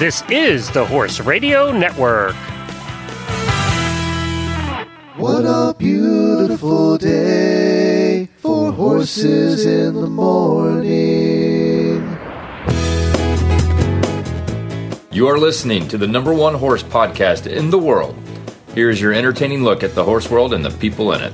This 0.00 0.24
is 0.30 0.70
the 0.70 0.86
Horse 0.86 1.20
Radio 1.20 1.70
Network. 1.70 2.34
What 5.18 5.44
a 5.44 5.74
beautiful 5.76 6.96
day 6.96 8.26
for 8.38 8.72
horses 8.72 9.66
in 9.66 9.92
the 9.96 10.06
morning. 10.06 10.88
You 15.12 15.28
are 15.28 15.36
listening 15.36 15.86
to 15.88 15.98
the 15.98 16.06
number 16.06 16.32
one 16.32 16.54
horse 16.54 16.82
podcast 16.82 17.46
in 17.46 17.68
the 17.68 17.78
world. 17.78 18.16
Here's 18.74 18.98
your 19.02 19.12
entertaining 19.12 19.64
look 19.64 19.82
at 19.82 19.94
the 19.94 20.04
horse 20.04 20.30
world 20.30 20.54
and 20.54 20.64
the 20.64 20.70
people 20.78 21.12
in 21.12 21.20
it. 21.20 21.32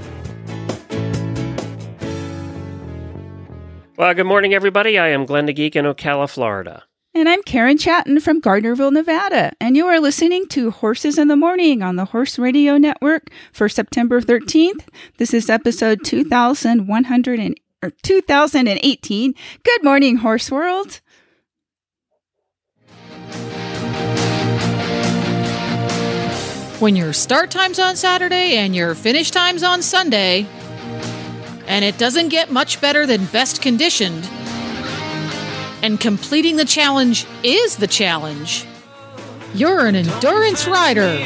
Well, 3.96 4.12
good 4.12 4.26
morning, 4.26 4.54
everybody. 4.54 4.98
I 4.98 5.10
am 5.10 5.24
Glenn 5.24 5.46
the 5.46 5.52
Geek 5.52 5.76
in 5.76 5.84
Ocala, 5.84 6.28
Florida. 6.28 6.82
And 7.16 7.30
I'm 7.30 7.42
Karen 7.44 7.78
Chaton 7.78 8.20
from 8.20 8.42
Gardnerville, 8.42 8.92
Nevada. 8.92 9.50
And 9.58 9.74
you 9.74 9.86
are 9.86 9.98
listening 9.98 10.46
to 10.48 10.70
Horses 10.70 11.16
in 11.16 11.28
the 11.28 11.34
Morning 11.34 11.82
on 11.82 11.96
the 11.96 12.04
Horse 12.04 12.38
Radio 12.38 12.76
Network 12.76 13.30
for 13.54 13.70
September 13.70 14.20
13th. 14.20 14.86
This 15.16 15.32
is 15.32 15.48
episode 15.48 16.04
2100 16.04 17.54
or 17.82 17.90
2018. 18.02 19.34
Good 19.62 19.82
morning, 19.82 20.16
Horse 20.18 20.50
World. 20.50 21.00
When 26.80 26.96
your 26.96 27.14
start 27.14 27.50
time's 27.50 27.78
on 27.78 27.96
Saturday 27.96 28.58
and 28.58 28.76
your 28.76 28.94
finish 28.94 29.30
time's 29.30 29.62
on 29.62 29.80
Sunday, 29.80 30.46
and 31.66 31.82
it 31.82 31.96
doesn't 31.96 32.28
get 32.28 32.52
much 32.52 32.78
better 32.82 33.06
than 33.06 33.24
best 33.24 33.62
conditioned, 33.62 34.28
and 35.86 36.00
completing 36.00 36.56
the 36.56 36.64
challenge 36.64 37.24
is 37.44 37.76
the 37.76 37.86
challenge. 37.86 38.66
You're 39.54 39.86
an 39.86 39.94
endurance 39.94 40.66
rider. 40.66 41.16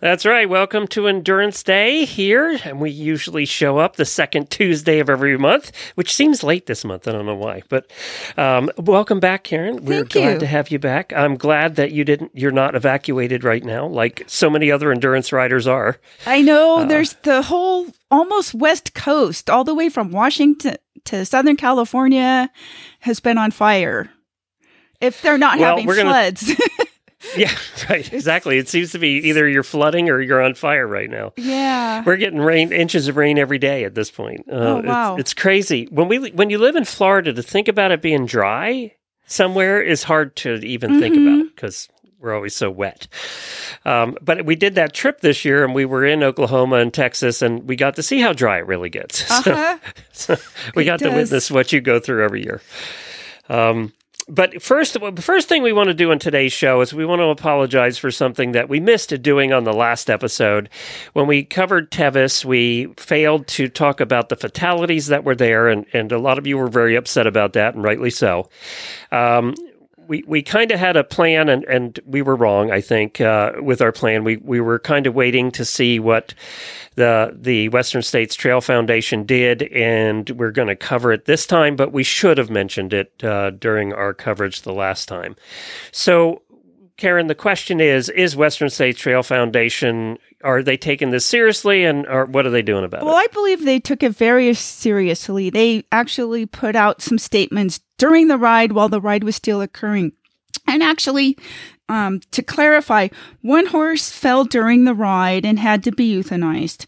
That's 0.00 0.26
right. 0.26 0.48
Welcome 0.48 0.86
to 0.88 1.08
Endurance 1.08 1.62
Day 1.62 2.04
here. 2.04 2.58
And 2.64 2.80
we 2.80 2.90
usually 2.90 3.46
show 3.46 3.78
up 3.78 3.96
the 3.96 4.04
second 4.04 4.50
Tuesday 4.50 4.98
of 4.98 5.08
every 5.08 5.38
month, 5.38 5.72
which 5.94 6.12
seems 6.12 6.42
late 6.42 6.66
this 6.66 6.84
month. 6.84 7.08
I 7.08 7.12
don't 7.12 7.24
know 7.24 7.34
why. 7.34 7.62
But 7.70 7.90
um, 8.36 8.70
welcome 8.76 9.20
back, 9.20 9.44
Karen. 9.44 9.84
We're 9.86 10.00
Thank 10.00 10.12
glad 10.12 10.32
you. 10.34 10.38
to 10.40 10.46
have 10.46 10.70
you 10.70 10.78
back. 10.78 11.14
I'm 11.14 11.36
glad 11.36 11.76
that 11.76 11.92
you 11.92 12.04
didn't 12.04 12.32
you're 12.34 12.50
not 12.52 12.74
evacuated 12.74 13.42
right 13.42 13.64
now, 13.64 13.86
like 13.86 14.22
so 14.26 14.50
many 14.50 14.70
other 14.70 14.92
endurance 14.92 15.32
riders 15.32 15.66
are. 15.66 15.96
I 16.26 16.42
know 16.42 16.84
there's 16.84 17.14
the 17.22 17.40
whole 17.42 17.86
almost 18.10 18.52
West 18.54 18.92
Coast, 18.92 19.48
all 19.48 19.64
the 19.64 19.74
way 19.74 19.88
from 19.88 20.10
Washington 20.12 20.76
to 21.06 21.24
Southern 21.24 21.56
California, 21.56 22.50
has 23.00 23.18
been 23.20 23.38
on 23.38 23.50
fire. 23.50 24.10
If 25.00 25.22
they're 25.22 25.38
not 25.38 25.58
Well, 25.58 25.70
having 25.70 25.86
we're 25.86 25.96
gonna- 25.96 26.10
floods. 26.10 26.52
Yeah, 27.36 27.50
right. 27.90 28.10
Exactly. 28.12 28.58
It 28.58 28.68
seems 28.68 28.92
to 28.92 28.98
be 28.98 29.28
either 29.28 29.48
you're 29.48 29.62
flooding 29.62 30.08
or 30.10 30.20
you're 30.20 30.42
on 30.42 30.54
fire 30.54 30.86
right 30.86 31.10
now. 31.10 31.32
yeah. 31.36 32.02
We're 32.04 32.16
getting 32.18 32.38
rain, 32.40 32.72
inches 32.72 33.08
of 33.08 33.16
rain 33.16 33.38
every 33.38 33.58
day 33.58 33.84
at 33.84 33.94
this 33.94 34.10
point. 34.10 34.46
Uh, 34.50 34.54
Oh, 34.54 34.78
it's- 34.78 34.88
wow. 34.92 35.16
It's, 35.16 35.34
crazy. 35.34 35.86
When 35.90 36.08
we 36.08 36.30
when 36.30 36.50
you 36.50 36.58
live 36.58 36.76
in 36.76 36.84
Florida, 36.84 37.32
to 37.32 37.42
think 37.42 37.68
about 37.68 37.90
it 37.90 38.00
being 38.02 38.26
dry 38.26 38.92
somewhere 39.26 39.80
is 39.82 40.02
hard 40.04 40.36
to 40.36 40.54
even 40.64 41.00
think 41.00 41.14
Mm-hmm. 41.16 41.26
about 41.40 41.54
because 41.54 41.88
we're 42.20 42.34
always 42.34 42.54
so 42.56 42.70
wet. 42.70 43.08
Um, 43.84 44.16
but 44.22 44.44
we 44.44 44.56
did 44.56 44.74
that 44.76 44.92
trip 44.94 45.20
this 45.20 45.44
year, 45.44 45.64
and 45.64 45.74
we 45.74 45.84
were 45.84 46.04
in 46.04 46.22
Oklahoma 46.22 46.76
and 46.76 46.92
Texas, 46.92 47.40
and 47.42 47.68
we 47.68 47.76
got 47.76 47.96
to 47.96 48.02
see 48.02 48.20
how 48.20 48.32
dry 48.32 48.58
it 48.58 48.66
really 48.66 48.90
gets. 48.90 49.24
Uh-huh. 49.30 49.78
so 50.12 50.36
we 50.74 50.82
It 50.82 50.86
got 50.86 50.98
to 51.00 51.06
does. 51.06 51.14
witness 51.14 51.50
what 51.50 51.72
you 51.72 51.80
go 51.80 51.98
through 52.00 52.24
every 52.24 52.42
year. 52.44 52.60
Um, 53.48 53.92
but 54.28 54.60
first, 54.60 54.94
the 54.94 55.22
first 55.22 55.48
thing 55.48 55.62
we 55.62 55.72
want 55.72 55.88
to 55.88 55.94
do 55.94 56.10
in 56.10 56.18
today's 56.18 56.52
show 56.52 56.80
is 56.80 56.92
we 56.92 57.06
want 57.06 57.20
to 57.20 57.26
apologize 57.26 57.96
for 57.96 58.10
something 58.10 58.52
that 58.52 58.68
we 58.68 58.80
missed 58.80 59.22
doing 59.22 59.52
on 59.52 59.62
the 59.62 59.72
last 59.72 60.10
episode. 60.10 60.68
When 61.12 61.28
we 61.28 61.44
covered 61.44 61.92
Tevis, 61.92 62.44
we 62.44 62.86
failed 62.96 63.46
to 63.48 63.68
talk 63.68 64.00
about 64.00 64.28
the 64.28 64.36
fatalities 64.36 65.06
that 65.06 65.22
were 65.22 65.36
there, 65.36 65.68
and, 65.68 65.86
and 65.92 66.10
a 66.10 66.18
lot 66.18 66.38
of 66.38 66.46
you 66.46 66.58
were 66.58 66.68
very 66.68 66.96
upset 66.96 67.26
about 67.28 67.52
that, 67.52 67.74
and 67.74 67.84
rightly 67.84 68.10
so. 68.10 68.48
Um, 69.12 69.54
we, 70.08 70.24
we 70.26 70.42
kind 70.42 70.70
of 70.70 70.78
had 70.78 70.96
a 70.96 71.04
plan 71.04 71.48
and, 71.48 71.64
and 71.64 71.98
we 72.06 72.22
were 72.22 72.36
wrong, 72.36 72.70
I 72.70 72.80
think, 72.80 73.20
uh, 73.20 73.52
with 73.60 73.80
our 73.80 73.92
plan. 73.92 74.24
We, 74.24 74.36
we 74.38 74.60
were 74.60 74.78
kind 74.78 75.06
of 75.06 75.14
waiting 75.14 75.50
to 75.52 75.64
see 75.64 75.98
what 75.98 76.34
the, 76.94 77.36
the 77.38 77.68
Western 77.70 78.02
States 78.02 78.34
Trail 78.34 78.60
Foundation 78.60 79.24
did, 79.24 79.62
and 79.64 80.28
we're 80.30 80.50
going 80.50 80.68
to 80.68 80.76
cover 80.76 81.12
it 81.12 81.26
this 81.26 81.46
time, 81.46 81.76
but 81.76 81.92
we 81.92 82.02
should 82.02 82.38
have 82.38 82.50
mentioned 82.50 82.92
it 82.92 83.22
uh, 83.22 83.50
during 83.50 83.92
our 83.92 84.14
coverage 84.14 84.62
the 84.62 84.72
last 84.72 85.06
time. 85.06 85.36
So, 85.92 86.42
Karen, 86.96 87.26
the 87.26 87.34
question 87.34 87.80
is 87.80 88.08
Is 88.08 88.34
Western 88.36 88.70
States 88.70 88.98
Trail 88.98 89.22
Foundation, 89.22 90.16
are 90.42 90.62
they 90.62 90.78
taking 90.78 91.10
this 91.10 91.26
seriously 91.26 91.84
and 91.84 92.06
or 92.06 92.24
what 92.24 92.46
are 92.46 92.50
they 92.50 92.62
doing 92.62 92.84
about 92.84 93.02
Well, 93.02 93.10
it? 93.10 93.12
Well, 93.12 93.22
I 93.22 93.26
believe 93.32 93.64
they 93.64 93.80
took 93.80 94.02
it 94.02 94.12
very 94.12 94.54
seriously. 94.54 95.50
They 95.50 95.84
actually 95.92 96.46
put 96.46 96.76
out 96.76 97.02
some 97.02 97.18
statements 97.18 97.80
during 97.98 98.28
the 98.28 98.38
ride 98.38 98.72
while 98.72 98.88
the 98.88 99.00
ride 99.00 99.24
was 99.24 99.36
still 99.36 99.60
occurring. 99.60 100.12
And 100.66 100.82
actually, 100.82 101.38
um, 101.88 102.20
to 102.32 102.42
clarify, 102.42 103.08
one 103.42 103.66
horse 103.66 104.10
fell 104.10 104.44
during 104.44 104.84
the 104.84 104.94
ride 104.94 105.44
and 105.44 105.58
had 105.58 105.84
to 105.84 105.92
be 105.92 106.12
euthanized. 106.16 106.86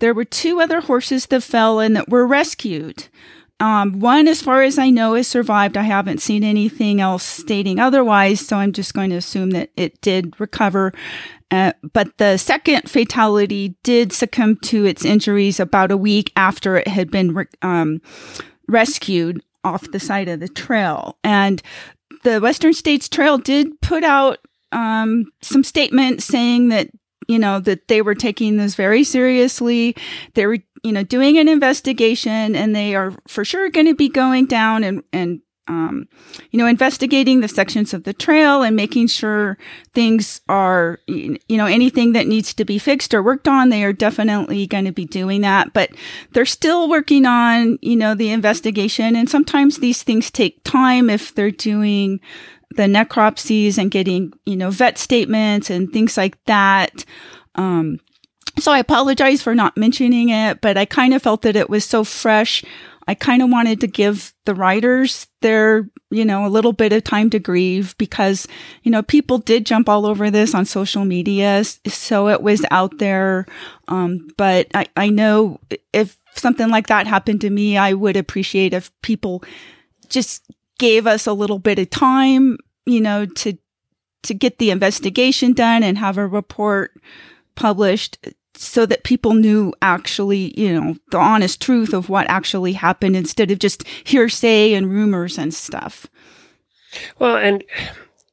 There 0.00 0.14
were 0.14 0.24
two 0.24 0.60
other 0.60 0.80
horses 0.80 1.26
that 1.26 1.42
fell 1.42 1.80
and 1.80 1.96
that 1.96 2.08
were 2.08 2.26
rescued. 2.26 3.08
Um, 3.60 3.98
one, 3.98 4.28
as 4.28 4.40
far 4.40 4.62
as 4.62 4.78
I 4.78 4.90
know, 4.90 5.14
has 5.14 5.26
survived. 5.26 5.76
I 5.76 5.82
haven't 5.82 6.22
seen 6.22 6.44
anything 6.44 7.00
else 7.00 7.24
stating 7.24 7.80
otherwise, 7.80 8.46
so 8.46 8.56
I'm 8.56 8.72
just 8.72 8.94
going 8.94 9.10
to 9.10 9.16
assume 9.16 9.50
that 9.50 9.70
it 9.76 10.00
did 10.00 10.38
recover. 10.40 10.92
Uh, 11.50 11.72
but 11.92 12.16
the 12.18 12.36
second 12.36 12.88
fatality 12.88 13.74
did 13.82 14.12
succumb 14.12 14.56
to 14.56 14.84
its 14.84 15.04
injuries 15.04 15.58
about 15.58 15.90
a 15.90 15.96
week 15.96 16.30
after 16.36 16.76
it 16.76 16.86
had 16.86 17.10
been 17.10 17.34
re- 17.34 17.46
um, 17.62 18.00
rescued 18.68 19.42
off 19.68 19.90
the 19.90 20.00
side 20.00 20.28
of 20.28 20.40
the 20.40 20.48
trail. 20.48 21.18
And 21.22 21.62
the 22.24 22.40
Western 22.40 22.72
States 22.72 23.08
Trail 23.08 23.38
did 23.38 23.80
put 23.80 24.04
out 24.04 24.38
um, 24.72 25.26
some 25.42 25.64
statements 25.64 26.24
saying 26.24 26.68
that 26.68 26.88
you 27.26 27.38
know 27.38 27.60
that 27.60 27.88
they 27.88 28.02
were 28.02 28.14
taking 28.14 28.56
this 28.56 28.74
very 28.74 29.04
seriously. 29.04 29.94
They 30.34 30.46
were 30.46 30.58
you 30.82 30.92
know 30.92 31.02
doing 31.02 31.38
an 31.38 31.48
investigation, 31.48 32.56
and 32.56 32.74
they 32.74 32.94
are 32.94 33.12
for 33.28 33.44
sure 33.44 33.70
going 33.70 33.86
to 33.86 33.94
be 33.94 34.08
going 34.08 34.46
down 34.46 34.84
and 34.84 35.02
and 35.12 35.40
um, 35.68 36.08
you 36.50 36.58
know 36.58 36.66
investigating 36.66 37.40
the 37.40 37.48
sections 37.48 37.94
of 37.94 38.04
the 38.04 38.12
trail 38.12 38.62
and 38.62 38.74
making 38.74 39.06
sure 39.06 39.58
things 39.92 40.40
are 40.48 40.98
you 41.06 41.38
know 41.48 41.66
anything 41.66 42.12
that 42.12 42.26
needs 42.26 42.54
to 42.54 42.64
be 42.64 42.78
fixed 42.78 43.14
or 43.14 43.22
worked 43.22 43.46
on. 43.46 43.68
They 43.68 43.84
are 43.84 43.92
definitely 43.92 44.66
going 44.66 44.86
to 44.86 44.92
be 44.92 45.04
doing 45.04 45.42
that, 45.42 45.72
but 45.72 45.90
they're 46.32 46.46
still 46.46 46.88
working 46.88 47.26
on 47.26 47.78
you 47.82 47.96
know 47.96 48.14
the 48.14 48.30
investigation, 48.30 49.14
and 49.14 49.28
sometimes 49.28 49.78
these 49.78 50.02
things 50.02 50.30
take 50.30 50.62
time 50.64 51.10
if 51.10 51.34
they're 51.34 51.50
doing 51.50 52.20
the 52.70 52.84
necropsies 52.84 53.78
and 53.78 53.90
getting 53.90 54.32
you 54.46 54.56
know 54.56 54.70
vet 54.70 54.98
statements 54.98 55.70
and 55.70 55.92
things 55.92 56.16
like 56.16 56.42
that 56.44 57.04
um 57.54 57.98
so 58.58 58.70
i 58.70 58.78
apologize 58.78 59.40
for 59.40 59.54
not 59.54 59.76
mentioning 59.76 60.28
it 60.28 60.60
but 60.60 60.76
i 60.76 60.84
kind 60.84 61.14
of 61.14 61.22
felt 61.22 61.42
that 61.42 61.56
it 61.56 61.70
was 61.70 61.84
so 61.84 62.04
fresh 62.04 62.62
i 63.08 63.14
kind 63.14 63.42
of 63.42 63.50
wanted 63.50 63.80
to 63.80 63.88
give 63.88 64.32
the 64.44 64.54
writers 64.54 65.26
their 65.42 65.90
you 66.10 66.24
know 66.24 66.46
a 66.46 66.48
little 66.48 66.72
bit 66.72 66.92
of 66.92 67.02
time 67.02 67.28
to 67.30 67.40
grieve 67.40 67.96
because 67.98 68.46
you 68.84 68.90
know 68.90 69.02
people 69.02 69.38
did 69.38 69.66
jump 69.66 69.88
all 69.88 70.06
over 70.06 70.30
this 70.30 70.54
on 70.54 70.64
social 70.64 71.04
media 71.04 71.64
so 71.64 72.28
it 72.28 72.42
was 72.42 72.64
out 72.70 72.98
there. 72.98 73.46
Um 73.88 74.28
but 74.36 74.68
i 74.74 74.86
i 74.96 75.10
know 75.10 75.58
if 75.92 76.16
something 76.34 76.68
like 76.68 76.86
that 76.86 77.06
happened 77.06 77.40
to 77.40 77.50
me 77.50 77.76
i 77.76 77.92
would 77.92 78.16
appreciate 78.16 78.72
if 78.72 78.92
people 79.02 79.42
just 80.08 80.44
gave 80.78 81.06
us 81.06 81.26
a 81.26 81.32
little 81.32 81.58
bit 81.58 81.78
of 81.78 81.90
time, 81.90 82.56
you 82.86 83.00
know, 83.00 83.26
to 83.26 83.58
to 84.24 84.34
get 84.34 84.58
the 84.58 84.70
investigation 84.70 85.52
done 85.52 85.82
and 85.82 85.98
have 85.98 86.18
a 86.18 86.26
report 86.26 86.92
published 87.54 88.18
so 88.60 88.86
that 88.86 89.04
people 89.04 89.34
knew 89.34 89.72
actually, 89.82 90.58
you 90.60 90.72
know, 90.72 90.96
the 91.10 91.18
honest 91.18 91.60
truth 91.60 91.92
of 91.92 92.08
what 92.08 92.28
actually 92.28 92.72
happened 92.72 93.16
instead 93.16 93.50
of 93.50 93.58
just 93.58 93.86
hearsay 94.04 94.74
and 94.74 94.90
rumors 94.90 95.38
and 95.38 95.54
stuff. 95.54 96.06
Well, 97.18 97.36
and 97.36 97.64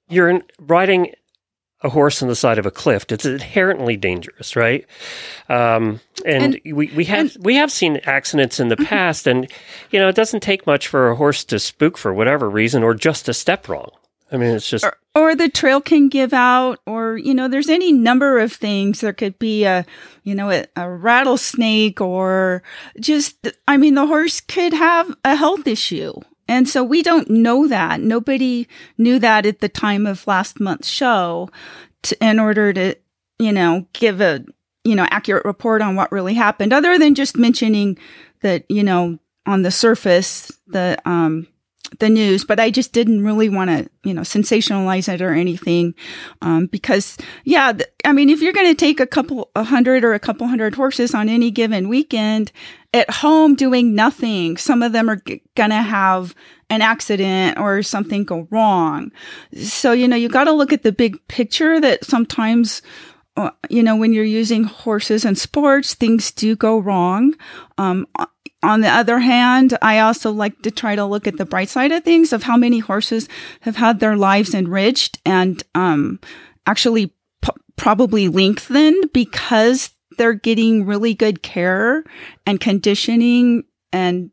you're 0.10 0.42
riding 0.60 1.14
a 1.82 1.90
horse 1.90 2.22
on 2.22 2.28
the 2.28 2.36
side 2.36 2.58
of 2.58 2.66
a 2.66 2.72
cliff. 2.72 3.06
It's 3.10 3.26
inherently 3.26 3.96
dangerous, 3.96 4.56
right? 4.56 4.86
Um, 5.50 6.02
and, 6.26 6.60
we, 6.66 6.88
we 6.88 7.06
have 7.06 7.38
we 7.40 7.56
have 7.56 7.72
seen 7.72 7.98
accidents 8.06 8.60
in 8.60 8.70
the 8.70 8.78
past, 8.78 9.28
and 9.28 9.50
you 9.92 10.00
know 10.00 10.10
it 10.10 10.16
doesn't 10.16 10.42
take 10.42 10.66
much 10.66 10.88
for 10.88 11.10
a 11.10 11.16
horse 11.16 11.44
to 11.46 11.60
spook 11.60 11.98
for 11.98 12.14
whatever 12.14 12.50
reason, 12.50 12.84
or 12.84 12.94
just 12.94 13.26
to 13.26 13.34
step 13.34 13.70
wrong. 13.70 13.92
I 14.36 14.38
mean, 14.38 14.56
it's 14.56 14.70
just 14.70 14.86
or, 14.86 14.98
or 15.16 15.36
the 15.36 15.50
trail 15.50 15.82
can 15.82 16.10
give 16.10 16.34
out 16.34 16.80
or 16.86 17.18
you 17.18 17.34
know 17.34 17.48
there's 17.48 17.70
any 17.70 17.92
number 17.92 18.38
of 18.38 18.52
things 18.52 19.02
there 19.02 19.14
could 19.14 19.40
be 19.40 19.64
a 19.64 19.86
you 20.24 20.36
know 20.36 20.52
a, 20.52 20.66
a 20.76 20.90
rattlesnake 20.90 22.02
or 22.02 22.62
just 23.00 23.48
i 23.68 23.78
mean 23.78 23.96
the 23.96 24.06
horse 24.06 24.42
could 24.42 24.74
have 24.74 25.16
a 25.24 25.36
health 25.36 25.66
issue 25.66 26.14
And 26.48 26.70
so 26.70 26.84
we 26.84 27.02
don't 27.02 27.30
know 27.30 27.68
that. 27.68 28.02
Nobody 28.02 28.68
knew 28.98 29.18
that 29.20 29.46
at 29.46 29.60
the 29.62 29.70
time 29.70 30.06
of 30.06 30.28
last 30.28 30.60
month's 30.60 30.88
show 30.88 31.50
to, 32.04 32.16
in 32.24 32.40
order 32.40 32.72
to, 32.74 32.96
you 33.40 33.52
know, 33.52 33.88
give 33.94 34.22
a, 34.22 34.46
you 34.84 34.96
know, 34.96 35.08
accurate 35.10 35.46
report 35.46 35.82
on 35.82 35.96
what 35.96 36.12
really 36.12 36.36
happened 36.36 36.72
other 36.72 37.00
than 37.00 37.16
just 37.16 37.36
mentioning 37.36 37.98
that, 38.42 38.64
you 38.70 38.84
know, 38.84 39.18
on 39.48 39.64
the 39.64 39.72
surface, 39.72 40.52
the, 40.68 40.98
um, 41.06 41.48
the 42.00 42.10
news, 42.10 42.44
but 42.44 42.60
I 42.60 42.70
just 42.70 42.94
didn't 42.94 43.24
really 43.24 43.50
want 43.50 43.70
to, 43.70 43.90
you 44.04 44.14
know, 44.14 44.22
sensationalize 44.22 45.12
it 45.12 45.22
or 45.22 45.34
anything. 45.34 45.94
Um, 46.42 46.68
because 46.68 47.18
yeah, 47.44 47.74
th- 47.74 47.90
I 48.04 48.14
mean, 48.14 48.30
if 48.30 48.42
you're 48.42 48.54
going 48.54 48.68
to 48.68 48.76
take 48.76 49.00
a 49.00 49.08
couple, 49.08 49.52
a 49.56 49.64
hundred 49.64 50.04
or 50.04 50.14
a 50.14 50.20
couple 50.20 50.48
hundred 50.48 50.76
horses 50.76 51.14
on 51.14 51.30
any 51.30 51.52
given 51.52 51.90
weekend 51.90 52.52
at 52.94 53.10
home 53.10 53.56
doing 53.56 53.96
nothing, 53.96 54.58
some 54.58 54.82
of 54.84 54.92
them 54.92 55.10
are 55.10 55.18
g- 55.18 55.42
going 55.56 55.70
to 55.72 55.76
have 55.82 56.36
an 56.70 56.82
accident 56.82 57.60
or 57.60 57.84
something 57.84 58.24
go 58.24 58.48
wrong. 58.50 59.12
So, 59.62 59.92
you 59.92 60.08
know, 60.08 60.16
you 60.16 60.30
got 60.30 60.46
to 60.46 60.52
look 60.52 60.74
at 60.74 60.84
the 60.84 60.92
big 60.92 61.26
picture 61.28 61.80
that 61.80 62.04
sometimes, 62.04 62.82
uh, 63.38 63.52
you 63.70 63.84
know, 63.84 63.96
when 63.96 64.14
you're 64.14 64.24
using 64.24 64.64
horses 64.64 65.26
in 65.26 65.36
sports, 65.36 65.94
things 65.94 66.32
do 66.32 66.56
go 66.56 66.80
wrong. 66.80 67.36
Um, 67.78 68.08
on 68.66 68.82
the 68.82 68.90
other 68.90 69.20
hand, 69.20 69.78
I 69.82 70.00
also 70.00 70.32
like 70.32 70.62
to 70.64 70.72
try 70.72 70.96
to 70.96 71.06
look 71.06 71.28
at 71.28 71.38
the 71.38 71.46
bright 71.46 71.70
side 71.70 71.92
of 71.92 72.04
things 72.04 72.34
of 72.34 72.44
how 72.44 72.58
many 72.58 72.80
horses 72.80 73.30
have 73.62 73.76
had 73.76 74.00
their 74.00 74.18
lives 74.18 74.54
enriched 74.54 75.20
and 75.26 75.62
um, 75.76 76.20
actually 76.66 77.14
p- 77.42 77.52
probably 77.76 78.28
lengthened 78.28 79.14
because 79.14 79.92
they're 80.18 80.34
getting 80.34 80.86
really 80.86 81.14
good 81.14 81.44
care 81.44 82.04
and 82.46 82.60
conditioning 82.60 83.64
and 83.94 84.32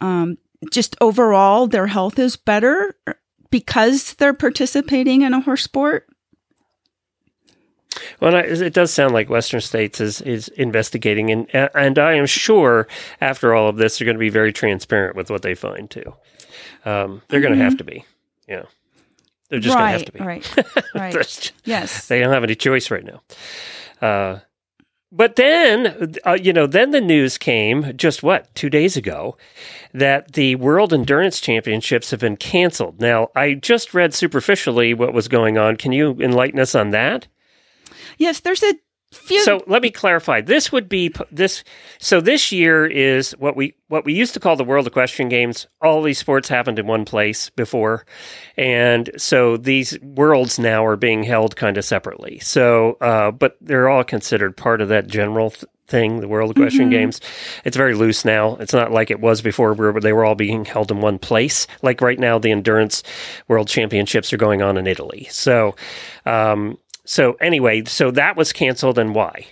um, 0.00 0.38
just 0.72 0.96
overall 1.00 1.66
their 1.66 1.86
health 1.86 2.18
is 2.18 2.36
better 2.36 2.96
because 3.50 4.14
they're 4.14 4.32
participating 4.32 5.22
in 5.22 5.34
a 5.34 5.40
horse 5.40 5.62
sport. 5.62 6.06
Well, 8.20 8.34
it 8.36 8.72
does 8.72 8.92
sound 8.92 9.14
like 9.14 9.28
Western 9.28 9.60
States 9.60 10.00
is 10.00 10.20
is 10.22 10.48
investigating, 10.48 11.30
and 11.30 11.70
and 11.74 11.98
I 11.98 12.14
am 12.14 12.26
sure 12.26 12.86
after 13.20 13.54
all 13.54 13.68
of 13.68 13.76
this, 13.76 13.98
they're 13.98 14.04
going 14.04 14.16
to 14.16 14.20
be 14.20 14.28
very 14.30 14.52
transparent 14.52 15.16
with 15.16 15.30
what 15.30 15.42
they 15.42 15.54
find 15.54 15.90
too. 15.90 16.14
Um, 16.84 17.22
they're 17.28 17.40
going 17.40 17.58
to 17.58 17.62
have 17.64 17.76
to 17.78 17.84
be, 17.84 18.04
yeah. 18.48 18.62
They're 19.48 19.60
just 19.60 19.74
right, 19.74 19.92
going 19.92 19.92
to 19.92 19.98
have 19.98 20.06
to 20.06 20.12
be. 20.12 20.24
Right. 20.24 20.84
Right. 20.94 21.12
Just- 21.12 21.52
yes. 21.64 22.06
they 22.08 22.20
don't 22.20 22.32
have 22.32 22.44
any 22.44 22.54
choice 22.54 22.90
right 22.90 23.04
now. 23.04 23.22
Uh, 24.00 24.40
but 25.12 25.36
then, 25.36 26.14
uh, 26.24 26.38
you 26.40 26.52
know, 26.52 26.66
then 26.68 26.92
the 26.92 27.00
news 27.00 27.36
came 27.36 27.96
just 27.96 28.22
what 28.22 28.54
two 28.54 28.70
days 28.70 28.96
ago 28.96 29.36
that 29.92 30.34
the 30.34 30.54
World 30.54 30.92
Endurance 30.92 31.40
Championships 31.40 32.12
have 32.12 32.20
been 32.20 32.36
canceled. 32.36 33.00
Now, 33.00 33.28
I 33.34 33.54
just 33.54 33.92
read 33.92 34.14
superficially 34.14 34.94
what 34.94 35.12
was 35.12 35.26
going 35.26 35.58
on. 35.58 35.76
Can 35.76 35.90
you 35.90 36.12
enlighten 36.20 36.60
us 36.60 36.76
on 36.76 36.90
that? 36.90 37.26
Yes. 38.20 38.40
There's 38.40 38.62
a 38.62 38.74
few. 39.12 39.42
So 39.42 39.62
let 39.66 39.82
me 39.82 39.90
clarify. 39.90 40.40
This 40.40 40.70
would 40.70 40.88
be 40.88 41.12
this. 41.32 41.64
So 41.98 42.20
this 42.20 42.52
year 42.52 42.86
is 42.86 43.32
what 43.32 43.56
we 43.56 43.74
what 43.88 44.04
we 44.04 44.14
used 44.14 44.34
to 44.34 44.40
call 44.40 44.56
the 44.56 44.64
World 44.64 44.86
Equestrian 44.86 45.28
Games. 45.28 45.66
All 45.82 46.02
these 46.02 46.18
sports 46.18 46.48
happened 46.48 46.78
in 46.78 46.86
one 46.86 47.04
place 47.04 47.50
before, 47.50 48.06
and 48.56 49.10
so 49.16 49.56
these 49.56 49.98
worlds 50.00 50.58
now 50.58 50.84
are 50.84 50.96
being 50.96 51.24
held 51.24 51.56
kind 51.56 51.76
of 51.76 51.84
separately. 51.84 52.38
So, 52.38 52.98
uh, 53.00 53.32
but 53.32 53.56
they're 53.60 53.88
all 53.88 54.04
considered 54.04 54.56
part 54.56 54.80
of 54.80 54.88
that 54.88 55.08
general. 55.08 55.50
Th- 55.50 55.64
Thing, 55.88 56.20
the 56.20 56.28
World 56.28 56.52
Equestrian 56.52 56.88
Games. 56.88 57.20
It's 57.64 57.76
very 57.76 57.96
loose 57.96 58.24
now. 58.24 58.54
It's 58.60 58.72
not 58.72 58.92
like 58.92 59.10
it 59.10 59.18
was 59.18 59.42
before, 59.42 59.74
where 59.74 59.92
they 60.00 60.12
were 60.12 60.24
all 60.24 60.36
being 60.36 60.64
held 60.64 60.92
in 60.92 61.00
one 61.00 61.18
place. 61.18 61.66
Like 61.82 62.00
right 62.00 62.16
now, 62.16 62.38
the 62.38 62.52
Endurance 62.52 63.02
World 63.48 63.66
Championships 63.66 64.32
are 64.32 64.36
going 64.36 64.62
on 64.62 64.76
in 64.76 64.86
Italy. 64.86 65.26
So, 65.32 65.74
um, 66.26 66.78
so 67.04 67.34
anyway, 67.34 67.84
so 67.84 68.10
that 68.12 68.36
was 68.36 68.52
canceled, 68.52 68.98
and 68.98 69.14
why? 69.14 69.46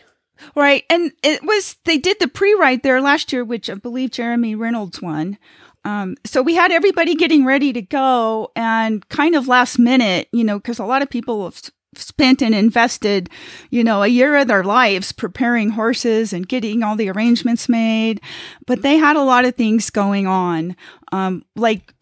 Right. 0.54 0.84
And 0.88 1.12
it 1.22 1.42
was, 1.42 1.76
they 1.84 1.98
did 1.98 2.18
the 2.20 2.28
pre 2.28 2.54
ride 2.54 2.82
there 2.82 3.00
last 3.00 3.32
year, 3.32 3.44
which 3.44 3.68
I 3.68 3.74
believe 3.74 4.12
Jeremy 4.12 4.54
Reynolds 4.54 5.02
won. 5.02 5.38
Um, 5.84 6.16
so 6.24 6.42
we 6.42 6.54
had 6.54 6.70
everybody 6.70 7.14
getting 7.14 7.44
ready 7.44 7.72
to 7.72 7.82
go 7.82 8.52
and 8.54 9.08
kind 9.08 9.34
of 9.34 9.48
last 9.48 9.78
minute, 9.78 10.28
you 10.32 10.44
know, 10.44 10.58
because 10.58 10.78
a 10.78 10.84
lot 10.84 11.02
of 11.02 11.10
people 11.10 11.44
have 11.44 11.60
spent 11.94 12.42
and 12.42 12.54
invested, 12.54 13.30
you 13.70 13.82
know, 13.82 14.02
a 14.02 14.08
year 14.08 14.36
of 14.36 14.48
their 14.48 14.64
lives 14.64 15.12
preparing 15.12 15.70
horses 15.70 16.32
and 16.32 16.48
getting 16.48 16.82
all 16.82 16.96
the 16.96 17.08
arrangements 17.08 17.68
made. 17.68 18.20
But 18.66 18.82
they 18.82 18.96
had 18.96 19.16
a 19.16 19.22
lot 19.22 19.44
of 19.44 19.54
things 19.54 19.90
going 19.90 20.26
on. 20.26 20.76
Um, 21.12 21.44
like 21.56 21.94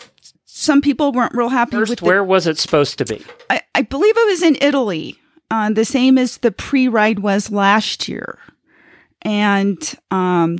some 0.44 0.80
people 0.80 1.12
weren't 1.12 1.34
real 1.34 1.50
happy 1.50 1.76
with 1.76 1.88
First, 1.88 2.00
the 2.00 2.06
where 2.06 2.24
was 2.24 2.46
it 2.46 2.58
supposed 2.58 2.98
to 2.98 3.04
be? 3.04 3.24
I, 3.50 3.62
I 3.74 3.82
believe 3.82 4.14
it 4.16 4.26
was 4.28 4.42
in 4.42 4.56
Italy, 4.60 5.18
uh, 5.50 5.70
the 5.70 5.84
same 5.84 6.18
as 6.18 6.38
the 6.38 6.50
pre-ride 6.50 7.20
was 7.20 7.50
last 7.50 8.08
year, 8.08 8.38
and 9.22 9.78
um, 10.10 10.58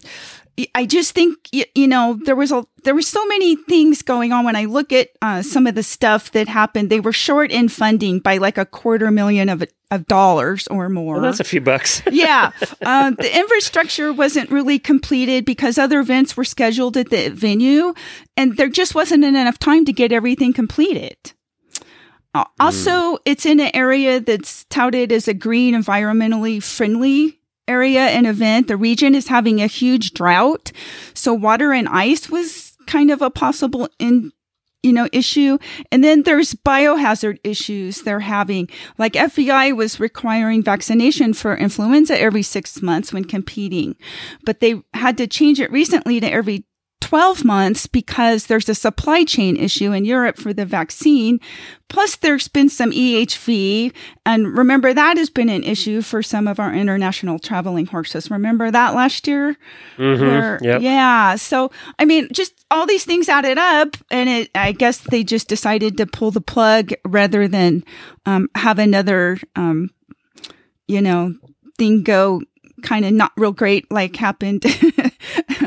I 0.75 0.87
just 0.87 1.13
think 1.15 1.37
you 1.53 1.87
know 1.87 2.19
there 2.25 2.37
was 2.37 2.51
a 2.51 2.65
there 2.85 2.95
were 2.95 3.03
so 3.03 3.25
many 3.27 3.57
things 3.57 4.01
going 4.01 4.33
on. 4.33 4.45
When 4.45 4.57
I 4.57 4.65
look 4.65 4.91
at 4.91 5.11
uh, 5.21 5.43
some 5.43 5.67
of 5.67 5.75
the 5.75 5.83
stuff 5.83 6.33
that 6.33 6.49
happened, 6.49 6.89
they 6.89 7.01
were 7.01 7.13
short 7.13 7.51
in 7.51 7.69
funding 7.69 8.21
by 8.21 8.39
like 8.39 8.57
a 8.57 8.65
quarter 8.65 9.11
million 9.11 9.51
of 9.51 9.65
of 9.91 10.07
dollars 10.07 10.67
or 10.69 10.89
more. 10.89 11.17
Well, 11.17 11.25
that's 11.25 11.41
a 11.41 11.45
few 11.45 11.61
bucks. 11.61 12.03
yeah. 12.11 12.53
Uh, 12.81 13.11
the 13.11 13.39
infrastructure 13.39 14.13
wasn't 14.13 14.51
really 14.51 14.79
completed 14.79 15.45
because 15.45 15.79
other 15.79 16.01
events 16.01 16.37
were 16.37 16.45
scheduled 16.45 16.97
at 16.97 17.11
the 17.11 17.29
venue, 17.29 17.93
and 18.37 18.57
there 18.57 18.69
just 18.69 18.95
wasn't 18.95 19.25
enough 19.25 19.59
time 19.59 19.85
to 19.85 19.93
get 19.93 20.11
everything 20.11 20.55
completed. 20.55 21.17
Uh, 22.41 22.45
Also, 22.61 23.19
it's 23.25 23.47
in 23.47 23.61
an 23.61 23.71
area 23.75 24.21
that's 24.21 24.65
touted 24.65 25.13
as 25.13 25.29
a 25.29 25.35
green, 25.35 25.75
environmentally 25.75 26.63
friendly 26.63 27.39
area 27.69 28.07
and 28.07 28.27
event. 28.27 28.69
The 28.69 28.77
region 28.77 29.15
is 29.15 29.29
having 29.29 29.61
a 29.61 29.67
huge 29.67 30.13
drought, 30.13 30.73
so 31.15 31.35
water 31.35 31.73
and 31.73 31.89
ice 31.89 32.29
was 32.31 32.77
kind 32.87 33.11
of 33.11 33.23
a 33.23 33.31
possible 33.31 33.89
in 33.99 34.33
you 34.85 34.93
know 34.93 35.09
issue 35.13 35.59
and 35.91 36.05
then 36.05 36.23
there's 36.23 36.55
biohazard 36.55 37.39
issues 37.43 38.03
they're 38.03 38.21
having 38.21 38.69
like 38.99 39.15
FEI 39.17 39.73
was 39.73 39.99
requiring 39.99 40.63
vaccination 40.63 41.33
for 41.33 41.57
influenza 41.57 42.17
every 42.21 42.43
six 42.43 42.81
months 42.83 43.13
when 43.13 43.25
competing 43.25 43.97
but 44.45 44.61
they 44.61 44.81
had 44.95 45.17
to 45.19 45.27
change 45.27 45.59
it 45.59 45.73
recently 45.73 46.21
to 46.21 46.31
every 46.31 46.65
12 47.07 47.45
months 47.45 47.87
because 47.87 48.47
there's 48.47 48.69
a 48.69 48.75
supply 48.75 49.23
chain 49.23 49.57
issue 49.57 49.93
in 49.93 50.05
Europe 50.05 50.39
for 50.39 50.53
the 50.53 50.67
vaccine. 50.67 51.39
Plus, 51.89 52.17
there's 52.17 52.49
been 52.49 52.69
some 52.69 52.91
EHV. 52.91 53.93
And 54.25 54.59
remember, 54.59 54.93
that 54.93 55.17
has 55.17 55.31
been 55.31 55.49
an 55.49 55.63
issue 55.63 56.03
for 56.03 56.21
some 56.21 56.49
of 56.49 56.59
our 56.59 56.75
international 56.75 57.39
traveling 57.39 57.87
horses. 57.87 58.29
Remember 58.29 58.73
that 58.73 58.97
last 58.97 59.29
year? 59.29 59.57
Where- 59.97 60.59
yep. 60.63 60.83
Yeah. 60.83 61.37
So, 61.37 61.71
I 62.01 62.07
mean, 62.07 62.27
just 62.33 62.53
all 62.73 62.87
these 62.87 63.05
things 63.05 63.29
added 63.29 63.57
up. 63.57 63.97
And 64.11 64.29
it, 64.29 64.51
I 64.57 64.73
guess 64.73 64.99
they 64.99 65.23
just 65.23 65.47
decided 65.47 65.97
to 65.99 66.07
pull 66.07 66.33
the 66.33 66.41
plug 66.41 66.93
rather 67.05 67.47
than 67.47 67.85
um, 68.27 68.49
have 68.57 68.81
another, 68.81 69.39
um, 69.55 69.91
you 70.89 71.01
know, 71.01 71.37
thing 71.79 72.03
go 72.03 72.43
kind 72.83 73.05
of 73.05 73.13
not 73.13 73.31
real 73.37 73.53
great 73.53 73.91
like 73.91 74.17
happened 74.17 74.63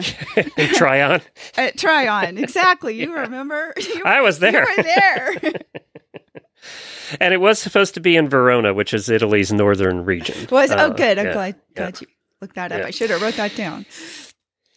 And 0.57 0.69
try 0.73 1.01
on. 1.01 1.21
at 1.57 1.77
Tryon. 1.77 2.37
Exactly. 2.37 2.99
You 2.99 3.13
remember? 3.15 3.73
You, 3.79 4.03
I 4.05 4.21
was 4.21 4.39
there. 4.39 4.67
You 4.69 4.77
were 4.77 4.83
there. 4.83 5.35
And 7.19 7.33
it 7.33 7.37
was 7.41 7.57
supposed 7.59 7.93
to 7.95 7.99
be 7.99 8.15
in 8.15 8.29
Verona, 8.29 8.73
which 8.73 8.93
is 8.93 9.09
Italy's 9.09 9.51
northern 9.51 10.05
region. 10.05 10.47
was 10.51 10.69
Uh, 10.69 10.75
oh 10.79 10.93
good. 10.93 11.17
I'm 11.17 11.27
yeah, 11.27 11.33
glad 11.33 11.55
yeah. 11.55 11.75
glad 11.75 12.01
you 12.01 12.07
looked 12.41 12.55
that 12.55 12.71
up. 12.71 12.79
Yeah. 12.81 12.85
I 12.87 12.91
should 12.91 13.09
have 13.09 13.21
wrote 13.21 13.35
that 13.35 13.55
down. 13.55 13.85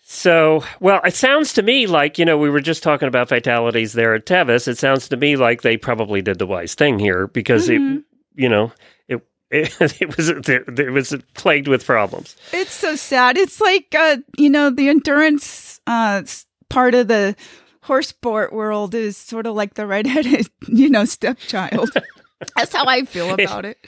So, 0.04 0.62
well, 0.80 1.00
it 1.04 1.14
sounds 1.14 1.52
to 1.54 1.62
me 1.62 1.86
like, 1.86 2.18
you 2.18 2.24
know, 2.24 2.36
we 2.38 2.50
were 2.50 2.60
just 2.60 2.82
talking 2.82 3.08
about 3.08 3.28
fatalities 3.28 3.92
there 3.94 4.14
at 4.14 4.26
Tevis. 4.26 4.68
It 4.68 4.78
sounds 4.78 5.08
to 5.08 5.16
me 5.16 5.36
like 5.36 5.62
they 5.62 5.76
probably 5.76 6.22
did 6.22 6.38
the 6.38 6.46
wise 6.46 6.74
thing 6.74 6.98
here 6.98 7.26
because 7.26 7.68
Mm-hmm. 7.68 7.96
it, 7.98 8.04
you 8.34 8.48
know, 8.48 8.72
it, 9.08 9.26
it, 9.52 9.80
it 10.00 10.16
was 10.16 10.28
it 10.28 10.92
was 10.92 11.14
plagued 11.34 11.68
with 11.68 11.84
problems. 11.84 12.36
It's 12.52 12.72
so 12.72 12.96
sad. 12.96 13.36
It's 13.36 13.60
like 13.60 13.94
uh, 13.94 14.18
you 14.36 14.50
know, 14.50 14.70
the 14.70 14.88
endurance 14.88 15.80
uh 15.86 16.22
part 16.68 16.94
of 16.94 17.08
the 17.08 17.36
horse 17.82 18.08
sport 18.08 18.52
world 18.52 18.94
is 18.94 19.16
sort 19.16 19.46
of 19.46 19.54
like 19.54 19.74
the 19.74 19.86
redheaded, 19.86 20.48
you 20.68 20.88
know, 20.88 21.04
stepchild. 21.04 21.90
That's 22.56 22.74
how 22.74 22.86
I 22.86 23.04
feel 23.04 23.34
about 23.34 23.64
it. 23.64 23.78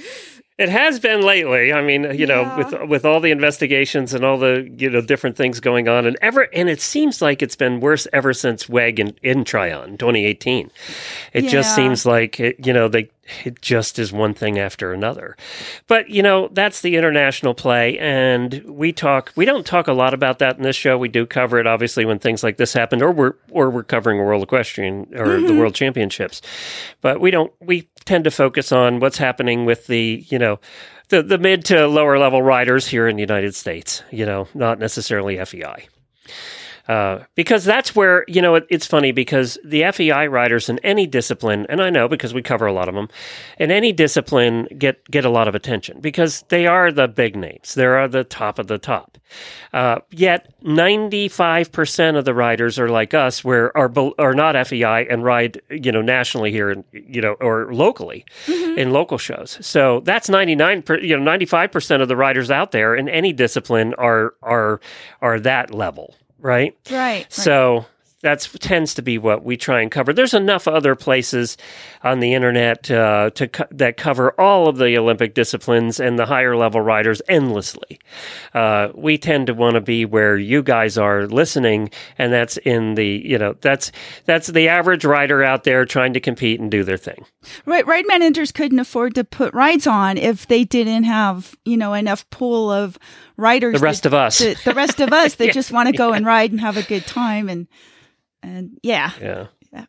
It 0.57 0.69
has 0.69 1.01
been 1.01 1.23
lately. 1.23 1.73
I 1.73 1.83
mean, 1.83 2.05
you 2.17 2.27
know, 2.27 2.55
with 2.57 2.89
with 2.89 3.05
all 3.05 3.19
the 3.19 3.33
investigations 3.33 4.15
and 4.15 4.25
all 4.25 4.39
the 4.39 4.71
you 4.77 4.89
know 4.89 5.01
different 5.01 5.37
things 5.37 5.59
going 5.59 5.89
on, 5.89 6.07
and 6.07 6.17
ever 6.23 6.43
and 6.53 6.69
it 6.69 6.81
seems 6.81 7.21
like 7.21 7.43
it's 7.43 7.57
been 7.57 7.81
worse 7.81 8.07
ever 8.13 8.33
since 8.33 8.69
WEG 8.69 9.01
in, 9.01 9.17
in 9.23 9.43
Tryon 9.43 9.99
2018. 9.99 10.71
It 11.33 11.49
just 11.49 11.75
seems 11.75 12.07
like 12.07 12.39
it, 12.39 12.65
you 12.65 12.73
know 12.73 12.87
they 12.87 13.11
it 13.45 13.61
just 13.61 13.99
is 13.99 14.13
one 14.13 14.35
thing 14.35 14.59
after 14.59 14.93
another. 14.93 15.37
But, 15.87 16.11
you 16.11 16.23
know, 16.23 16.49
that's 16.53 16.81
the 16.81 16.97
international 16.97 17.55
play. 17.55 17.99
And 17.99 18.63
we 18.67 18.93
talk, 18.93 19.33
we 19.37 19.45
don't 19.45 19.67
talk 19.67 19.89
a 19.89 19.93
lot 19.93 20.15
about 20.15 20.39
that 20.41 20.57
in 20.57 20.63
this 20.63 20.77
show. 20.77 20.97
We 20.99 21.09
do 21.09 21.27
cover 21.27 21.59
it, 21.59 21.67
obviously, 21.67 22.05
when 22.05 22.19
things 22.19 22.43
like 22.43 22.57
this 22.57 22.73
happen, 22.73 23.03
or 23.03 23.11
we're, 23.13 23.35
or 23.51 23.71
we're 23.71 23.83
covering 23.83 24.19
World 24.19 24.43
Equestrian 24.43 25.09
or 25.15 25.27
Mm-hmm. 25.35 25.47
the 25.47 25.55
World 25.55 25.75
Championships. 25.75 26.43
But 27.01 27.21
we 27.21 27.31
don't, 27.31 27.53
we 27.61 27.89
tend 28.05 28.25
to 28.25 28.31
focus 28.31 28.73
on 28.73 29.01
what's 29.01 29.19
happening 29.19 29.65
with 29.65 29.87
the, 29.87 30.25
you 30.29 30.39
know, 30.39 30.61
the, 31.09 31.23
the 31.23 31.39
mid 31.39 31.65
to 31.67 31.87
lower 31.87 32.19
level 32.19 32.43
riders 32.43 32.87
here 32.87 33.09
in 33.09 33.17
the 33.17 33.23
United 33.23 33.55
States, 33.55 34.03
you 34.11 34.25
know, 34.25 34.49
not 34.55 34.79
necessarily 34.79 35.43
FEI. 35.45 35.89
Uh, 36.87 37.21
because 37.35 37.65
that's 37.65 37.97
where 37.97 38.27
you 38.29 38.43
know 38.43 38.57
it, 38.57 38.67
it's 38.69 38.87
funny 38.87 39.11
because 39.11 39.57
the 39.65 39.91
FEI 39.91 40.29
riders 40.29 40.69
in 40.69 40.79
any 40.81 41.07
discipline, 41.07 41.65
and 41.71 41.81
I 41.81 41.89
know 41.89 42.09
because 42.09 42.35
we 42.35 42.43
cover 42.43 42.67
a 42.67 42.75
lot 42.75 42.91
of 42.91 42.95
them, 42.95 43.09
in 43.59 43.71
any 43.71 43.91
discipline 43.91 44.69
get 44.77 45.03
get 45.11 45.25
a 45.25 45.31
lot 45.31 45.49
of 45.49 45.55
attention 45.55 46.01
because 46.01 46.43
they 46.49 46.67
are 46.67 46.93
the 46.93 47.09
big 47.09 47.37
names. 47.37 47.75
They 47.75 47.87
are 47.87 48.07
the 48.07 48.25
top 48.25 48.59
of 48.59 48.67
the 48.67 48.77
top. 48.77 49.17
Uh, 49.73 50.01
yet 50.11 50.53
ninety 50.63 51.27
five 51.29 51.73
percent 51.73 52.19
of 52.19 52.27
the 52.27 52.35
riders 52.35 52.79
are 52.79 52.91
like 52.91 53.15
us, 53.15 53.43
where 53.43 53.75
are 53.75 53.91
are 54.19 54.35
not 54.35 54.67
FEI 54.67 55.07
and 55.09 55.25
ride 55.25 55.63
you 55.71 55.91
know 55.91 56.03
nationally 56.03 56.51
here, 56.51 56.71
and 56.71 56.85
you 56.93 57.23
know 57.23 57.33
or 57.41 57.73
locally 57.73 58.27
in 58.47 58.91
local 58.91 59.17
shows. 59.17 59.59
So 59.63 60.01
that's 60.01 60.29
ninety 60.29 60.55
nine 60.55 60.83
per, 60.83 60.99
you 60.99 61.17
know 61.17 61.23
ninety 61.23 61.47
five 61.47 61.73
percent 61.73 62.03
of 62.03 62.09
the 62.09 62.17
riders 62.17 62.51
out 62.51 62.73
there 62.73 62.95
in 62.95 63.09
any 63.09 63.33
discipline 63.33 63.95
are 63.95 64.35
are 64.43 64.81
are 65.23 65.41
that 65.41 65.73
level 65.73 66.15
right? 66.45 66.77
Right. 66.91 67.27
So 67.33 67.87
that's 68.25 68.49
tends 68.59 68.95
to 68.95 69.03
be 69.03 69.19
what 69.19 69.45
we 69.45 69.57
try 69.57 69.83
and 69.83 69.91
cover. 69.91 70.15
There's 70.15 70.33
enough 70.33 70.67
other 70.67 70.95
places 70.95 71.59
on 72.03 72.21
the 72.21 72.33
internet 72.33 72.91
uh, 72.91 73.31
to 73.35 73.49
co- 73.49 73.67
that 73.71 73.99
cover 73.99 74.33
all 74.41 74.67
of 74.67 74.79
the 74.79 74.97
Olympic 74.97 75.35
disciplines 75.35 76.01
and 76.01 76.19
the 76.19 76.25
higher 76.25 76.57
level 76.57 76.81
riders 76.81 77.21
endlessly. 77.29 78.01
Uh, 78.55 78.89
we 78.95 79.19
tend 79.19 79.47
to 79.49 79.55
want 79.55 79.75
to 79.75 79.83
be 79.83 80.07
where 80.07 80.37
you 80.39 80.63
guys 80.63 80.97
are 80.97 81.27
listening, 81.27 81.91
and 82.17 82.33
that's 82.33 82.57
in 82.57 82.95
the 82.95 83.07
you 83.07 83.37
know 83.37 83.55
that's 83.61 83.93
that's 84.25 84.47
the 84.49 84.69
average 84.69 85.05
rider 85.05 85.45
out 85.45 85.65
there 85.65 85.85
trying 85.85 86.15
to 86.15 86.21
compete 86.21 86.59
and 86.61 86.71
do 86.71 86.83
their 86.83 86.97
thing. 86.97 87.25
Right, 87.67 87.87
ride 87.87 88.07
managers 88.09 88.53
couldn't 88.53 88.79
afford 88.79 89.15
to 89.17 89.25
put 89.25 89.53
rides 89.53 89.87
on 89.87 90.17
if 90.17 90.47
they 90.47 90.65
didn't 90.65 91.05
have, 91.05 91.55
you 91.67 91.77
know, 91.77 91.93
enough 91.93 92.29
pool 92.31 92.71
of 92.71 92.99
riders. 93.37 93.75
The 93.75 93.85
rest 93.85 94.05
that- 94.05 94.09
of 94.09 94.15
us. 94.15 94.39
that- 94.39 94.65
the 94.65 94.73
rest 94.75 95.01
of 95.01 95.13
us 95.13 95.35
that 95.37 95.47
Yeah, 95.49 95.53
just 95.53 95.73
want 95.73 95.91
to 95.91 95.97
go 95.97 96.15
and 96.15 96.25
ride 96.25 96.53
and 96.53 96.61
have 96.63 96.79
a 96.79 96.83
good 96.83 97.07
time, 97.07 97.51
and 97.51 97.69
and 98.45 98.79
yeah, 98.83 99.11
Yeah. 99.21 99.47
Yeah. 99.73 99.87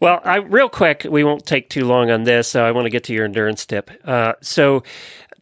Well, 0.00 0.20
I 0.24 0.36
real 0.36 0.68
quick, 0.68 1.06
we 1.08 1.24
won't 1.24 1.46
take 1.46 1.68
too 1.70 1.84
long 1.84 2.10
on 2.10 2.24
this. 2.24 2.48
So 2.48 2.64
I 2.64 2.70
want 2.72 2.86
to 2.86 2.90
get 2.90 3.04
to 3.04 3.12
your 3.12 3.24
endurance 3.24 3.64
tip. 3.66 3.90
Uh, 4.04 4.34
so, 4.42 4.82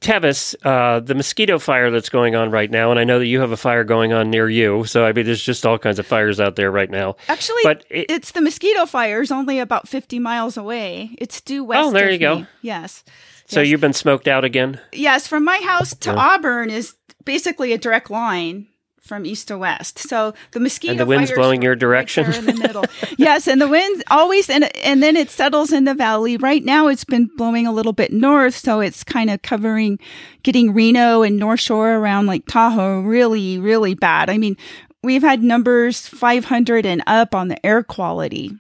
Tevis, 0.01 0.57
uh, 0.65 0.99
the 0.99 1.15
mosquito 1.15 1.61
fire 1.61 1.91
that's 1.93 2.09
going 2.09 2.35
on 2.35 2.51
right 2.51 2.69
now, 2.71 2.91
and 2.91 2.99
I 2.99 3.05
know 3.05 3.21
that 3.21 3.27
you 3.27 3.39
have 3.41 3.53
a 3.53 3.57
fire 3.57 3.85
going 3.85 4.13
on 4.13 4.31
near 4.31 4.49
you. 4.49 4.85
So, 4.85 5.05
I 5.05 5.13
mean, 5.13 5.27
there's 5.27 5.43
just 5.45 5.65
all 5.65 5.79
kinds 5.79 6.01
of 6.01 6.07
fires 6.07 6.41
out 6.41 6.57
there 6.57 6.73
right 6.73 6.91
now. 6.91 7.15
actually, 7.29 7.61
But 7.63 7.85
it- 7.89 8.07
it's 8.11 8.33
the 8.33 8.41
mosquito 8.41 8.85
fires 8.87 9.31
only 9.31 9.61
about 9.61 9.87
fifty 9.89 10.19
miles 10.19 10.57
away. 10.57 11.15
It's 11.19 11.41
due 11.41 11.63
west. 11.63 11.87
Oh, 11.87 11.93
there 11.93 12.11
you 12.11 12.19
go. 12.19 12.47
Yes, 12.63 13.05
So, 13.47 13.61
Yes. 13.61 13.69
you've 13.71 13.81
been 13.81 13.93
smoked 13.93 14.27
out 14.29 14.45
again. 14.45 14.81
yes. 14.93 15.29
From 15.29 15.45
my 15.45 15.59
house 15.59 15.95
to 15.95 16.15
Auburn 16.15 16.69
is 16.71 16.95
basically 17.25 17.73
a 17.73 17.79
direct 17.79 18.11
line 18.11 18.67
from 19.03 19.27
east 19.27 19.49
to 19.49 19.59
west. 19.59 19.99
So 19.99 20.33
the 20.53 20.61
mosquito 20.61 20.93
And 20.93 21.01
the 21.01 21.07
wind's 21.07 21.33
blowing 21.33 21.61
your 21.61 21.75
direction? 21.75 22.31
there 22.31 22.39
in 22.39 22.47
the 22.47 22.55
middle. 22.55 22.85
yes, 23.19 23.49
and 23.49 23.61
the 23.61 23.69
wind 23.69 24.05
always 24.11 24.49
and 24.49 24.75
and 24.79 25.03
then 25.03 25.17
it 25.17 25.29
settles 25.29 25.73
in 25.73 25.85
the 25.85 25.95
valley. 25.95 26.37
Right 26.37 26.65
now, 26.65 26.87
it's 26.89 27.05
been 27.05 27.29
blowing 27.37 27.67
a 27.67 27.73
little 27.73 27.93
bit 27.93 28.13
north, 28.13 28.55
so 28.55 28.81
it's 28.81 29.05
kind 29.05 29.29
of 29.29 29.43
covering, 29.43 29.99
getting 30.43 30.73
Reno 30.73 31.23
and 31.23 31.37
North 31.37 31.61
Shore 31.61 31.97
around 31.97 32.27
like 32.27 32.47
Tahoe 32.47 33.01
really, 33.03 33.59
really 33.59 33.95
bad. 33.95 34.31
I 34.31 34.39
mean. 34.39 34.57
We've 35.05 35.23
had 35.23 35.43
numbers 35.43 36.07
500 36.07 36.87
and 36.87 37.03
up 37.09 37.35
on 37.35 37.49
the 37.49 37.67
air 37.67 37.83
quality. 37.83 38.53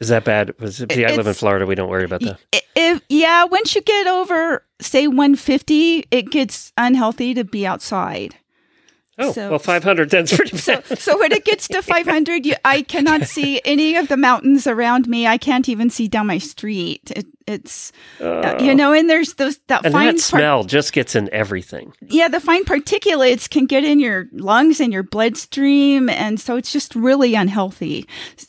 Is 0.00 0.08
that 0.08 0.24
bad? 0.24 0.58
Was 0.58 0.80
it, 0.80 0.90
see, 0.90 1.04
I 1.04 1.14
live 1.14 1.28
in 1.28 1.34
Florida. 1.34 1.64
We 1.64 1.76
don't 1.76 1.88
worry 1.88 2.04
about 2.04 2.22
that. 2.22 2.40
If 2.74 3.00
yeah, 3.08 3.44
once 3.44 3.72
you 3.76 3.80
get 3.80 4.08
over 4.08 4.64
say 4.80 5.06
150, 5.06 6.06
it 6.10 6.32
gets 6.32 6.72
unhealthy 6.76 7.34
to 7.34 7.44
be 7.44 7.64
outside. 7.64 8.34
Oh, 9.18 9.32
so- 9.32 9.50
well, 9.50 9.58
500 9.58 10.10
then's 10.10 10.32
pretty 10.32 10.56
So, 10.64 10.80
so 10.96 11.18
when 11.18 11.32
it 11.32 11.44
gets 11.44 11.68
to 11.68 11.82
500, 11.82 12.46
you, 12.46 12.54
I 12.64 12.82
cannot 12.82 13.22
see 13.24 13.60
any 13.64 13.96
of 13.96 14.08
the 14.08 14.16
mountains 14.16 14.66
around 14.66 15.08
me. 15.08 15.26
I 15.26 15.38
can't 15.38 15.68
even 15.68 15.90
see 15.90 16.08
down 16.08 16.26
my 16.26 16.38
street. 16.38 17.10
It, 17.14 17.26
it's 17.46 17.92
uh, 18.20 18.56
you 18.60 18.74
know, 18.74 18.92
and 18.92 19.08
there's 19.08 19.34
those 19.34 19.58
that 19.68 19.84
and 19.84 19.92
fine 19.92 20.06
that 20.16 20.20
smell 20.20 20.64
just 20.64 20.92
gets 20.92 21.14
in 21.14 21.28
everything. 21.32 21.92
yeah, 22.00 22.28
the 22.28 22.40
fine 22.40 22.64
particulates 22.64 23.48
can 23.48 23.66
get 23.66 23.84
in 23.84 24.00
your 24.00 24.26
lungs 24.32 24.80
and 24.80 24.92
your 24.92 25.02
bloodstream, 25.02 26.08
and 26.08 26.40
so 26.40 26.56
it's 26.56 26.72
just 26.72 26.94
really 26.94 27.34
unhealthy. 27.34 28.06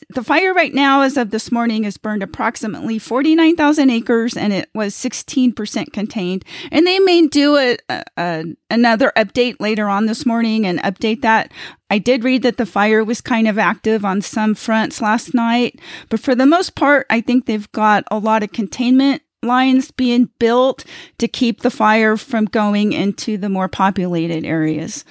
The 0.09 0.23
fire 0.23 0.53
right 0.53 0.73
now, 0.73 1.01
as 1.01 1.17
of 1.17 1.31
this 1.31 1.51
morning, 1.51 1.83
has 1.83 1.97
burned 1.97 2.23
approximately 2.23 2.99
49,000 2.99 3.89
acres, 3.89 4.37
and 4.37 4.53
it 4.53 4.69
was 4.73 4.93
16% 4.95 5.91
contained. 5.91 6.45
And 6.71 6.87
they 6.87 6.99
may 6.99 7.27
do 7.27 7.57
a, 7.57 7.77
a, 7.89 8.03
a 8.17 8.43
another 8.69 9.11
update 9.15 9.57
later 9.59 9.87
on 9.87 10.05
this 10.05 10.25
morning 10.25 10.65
and 10.65 10.79
update 10.79 11.21
that. 11.21 11.51
I 11.89 11.99
did 11.99 12.23
read 12.23 12.41
that 12.41 12.57
the 12.57 12.65
fire 12.65 13.03
was 13.03 13.21
kind 13.21 13.47
of 13.47 13.59
active 13.59 14.03
on 14.03 14.21
some 14.21 14.55
fronts 14.55 15.01
last 15.01 15.33
night, 15.33 15.79
but 16.09 16.19
for 16.19 16.33
the 16.33 16.45
most 16.45 16.75
part, 16.75 17.05
I 17.09 17.21
think 17.21 17.45
they've 17.45 17.71
got 17.71 18.03
a 18.09 18.17
lot 18.17 18.43
of 18.43 18.51
containment 18.51 19.21
lines 19.43 19.91
being 19.91 20.29
built 20.39 20.83
to 21.19 21.27
keep 21.27 21.61
the 21.61 21.69
fire 21.69 22.17
from 22.17 22.45
going 22.45 22.93
into 22.93 23.37
the 23.37 23.49
more 23.49 23.67
populated 23.67 24.43
areas. 24.43 25.05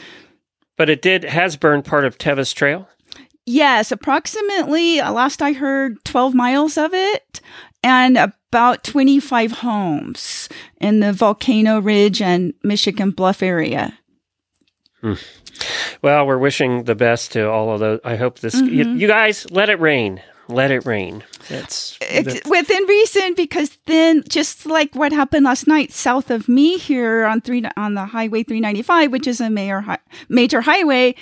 But 0.77 0.91
it 0.91 1.03
did 1.03 1.25
has 1.25 1.57
burned 1.57 1.85
part 1.85 2.05
of 2.05 2.19
Tevis 2.19 2.53
Trail. 2.53 2.89
Yes, 3.47 3.93
approximately, 3.93 5.01
uh, 5.01 5.13
last 5.13 5.43
I 5.43 5.53
heard, 5.53 6.03
12 6.05 6.35
miles 6.35 6.79
of 6.79 6.93
it 6.95 7.41
and 7.83 8.17
about 8.17 8.83
25 8.85 9.53
homes 9.53 10.49
in 10.81 11.01
the 11.01 11.13
Volcano 11.13 11.81
Ridge 11.81 12.23
and 12.23 12.55
Michigan 12.63 13.11
Bluff 13.11 13.43
area. 13.43 13.97
Well, 16.03 16.27
we're 16.27 16.39
wishing 16.39 16.85
the 16.85 16.95
best 16.95 17.33
to 17.33 17.49
all 17.51 17.73
of 17.73 17.81
those. 17.81 18.01
I 18.05 18.17
hope 18.17 18.41
this. 18.41 18.55
You, 18.55 18.85
Mm-hmm. 18.85 18.99
you 19.01 19.07
guys, 19.09 19.47
let 19.51 19.69
it 19.71 19.81
rain. 19.81 20.21
Let 20.49 20.71
it 20.71 20.85
rain. 20.85 21.25
It's, 21.49 21.97
within 22.47 22.85
reason 22.85 23.35
because 23.35 23.79
then 23.87 24.23
just 24.29 24.67
like 24.67 24.95
what 24.95 25.13
happened 25.13 25.45
last 25.47 25.67
night 25.67 25.91
south 25.93 26.31
of 26.31 26.49
me 26.49 26.77
here 26.79 27.25
on 27.25 27.41
three 27.41 27.65
on 27.77 27.95
the 27.95 28.05
highway 28.05 28.43
395 28.43 29.11
which 29.13 29.27
is 29.27 29.41
a 29.41 29.49
major 29.51 29.85
major 30.29 30.61
highway 30.61 31.15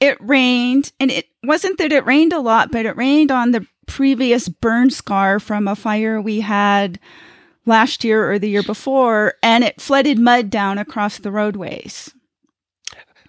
it 0.00 0.18
rained 0.20 0.92
and 1.00 1.10
it 1.10 1.26
wasn't 1.44 1.76
that 1.78 1.92
it 1.92 2.04
rained 2.06 2.32
a 2.32 2.40
lot 2.40 2.70
but 2.72 2.84
it 2.86 2.96
rained 2.96 3.30
on 3.30 3.50
the 3.52 3.66
previous 3.86 4.48
burn 4.48 4.88
scar 4.90 5.38
from 5.40 5.66
a 5.68 5.76
fire 5.76 6.20
we 6.20 6.40
had 6.40 6.98
last 7.66 8.02
year 8.04 8.30
or 8.30 8.38
the 8.38 8.48
year 8.50 8.62
before 8.62 9.34
and 9.42 9.62
it 9.64 9.80
flooded 9.80 10.18
mud 10.18 10.48
down 10.50 10.78
across 10.78 11.18
the 11.18 11.30
roadways 11.30 12.12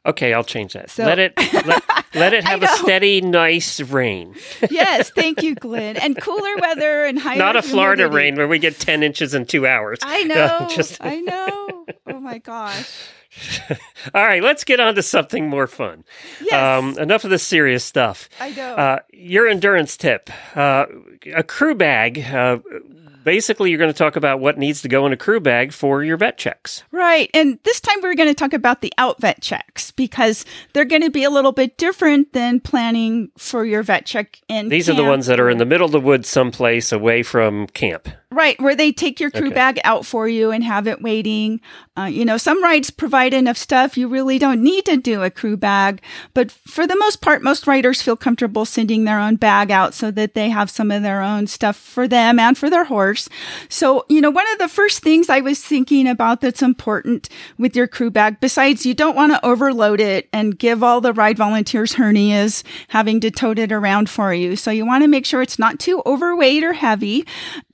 okay, 0.05 0.33
I'll 0.33 0.43
change 0.43 0.73
that. 0.73 0.89
So- 0.89 1.05
let 1.05 1.19
it 1.19 1.33
let, 1.65 1.83
let 2.15 2.33
it 2.33 2.43
have 2.43 2.61
a 2.63 2.67
steady, 2.67 3.21
nice 3.21 3.79
rain. 3.79 4.35
yes 4.69 5.09
thank 5.11 5.41
you 5.43 5.55
glenn 5.55 5.97
and 5.97 6.19
cooler 6.21 6.55
weather 6.57 7.05
and 7.05 7.17
higher 7.19 7.37
Not 7.37 7.55
a 7.55 7.61
Florida 7.61 8.03
humidity. 8.03 8.15
rain 8.25 8.35
where 8.35 8.47
we 8.47 8.59
get 8.59 8.79
ten 8.79 9.03
inches 9.03 9.33
in 9.33 9.45
two 9.45 9.65
hours. 9.67 9.99
I 10.03 10.23
No, 10.23 10.35
know. 10.59 10.67
just 10.75 10.97
I 11.03 11.19
know. 11.21 11.85
Oh 12.07 12.19
my 12.19 12.37
gosh. 12.39 12.89
all 14.13 14.25
right. 14.25 14.43
Let's 14.43 14.65
get 14.65 14.81
on 14.81 14.95
to 14.95 15.01
something 15.01 15.47
more 15.47 15.65
fun. 15.67 16.03
Yes. 16.41 16.53
Um, 16.53 16.97
enough 16.97 17.23
of 17.23 17.29
the 17.29 17.39
serious 17.39 17.85
stuff. 17.85 18.27
I 18.41 18.49
know. 18.51 18.75
Uh, 18.75 18.99
your 19.13 19.47
endurance 19.47 19.95
tip: 19.95 20.29
uh, 20.55 20.85
a 21.33 21.41
crew 21.43 21.73
bag. 21.75 22.19
Uh, 22.19 22.57
basically, 23.23 23.69
you're 23.69 23.79
going 23.79 23.91
to 23.91 23.97
talk 23.97 24.15
about 24.15 24.39
what 24.39 24.57
needs 24.57 24.81
to 24.81 24.87
go 24.87 25.05
in 25.05 25.13
a 25.13 25.17
crew 25.17 25.39
bag 25.39 25.73
for 25.73 26.03
your 26.03 26.17
vet 26.17 26.37
checks. 26.37 26.83
right. 26.91 27.29
And 27.33 27.59
this 27.63 27.79
time 27.79 27.97
we're 28.01 28.15
going 28.15 28.29
to 28.29 28.35
talk 28.35 28.53
about 28.53 28.81
the 28.81 28.93
out 28.97 29.19
vet 29.19 29.41
checks 29.41 29.91
because 29.91 30.45
they're 30.73 30.85
going 30.85 31.01
to 31.01 31.09
be 31.09 31.23
a 31.23 31.29
little 31.29 31.51
bit 31.51 31.77
different 31.77 32.33
than 32.33 32.59
planning 32.59 33.31
for 33.37 33.65
your 33.65 33.83
vet 33.83 34.05
check 34.05 34.41
in 34.47 34.69
These 34.69 34.89
are 34.89 34.95
the 34.95 35.03
ones 35.03 35.27
that 35.27 35.39
are 35.39 35.49
in 35.49 35.57
the 35.57 35.65
middle 35.65 35.85
of 35.85 35.91
the 35.91 35.99
woods, 35.99 36.29
someplace 36.29 36.91
away 36.91 37.23
from 37.23 37.67
camp. 37.67 38.07
Right, 38.33 38.57
where 38.61 38.77
they 38.77 38.93
take 38.93 39.19
your 39.19 39.29
crew 39.29 39.47
Okay. 39.47 39.55
bag 39.55 39.81
out 39.83 40.05
for 40.05 40.25
you 40.25 40.51
and 40.51 40.63
have 40.63 40.87
it 40.87 41.01
waiting. 41.01 41.59
Uh, 41.97 42.03
you 42.05 42.23
know, 42.23 42.37
some 42.37 42.63
rides 42.63 42.89
provide 42.89 43.33
enough 43.33 43.57
stuff. 43.57 43.97
You 43.97 44.07
really 44.07 44.39
don't 44.39 44.63
need 44.63 44.85
to 44.85 44.95
do 44.95 45.21
a 45.21 45.29
crew 45.29 45.57
bag. 45.57 46.01
But 46.33 46.49
for 46.49 46.87
the 46.87 46.95
most 46.95 47.19
part, 47.19 47.43
most 47.43 47.67
riders 47.67 48.01
feel 48.01 48.15
comfortable 48.15 48.63
sending 48.63 49.03
their 49.03 49.19
own 49.19 49.35
bag 49.35 49.69
out 49.69 49.93
so 49.93 50.11
that 50.11 50.33
they 50.33 50.47
have 50.49 50.69
some 50.69 50.91
of 50.91 51.03
their 51.03 51.21
own 51.21 51.45
stuff 51.45 51.75
for 51.75 52.07
them 52.07 52.39
and 52.39 52.57
for 52.57 52.69
their 52.69 52.85
horse. 52.85 53.27
So, 53.67 54.05
you 54.07 54.21
know, 54.21 54.29
one 54.31 54.49
of 54.53 54.59
the 54.59 54.69
first 54.69 55.03
things 55.03 55.27
I 55.29 55.41
was 55.41 55.59
thinking 55.61 56.07
about 56.07 56.39
that's 56.39 56.61
important 56.61 57.27
with 57.57 57.75
your 57.75 57.87
crew 57.87 58.11
bag, 58.11 58.39
besides 58.39 58.85
you 58.85 58.93
don't 58.93 59.17
want 59.17 59.33
to 59.33 59.45
overload 59.45 59.99
it 59.99 60.29
and 60.31 60.57
give 60.57 60.83
all 60.83 61.01
the 61.01 61.11
ride 61.11 61.37
volunteers 61.37 61.95
hernias 61.95 62.63
having 62.87 63.19
to 63.19 63.29
tote 63.29 63.59
it 63.59 63.73
around 63.73 64.09
for 64.09 64.33
you. 64.33 64.55
So 64.55 64.71
you 64.71 64.85
want 64.85 65.03
to 65.03 65.09
make 65.09 65.25
sure 65.25 65.41
it's 65.41 65.59
not 65.59 65.79
too 65.81 66.01
overweight 66.05 66.63
or 66.63 66.71
heavy. 66.71 67.25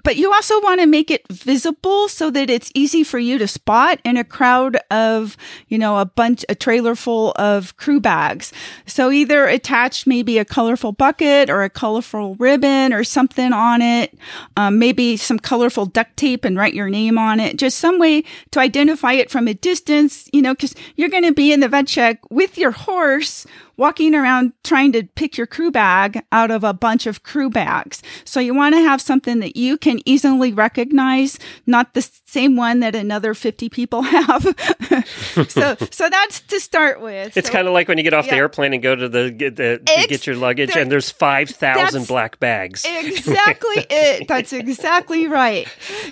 But 0.07 0.15
you 0.15 0.31
also 0.31 0.61
want 0.61 0.79
to 0.79 0.87
make 0.87 1.11
it 1.11 1.27
visible 1.27 2.07
so 2.07 2.31
that 2.31 2.49
it's 2.49 2.71
easy 2.73 3.03
for 3.03 3.19
you 3.19 3.37
to 3.37 3.45
spot 3.45 3.99
in 4.05 4.15
a 4.15 4.23
crowd 4.23 4.77
of, 4.89 5.35
you 5.67 5.77
know, 5.77 5.97
a 5.97 6.05
bunch, 6.05 6.45
a 6.47 6.55
trailer 6.55 6.95
full 6.95 7.33
of 7.33 7.75
crew 7.75 7.99
bags. 7.99 8.53
So 8.85 9.11
either 9.11 9.47
attach 9.47 10.07
maybe 10.07 10.37
a 10.37 10.45
colorful 10.45 10.93
bucket 10.93 11.49
or 11.49 11.61
a 11.61 11.69
colorful 11.69 12.35
ribbon 12.35 12.93
or 12.93 13.03
something 13.03 13.51
on 13.51 13.81
it, 13.81 14.17
um, 14.55 14.79
maybe 14.79 15.17
some 15.17 15.39
colorful 15.39 15.85
duct 15.85 16.15
tape 16.15 16.45
and 16.45 16.55
write 16.55 16.73
your 16.73 16.89
name 16.89 17.17
on 17.17 17.41
it. 17.41 17.57
Just 17.57 17.77
some 17.77 17.99
way 17.99 18.23
to 18.51 18.61
identify 18.61 19.11
it 19.11 19.29
from 19.29 19.49
a 19.49 19.55
distance, 19.55 20.29
you 20.31 20.41
know, 20.41 20.53
because 20.53 20.73
you're 20.95 21.09
going 21.09 21.25
to 21.25 21.33
be 21.33 21.51
in 21.51 21.59
the 21.59 21.67
vet 21.67 21.85
check 21.85 22.21
with 22.31 22.57
your 22.57 22.71
horse 22.71 23.45
walking 23.77 24.15
around 24.15 24.53
trying 24.63 24.91
to 24.91 25.03
pick 25.15 25.37
your 25.37 25.47
crew 25.47 25.71
bag 25.71 26.23
out 26.31 26.51
of 26.51 26.63
a 26.63 26.73
bunch 26.73 27.05
of 27.05 27.23
crew 27.23 27.49
bags. 27.49 28.01
So 28.25 28.39
you 28.39 28.53
want 28.53 28.75
to 28.75 28.81
have 28.81 29.01
something 29.01 29.39
that 29.39 29.55
you 29.55 29.77
can 29.77 29.99
easily 30.05 30.51
recognize, 30.51 31.39
not 31.65 31.93
the 31.93 32.01
same 32.29 32.57
one 32.57 32.81
that 32.81 32.93
another 32.93 33.33
50 33.33 33.69
people 33.69 34.01
have. 34.03 34.43
so, 35.47 35.75
so 35.91 36.09
that's 36.09 36.41
to 36.41 36.59
start 36.59 36.99
with. 37.01 37.37
It's 37.37 37.47
So- 37.47 37.53
kind 37.53 37.67
of 37.67 37.73
like 37.73 37.87
when 37.87 37.97
you 37.97 38.03
get 38.03 38.13
off 38.13 38.25
the 38.27 38.35
airplane 38.35 38.73
and 38.73 38.83
go 38.83 38.95
to 38.95 39.07
the 39.07 39.31
get, 39.31 39.55
the, 39.55 39.79
to 39.85 39.93
Ex- 39.99 40.07
get 40.07 40.27
your 40.27 40.35
luggage, 40.35 40.73
there- 40.73 40.81
and 40.83 40.91
there's 40.91 41.09
five 41.09 41.49
thousand 41.49 42.05
black 42.07 42.39
bags. 42.39 42.83
Exactly 42.85 43.77
it. 43.89 44.27
That's 44.27 44.51
exactly 44.53 45.27
right. 45.27 45.67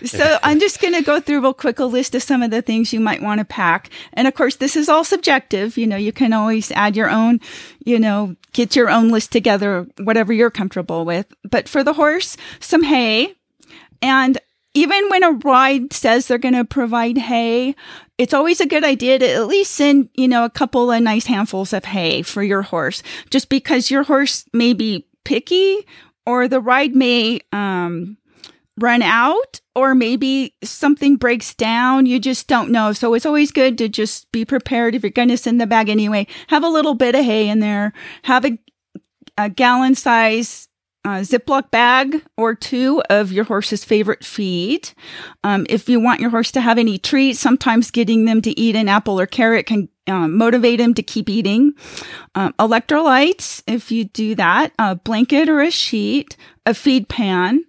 So 0.05 0.37
I'm 0.41 0.59
just 0.59 0.81
going 0.81 0.93
to 0.93 1.01
go 1.01 1.19
through 1.19 1.41
real 1.41 1.53
quick 1.53 1.79
a 1.79 1.85
list 1.85 2.15
of 2.15 2.23
some 2.23 2.41
of 2.41 2.49
the 2.51 2.61
things 2.61 2.93
you 2.93 2.99
might 3.01 3.21
want 3.21 3.39
to 3.39 3.45
pack. 3.45 3.89
And 4.13 4.27
of 4.27 4.33
course, 4.35 4.55
this 4.55 4.75
is 4.77 4.87
all 4.87 5.03
subjective. 5.03 5.77
You 5.77 5.85
know, 5.87 5.97
you 5.97 6.13
can 6.13 6.31
always 6.31 6.71
add 6.71 6.95
your 6.95 7.09
own, 7.09 7.41
you 7.83 7.99
know, 7.99 8.35
get 8.53 8.75
your 8.75 8.89
own 8.89 9.09
list 9.09 9.31
together, 9.33 9.85
whatever 9.99 10.31
you're 10.31 10.49
comfortable 10.49 11.03
with. 11.03 11.25
But 11.43 11.67
for 11.67 11.83
the 11.83 11.93
horse, 11.93 12.37
some 12.61 12.83
hay. 12.83 13.33
And 14.01 14.37
even 14.75 15.09
when 15.09 15.23
a 15.23 15.31
ride 15.31 15.93
says 15.93 16.27
they're 16.27 16.37
going 16.37 16.53
to 16.53 16.65
provide 16.65 17.17
hay, 17.17 17.73
it's 18.17 18.33
always 18.33 18.59
a 18.61 18.67
good 18.67 18.83
idea 18.83 19.17
to 19.17 19.27
at 19.27 19.47
least 19.47 19.71
send, 19.71 20.09
you 20.13 20.27
know, 20.27 20.43
a 20.43 20.49
couple 20.49 20.91
of 20.91 21.01
nice 21.01 21.25
handfuls 21.25 21.73
of 21.73 21.85
hay 21.85 22.21
for 22.21 22.43
your 22.43 22.61
horse, 22.61 23.01
just 23.31 23.49
because 23.49 23.89
your 23.89 24.03
horse 24.03 24.45
may 24.53 24.73
be 24.73 25.07
picky 25.23 25.87
or 26.25 26.47
the 26.47 26.59
ride 26.59 26.93
may, 26.93 27.39
um, 27.51 28.17
run 28.77 29.01
out 29.01 29.61
or 29.73 29.95
maybe 29.95 30.53
something 30.61 31.15
breaks 31.15 31.53
down. 31.53 32.05
You 32.05 32.19
just 32.19 32.47
don't 32.47 32.71
know. 32.71 32.91
So 32.91 33.13
it's 33.13 33.25
always 33.25 33.51
good 33.51 33.77
to 33.77 33.87
just 33.87 34.29
be 34.33 34.43
prepared 34.43 34.95
if 34.95 35.03
you're 35.03 35.09
going 35.11 35.29
to 35.29 35.37
send 35.37 35.61
the 35.61 35.67
bag 35.67 35.87
anyway. 35.87 36.27
Have 36.47 36.63
a 36.63 36.69
little 36.69 36.93
bit 36.93 37.15
of 37.15 37.23
hay 37.23 37.47
in 37.47 37.61
there. 37.61 37.93
Have 38.23 38.45
a, 38.45 38.59
a 39.37 39.49
gallon 39.49 39.95
size 39.95 40.67
uh, 41.05 41.21
Ziploc 41.21 41.69
bag 41.69 42.23
or 42.35 42.55
two 42.55 43.01
of 43.11 43.31
your 43.31 43.45
horse's 43.45 43.85
favorite 43.85 44.25
feed. 44.25 44.89
Um, 45.43 45.67
if 45.69 45.87
you 45.87 45.99
want 45.99 46.19
your 46.19 46.31
horse 46.31 46.51
to 46.53 46.61
have 46.61 46.79
any 46.79 46.97
treats, 46.97 47.39
sometimes 47.39 47.91
getting 47.91 48.25
them 48.25 48.41
to 48.41 48.59
eat 48.59 48.75
an 48.75 48.89
apple 48.89 49.19
or 49.19 49.27
carrot 49.27 49.67
can 49.67 49.87
um, 50.07 50.35
motivate 50.35 50.79
them 50.79 50.95
to 50.95 51.03
keep 51.03 51.29
eating. 51.29 51.73
Um, 52.33 52.53
electrolytes, 52.53 53.61
if 53.67 53.91
you 53.91 54.05
do 54.05 54.33
that, 54.35 54.73
a 54.79 54.95
blanket 54.95 55.47
or 55.47 55.61
a 55.61 55.71
sheet, 55.71 56.35
a 56.65 56.73
feed 56.73 57.07
pan, 57.07 57.63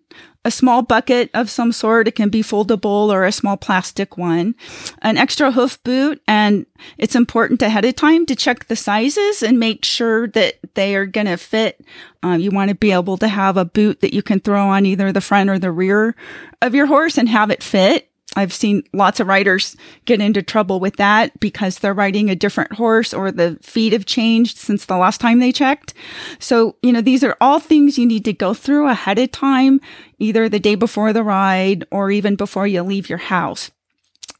a 0.46 0.50
small 0.50 0.80
bucket 0.80 1.28
of 1.34 1.50
some 1.50 1.72
sort. 1.72 2.06
It 2.06 2.14
can 2.14 2.28
be 2.28 2.40
foldable 2.40 3.10
or 3.10 3.24
a 3.24 3.32
small 3.32 3.56
plastic 3.56 4.16
one, 4.16 4.54
an 5.02 5.18
extra 5.18 5.50
hoof 5.50 5.82
boot. 5.82 6.22
And 6.28 6.66
it's 6.98 7.16
important 7.16 7.62
ahead 7.62 7.84
of 7.84 7.96
time 7.96 8.26
to 8.26 8.36
check 8.36 8.66
the 8.66 8.76
sizes 8.76 9.42
and 9.42 9.58
make 9.58 9.84
sure 9.84 10.28
that 10.28 10.54
they 10.74 10.94
are 10.94 11.04
going 11.04 11.26
to 11.26 11.36
fit. 11.36 11.84
Um, 12.22 12.38
you 12.38 12.52
want 12.52 12.68
to 12.68 12.76
be 12.76 12.92
able 12.92 13.16
to 13.18 13.26
have 13.26 13.56
a 13.56 13.64
boot 13.64 14.00
that 14.02 14.14
you 14.14 14.22
can 14.22 14.38
throw 14.38 14.68
on 14.68 14.86
either 14.86 15.10
the 15.10 15.20
front 15.20 15.50
or 15.50 15.58
the 15.58 15.72
rear 15.72 16.14
of 16.62 16.76
your 16.76 16.86
horse 16.86 17.18
and 17.18 17.28
have 17.28 17.50
it 17.50 17.62
fit. 17.62 18.05
I've 18.36 18.52
seen 18.52 18.82
lots 18.92 19.18
of 19.18 19.26
riders 19.26 19.76
get 20.04 20.20
into 20.20 20.42
trouble 20.42 20.78
with 20.78 20.96
that 20.96 21.38
because 21.40 21.78
they're 21.78 21.94
riding 21.94 22.28
a 22.28 22.36
different 22.36 22.74
horse 22.74 23.14
or 23.14 23.32
the 23.32 23.58
feet 23.62 23.94
have 23.94 24.06
changed 24.06 24.58
since 24.58 24.84
the 24.84 24.98
last 24.98 25.20
time 25.20 25.40
they 25.40 25.52
checked. 25.52 25.94
So, 26.38 26.76
you 26.82 26.92
know, 26.92 27.00
these 27.00 27.24
are 27.24 27.36
all 27.40 27.58
things 27.58 27.98
you 27.98 28.06
need 28.06 28.24
to 28.26 28.32
go 28.34 28.52
through 28.52 28.88
ahead 28.88 29.18
of 29.18 29.32
time, 29.32 29.80
either 30.18 30.48
the 30.48 30.60
day 30.60 30.74
before 30.74 31.12
the 31.12 31.24
ride 31.24 31.86
or 31.90 32.10
even 32.10 32.36
before 32.36 32.66
you 32.66 32.82
leave 32.82 33.08
your 33.08 33.18
house. 33.18 33.70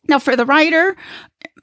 Now, 0.08 0.18
for 0.18 0.36
the 0.36 0.46
rider, 0.46 0.96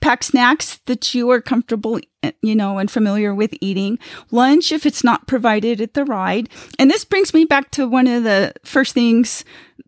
pack 0.03 0.21
snacks 0.21 0.79
that 0.85 1.15
you 1.15 1.29
are 1.29 1.39
comfortable, 1.39 1.97
you 2.41 2.53
know, 2.53 2.77
and 2.77 2.91
familiar 2.91 3.33
with 3.33 3.53
eating. 3.61 3.97
Lunch 4.31 4.73
if 4.73 4.85
it's 4.85 5.01
not 5.01 5.27
provided 5.27 5.79
at 5.79 5.93
the 5.93 6.03
ride. 6.03 6.49
And 6.77 6.91
this 6.91 7.05
brings 7.05 7.33
me 7.33 7.45
back 7.45 7.71
to 7.71 7.87
one 7.87 8.07
of 8.07 8.25
the 8.25 8.53
first 8.65 8.93
things 8.93 9.45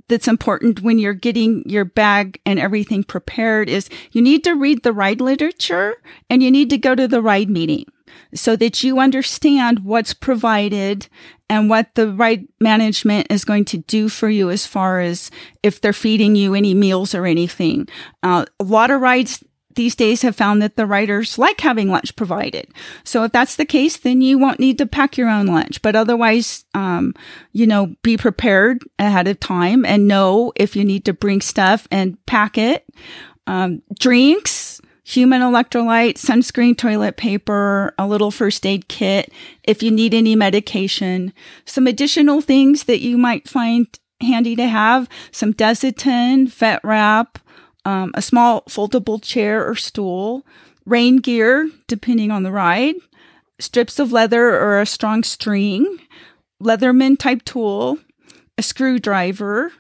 that's 0.08 0.30
important 0.30 0.82
when 0.82 1.00
you're 1.00 1.14
getting 1.14 1.68
your 1.68 1.84
bag 1.84 2.40
and 2.46 2.60
everything 2.60 3.04
prepared 3.04 3.68
is 3.68 3.90
you 4.14 4.22
need 4.22 4.46
to 4.46 4.54
read 4.54 4.84
the 4.84 4.94
ride 4.94 5.20
literature 5.20 5.96
and 6.30 6.42
you 6.42 6.50
need 6.50 6.70
to 6.70 6.78
go 6.78 6.96
to 6.96 7.10
the 7.10 7.22
ride 7.22 7.50
meeting 7.50 7.86
so 8.34 8.56
that 8.56 8.84
you 8.84 9.00
understand 9.00 9.80
what's 9.80 10.14
provided 10.14 11.10
and 11.50 11.70
what 11.70 11.94
the 11.96 12.14
ride 12.14 12.48
management 12.62 13.28
is 13.30 13.44
going 13.44 13.66
to 13.66 13.80
do 13.80 14.08
for 14.08 14.30
you 14.30 14.50
as 14.50 14.66
far 14.66 15.02
as 15.02 15.30
if 15.62 15.82
they're 15.82 15.92
feeding 15.92 16.38
you 16.38 16.56
any 16.56 16.74
meals 16.74 17.14
or 17.14 17.26
anything. 17.26 17.88
Uh, 18.24 18.46
a 18.62 18.64
lot 18.64 18.92
of 18.92 19.02
rides 19.02 19.44
these 19.76 19.96
days 19.96 20.22
have 20.22 20.36
found 20.36 20.62
that 20.62 20.76
the 20.76 20.86
writers 20.86 21.38
like 21.38 21.62
having 21.62 21.90
lunch 21.90 22.16
provided. 22.16 22.68
So 23.04 23.24
if 23.24 23.32
that's 23.32 23.56
the 23.56 23.66
case, 23.66 23.98
then 23.98 24.22
you 24.22 24.38
won't 24.38 24.60
need 24.60 24.78
to 24.80 24.86
pack 24.86 25.18
your 25.18 25.30
own 25.30 25.46
lunch. 25.46 25.82
But 25.82 25.96
otherwise, 25.96 26.66
um, 26.74 27.14
you 27.52 27.68
know, 27.68 27.96
be 28.02 28.18
prepared 28.18 28.84
ahead 29.00 29.28
of 29.28 29.40
time 29.40 29.86
and 29.86 30.08
know 30.08 30.54
if 30.56 30.76
you 30.76 30.84
need 30.84 31.06
to 31.06 31.14
bring 31.14 31.42
stuff 31.42 31.88
and 31.92 32.24
pack 32.26 32.58
it. 32.58 32.86
Um, 33.48 33.82
drinks, 34.00 34.82
human 35.04 35.42
electrolyte, 35.42 36.16
sunscreen, 36.16 36.76
toilet 36.76 37.16
paper, 37.16 37.94
a 38.00 38.08
little 38.08 38.32
first 38.32 38.66
aid 38.66 38.88
kit. 38.88 39.32
If 39.64 39.84
you 39.84 39.92
need 39.92 40.14
any 40.14 40.36
medication, 40.36 41.32
some 41.66 41.86
additional 41.86 42.42
things 42.42 42.86
that 42.86 43.02
you 43.02 43.18
might 43.18 43.48
find 43.48 43.88
handy 44.22 44.56
to 44.56 44.68
have, 44.68 45.08
some 45.32 45.54
Desitin, 45.54 46.50
vet 46.50 46.84
wrap, 46.84 47.38
um, 47.86 48.12
a 48.16 48.22
small 48.22 48.62
foldable 48.64 49.22
chair 49.22 49.66
or 49.68 49.76
stool, 49.76 50.46
rain 50.86 51.18
gear, 51.18 51.70
depending 51.88 52.32
on 52.32 52.44
the 52.44 52.52
ride, 52.52 52.96
strips 53.60 54.00
of 54.00 54.12
leather 54.12 54.50
or 54.60 54.80
a 54.82 54.86
strong 54.86 55.24
string, 55.24 56.00
Leatherman 56.64 57.18
type 57.20 57.44
tool, 57.46 58.00
a 58.58 58.64
screwdriver. 58.64 59.72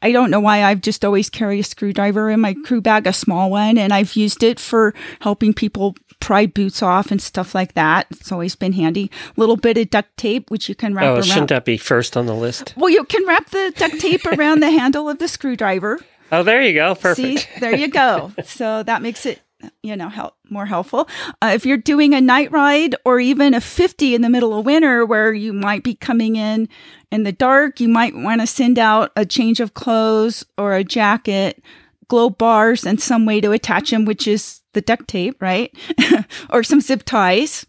I 0.00 0.12
don't 0.12 0.30
know 0.30 0.38
why 0.40 0.62
I've 0.62 0.80
just 0.82 1.04
always 1.04 1.28
carry 1.28 1.60
a 1.60 1.64
screwdriver 1.64 2.30
in 2.30 2.40
my 2.40 2.54
crew 2.64 2.80
bag, 2.80 3.06
a 3.06 3.12
small 3.12 3.50
one, 3.50 3.76
and 3.78 3.92
I've 3.92 4.14
used 4.14 4.42
it 4.44 4.60
for 4.60 4.94
helping 5.20 5.52
people 5.54 5.96
pry 6.20 6.46
boots 6.46 6.82
off 6.82 7.10
and 7.10 7.20
stuff 7.20 7.54
like 7.54 7.74
that. 7.74 8.06
It's 8.10 8.30
always 8.30 8.54
been 8.54 8.74
handy. 8.74 9.10
A 9.36 9.40
little 9.40 9.56
bit 9.56 9.76
of 9.78 9.90
duct 9.90 10.16
tape, 10.16 10.50
which 10.50 10.68
you 10.68 10.74
can 10.76 10.94
wrap 10.94 11.04
Oh, 11.06 11.14
around. 11.14 11.24
shouldn't 11.24 11.48
that 11.48 11.64
be 11.64 11.78
first 11.78 12.16
on 12.16 12.26
the 12.26 12.34
list? 12.34 12.74
well, 12.76 12.90
you 12.90 13.04
can 13.04 13.26
wrap 13.26 13.50
the 13.50 13.72
duct 13.76 13.98
tape 13.98 14.24
around 14.38 14.60
the 14.60 14.70
handle 14.70 15.08
of 15.08 15.18
the 15.18 15.26
screwdriver. 15.28 15.98
Oh, 16.30 16.42
there 16.42 16.62
you 16.62 16.74
go. 16.74 16.94
Perfect. 16.94 17.40
See, 17.40 17.60
there 17.60 17.74
you 17.74 17.88
go. 17.88 18.32
so 18.44 18.82
that 18.82 19.02
makes 19.02 19.24
it, 19.26 19.40
you 19.82 19.96
know, 19.96 20.08
help 20.08 20.36
more 20.50 20.66
helpful. 20.66 21.08
Uh, 21.42 21.52
if 21.54 21.64
you're 21.64 21.76
doing 21.76 22.14
a 22.14 22.20
night 22.20 22.50
ride 22.52 22.94
or 23.04 23.18
even 23.20 23.54
a 23.54 23.60
50 23.60 24.14
in 24.14 24.22
the 24.22 24.28
middle 24.28 24.58
of 24.58 24.66
winter 24.66 25.04
where 25.04 25.32
you 25.32 25.52
might 25.52 25.82
be 25.82 25.94
coming 25.94 26.36
in 26.36 26.68
in 27.10 27.22
the 27.22 27.32
dark, 27.32 27.80
you 27.80 27.88
might 27.88 28.14
want 28.14 28.40
to 28.40 28.46
send 28.46 28.78
out 28.78 29.10
a 29.16 29.24
change 29.24 29.60
of 29.60 29.74
clothes 29.74 30.44
or 30.56 30.74
a 30.74 30.84
jacket, 30.84 31.62
glow 32.08 32.30
bars, 32.30 32.84
and 32.84 33.00
some 33.00 33.26
way 33.26 33.40
to 33.40 33.52
attach 33.52 33.90
them, 33.90 34.04
which 34.04 34.26
is 34.26 34.60
the 34.74 34.80
duct 34.80 35.08
tape, 35.08 35.40
right? 35.40 35.74
or 36.50 36.62
some 36.62 36.80
zip 36.80 37.02
ties. 37.04 37.66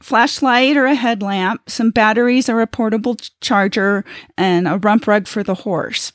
Flashlight 0.00 0.76
or 0.76 0.86
a 0.86 0.94
headlamp, 0.94 1.68
some 1.68 1.90
batteries 1.90 2.48
or 2.48 2.60
a 2.60 2.66
portable 2.66 3.16
charger, 3.40 4.04
and 4.38 4.68
a 4.68 4.78
rump 4.78 5.06
rug 5.06 5.26
for 5.26 5.42
the 5.42 5.54
horse. 5.54 6.12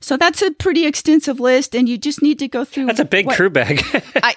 So 0.00 0.16
that's 0.16 0.42
a 0.42 0.50
pretty 0.50 0.86
extensive 0.86 1.40
list, 1.40 1.74
and 1.74 1.88
you 1.88 1.98
just 1.98 2.22
need 2.22 2.38
to 2.40 2.48
go 2.48 2.64
through. 2.64 2.86
That's 2.86 3.00
a 3.00 3.04
big 3.04 3.26
what- 3.26 3.36
crew 3.36 3.50
bag. 3.50 3.82
I, 4.16 4.34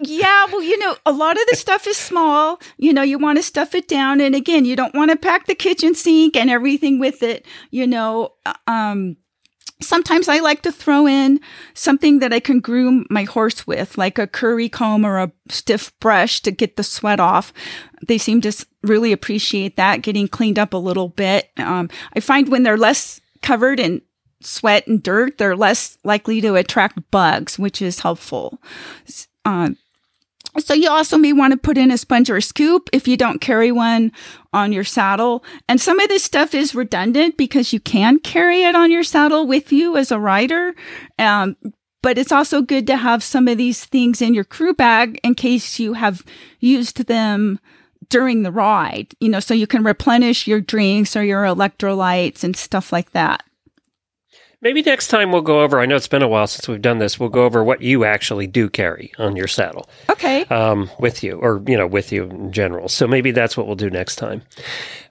yeah, 0.00 0.46
well, 0.46 0.62
you 0.62 0.78
know, 0.78 0.96
a 1.04 1.12
lot 1.12 1.36
of 1.36 1.42
the 1.50 1.56
stuff 1.56 1.86
is 1.86 1.96
small. 1.96 2.60
You 2.78 2.92
know, 2.92 3.02
you 3.02 3.18
want 3.18 3.38
to 3.38 3.42
stuff 3.42 3.74
it 3.74 3.86
down, 3.88 4.20
and 4.20 4.34
again, 4.34 4.64
you 4.64 4.76
don't 4.76 4.94
want 4.94 5.10
to 5.10 5.16
pack 5.16 5.46
the 5.46 5.54
kitchen 5.54 5.94
sink 5.94 6.36
and 6.36 6.48
everything 6.48 6.98
with 6.98 7.22
it. 7.22 7.46
You 7.70 7.86
know, 7.86 8.32
um, 8.66 9.16
sometimes 9.82 10.28
I 10.28 10.40
like 10.40 10.62
to 10.62 10.72
throw 10.72 11.06
in 11.06 11.40
something 11.74 12.20
that 12.20 12.32
I 12.32 12.40
can 12.40 12.60
groom 12.60 13.06
my 13.10 13.24
horse 13.24 13.66
with, 13.66 13.98
like 13.98 14.18
a 14.18 14.26
curry 14.26 14.68
comb 14.68 15.04
or 15.04 15.18
a 15.18 15.32
stiff 15.48 15.92
brush 16.00 16.40
to 16.42 16.50
get 16.50 16.76
the 16.76 16.82
sweat 16.82 17.20
off. 17.20 17.52
They 18.06 18.18
seem 18.18 18.40
to 18.42 18.66
really 18.82 19.12
appreciate 19.12 19.76
that, 19.76 20.02
getting 20.02 20.28
cleaned 20.28 20.58
up 20.58 20.72
a 20.72 20.78
little 20.78 21.08
bit. 21.08 21.50
Um, 21.58 21.90
I 22.14 22.20
find 22.20 22.48
when 22.48 22.62
they're 22.62 22.78
less 22.78 23.20
covered 23.42 23.80
in 23.80 24.00
sweat 24.40 24.86
and 24.86 25.02
dirt, 25.02 25.38
they're 25.38 25.56
less 25.56 25.98
likely 26.04 26.40
to 26.40 26.54
attract 26.54 27.10
bugs, 27.10 27.58
which 27.58 27.82
is 27.82 28.00
helpful. 28.00 28.58
Uh, 29.44 29.70
So 30.58 30.74
you 30.74 30.90
also 30.90 31.16
may 31.16 31.32
want 31.32 31.52
to 31.52 31.56
put 31.56 31.78
in 31.78 31.92
a 31.92 31.98
sponge 31.98 32.28
or 32.28 32.36
a 32.36 32.42
scoop 32.42 32.90
if 32.92 33.06
you 33.06 33.16
don't 33.16 33.40
carry 33.40 33.70
one 33.70 34.10
on 34.52 34.72
your 34.72 34.82
saddle. 34.82 35.44
And 35.68 35.80
some 35.80 36.00
of 36.00 36.08
this 36.08 36.24
stuff 36.24 36.54
is 36.54 36.74
redundant 36.74 37.36
because 37.36 37.72
you 37.72 37.78
can 37.78 38.18
carry 38.18 38.64
it 38.64 38.74
on 38.74 38.90
your 38.90 39.04
saddle 39.04 39.46
with 39.46 39.70
you 39.70 39.96
as 39.96 40.10
a 40.10 40.18
rider. 40.18 40.74
Um, 41.18 41.56
but 42.02 42.18
it's 42.18 42.32
also 42.32 42.62
good 42.62 42.86
to 42.88 42.96
have 42.96 43.22
some 43.22 43.46
of 43.46 43.58
these 43.58 43.84
things 43.84 44.20
in 44.20 44.34
your 44.34 44.44
crew 44.44 44.74
bag 44.74 45.20
in 45.22 45.34
case 45.34 45.78
you 45.78 45.92
have 45.92 46.24
used 46.58 47.06
them 47.06 47.60
during 48.08 48.42
the 48.42 48.50
ride, 48.50 49.14
you 49.20 49.28
know, 49.28 49.38
so 49.38 49.54
you 49.54 49.68
can 49.68 49.84
replenish 49.84 50.48
your 50.48 50.60
drinks 50.60 51.14
or 51.14 51.22
your 51.22 51.44
electrolytes 51.44 52.42
and 52.42 52.56
stuff 52.56 52.92
like 52.92 53.12
that. 53.12 53.44
Maybe 54.62 54.82
next 54.82 55.08
time 55.08 55.32
we'll 55.32 55.40
go 55.40 55.62
over. 55.62 55.80
I 55.80 55.86
know 55.86 55.96
it's 55.96 56.06
been 56.08 56.22
a 56.22 56.28
while 56.28 56.46
since 56.46 56.68
we've 56.68 56.82
done 56.82 56.98
this. 56.98 57.18
We'll 57.18 57.30
go 57.30 57.44
over 57.44 57.64
what 57.64 57.80
you 57.80 58.04
actually 58.04 58.46
do 58.46 58.68
carry 58.68 59.12
on 59.18 59.34
your 59.34 59.46
saddle. 59.46 59.88
Okay. 60.10 60.44
Um, 60.44 60.90
with 60.98 61.22
you, 61.22 61.36
or 61.36 61.62
you 61.66 61.78
know, 61.78 61.86
with 61.86 62.12
you 62.12 62.24
in 62.24 62.52
general. 62.52 62.88
So 62.88 63.06
maybe 63.06 63.30
that's 63.30 63.56
what 63.56 63.66
we'll 63.66 63.76
do 63.76 63.88
next 63.88 64.16
time. 64.16 64.42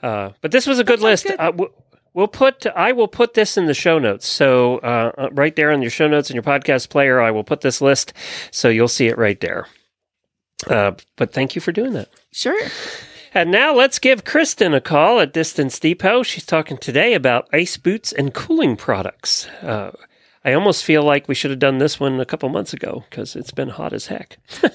Uh, 0.03 0.31
but 0.41 0.51
this 0.51 0.67
was 0.67 0.77
a 0.77 0.83
good 0.83 1.01
list. 1.01 1.25
good. 1.25 1.39
Uh, 1.39 1.45
w- 1.51 1.73
we'll 2.13 2.27
put. 2.27 2.67
I 2.67 2.91
will 2.91 3.07
put 3.07 3.33
this 3.33 3.57
in 3.57 3.65
the 3.65 3.73
show 3.73 3.97
notes. 3.97 4.27
So 4.27 4.77
uh, 4.79 5.11
uh, 5.17 5.29
right 5.31 5.55
there 5.55 5.71
on 5.71 5.81
your 5.81 5.91
show 5.91 6.07
notes 6.07 6.29
in 6.29 6.35
your 6.35 6.43
podcast 6.43 6.89
player, 6.89 7.19
I 7.19 7.31
will 7.31 7.43
put 7.43 7.61
this 7.61 7.81
list, 7.81 8.13
so 8.51 8.69
you'll 8.69 8.87
see 8.87 9.07
it 9.07 9.17
right 9.17 9.39
there. 9.39 9.67
Uh, 10.67 10.91
but 11.15 11.33
thank 11.33 11.55
you 11.55 11.61
for 11.61 11.71
doing 11.71 11.93
that. 11.93 12.09
Sure. 12.31 12.59
And 13.33 13.51
now 13.51 13.73
let's 13.73 13.99
give 13.99 14.25
Kristen 14.25 14.73
a 14.73 14.81
call 14.81 15.19
at 15.19 15.33
Distance 15.33 15.79
Depot. 15.79 16.23
She's 16.23 16.45
talking 16.45 16.77
today 16.77 17.13
about 17.13 17.47
ice 17.53 17.77
boots 17.77 18.11
and 18.11 18.33
cooling 18.33 18.75
products. 18.75 19.47
Uh, 19.61 19.91
I 20.43 20.53
almost 20.53 20.83
feel 20.83 21.03
like 21.03 21.27
we 21.27 21.35
should 21.35 21.51
have 21.51 21.59
done 21.59 21.77
this 21.77 21.99
one 21.99 22.19
a 22.19 22.25
couple 22.25 22.49
months 22.49 22.73
ago 22.73 23.03
because 23.09 23.35
it's 23.35 23.51
been 23.51 23.69
hot 23.69 23.93
as 23.93 24.07
heck. 24.07 24.37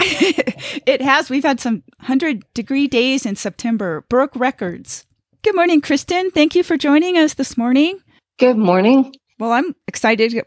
It 0.86 1.02
has. 1.02 1.30
We've 1.30 1.44
had 1.44 1.60
some 1.60 1.82
100 1.98 2.44
degree 2.54 2.86
days 2.86 3.26
in 3.26 3.36
September, 3.36 4.04
broke 4.08 4.34
records. 4.36 5.04
Good 5.42 5.54
morning, 5.54 5.80
Kristen. 5.80 6.30
Thank 6.30 6.54
you 6.54 6.62
for 6.62 6.76
joining 6.76 7.16
us 7.16 7.34
this 7.34 7.56
morning. 7.56 7.98
Good 8.38 8.56
morning. 8.56 9.14
Well, 9.38 9.52
I'm 9.52 9.74
excited 9.88 10.44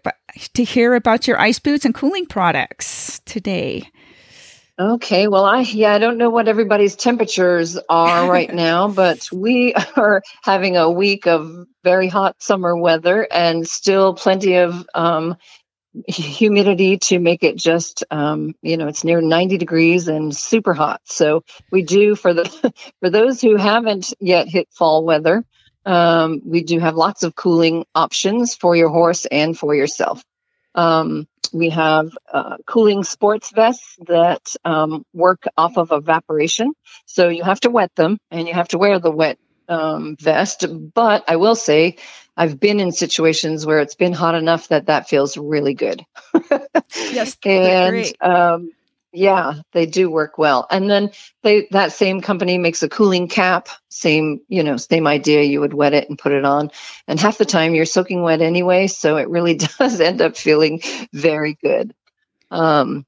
to 0.54 0.64
hear 0.64 0.94
about 0.94 1.28
your 1.28 1.40
ice 1.40 1.60
boots 1.60 1.86
and 1.86 1.96
cooling 1.96 2.26
products 2.26 3.22
today. 3.26 3.90
Okay, 4.80 5.28
well, 5.28 5.46
I 5.46 5.60
yeah, 5.60 5.94
I 5.94 6.00
don't 6.00 6.18
know 6.18 6.32
what 6.32 6.48
everybody's 6.48 6.96
temperatures 6.96 7.78
are 7.90 8.28
right 8.28 8.52
now, 8.54 8.88
but 8.88 9.30
we 9.32 9.74
are 9.96 10.24
having 10.42 10.78
a 10.78 10.90
week 10.90 11.28
of 11.28 11.68
very 11.84 12.08
hot 12.08 12.42
summer 12.42 12.76
weather 12.76 13.28
and 13.32 13.68
still 13.68 14.16
plenty 14.16 14.56
of 14.56 14.86
um, 14.96 15.38
humidity 16.08 16.98
to 16.98 17.20
make 17.20 17.44
it 17.44 17.56
just 17.56 18.04
um, 18.10 18.56
you 18.64 18.78
know 18.78 18.88
it's 18.88 19.04
near 19.04 19.22
90 19.22 19.58
degrees 19.60 20.08
and 20.08 20.36
super 20.36 20.74
hot. 20.74 21.02
So 21.06 21.44
we 21.72 21.84
do 21.84 22.16
for 22.16 22.34
the 22.34 22.74
for 23.00 23.12
those 23.12 23.42
who 23.42 23.56
haven't 23.58 24.14
yet 24.20 24.48
hit 24.48 24.70
fall 24.72 25.06
weather, 25.06 25.46
um, 25.86 26.42
we 26.44 26.64
do 26.64 26.80
have 26.80 26.96
lots 26.96 27.22
of 27.22 27.36
cooling 27.36 27.86
options 27.94 28.56
for 28.56 28.76
your 28.76 28.90
horse 28.90 29.28
and 29.28 29.56
for 29.56 29.76
yourself. 29.76 30.24
Um, 30.76 31.28
we 31.52 31.70
have 31.70 32.18
uh, 32.32 32.58
cooling 32.66 33.04
sports 33.04 33.52
vests 33.52 33.96
that 34.08 34.56
um, 34.66 35.06
work 35.14 35.44
off 35.56 35.78
of 35.78 35.92
evaporation. 35.92 36.74
So 37.06 37.30
you 37.30 37.44
have 37.44 37.60
to 37.62 37.70
wet 37.70 37.96
them 37.96 38.18
and 38.32 38.48
you 38.48 38.54
have 38.54 38.70
to 38.70 38.78
wear 38.78 39.00
the 39.00 39.12
wet 39.12 39.38
um, 39.70 40.16
vest. 40.20 40.66
But 40.94 41.26
I 41.28 41.36
will 41.36 41.56
say, 41.56 41.98
I've 42.36 42.60
been 42.60 42.80
in 42.80 42.92
situations 42.92 43.66
where 43.66 43.80
it's 43.80 43.96
been 43.96 44.14
hot 44.14 44.34
enough 44.36 44.70
that 44.70 44.88
that 44.88 45.08
feels 45.08 45.38
really 45.38 45.74
good. 45.74 46.04
Yes, 47.12 47.38
and 47.44 48.14
um, 48.22 48.72
yeah, 49.14 49.62
they 49.74 49.86
do 49.86 50.10
work 50.10 50.38
well. 50.40 50.66
And 50.70 50.90
then 50.90 51.12
they 51.44 51.68
that 51.72 51.92
same 51.92 52.22
company 52.22 52.58
makes 52.58 52.82
a 52.82 52.90
cooling 52.90 53.28
cap. 53.28 53.70
Same, 53.90 54.42
you 54.48 54.64
know, 54.64 54.78
same 54.78 55.06
idea. 55.06 55.44
You 55.44 55.62
would 55.62 55.74
wet 55.74 55.94
it 55.94 56.10
and 56.10 56.18
put 56.18 56.32
it 56.32 56.44
on, 56.44 56.72
and 57.08 57.20
half 57.20 57.38
the 57.38 57.46
time 57.46 57.76
you're 57.76 57.86
soaking 57.86 58.24
wet 58.24 58.42
anyway, 58.42 58.88
so 58.88 59.18
it 59.18 59.30
really 59.30 59.56
does 59.80 60.02
end 60.02 60.22
up 60.22 60.36
feeling 60.36 60.82
very 61.14 61.54
good. 61.54 61.94
Um, 62.50 63.06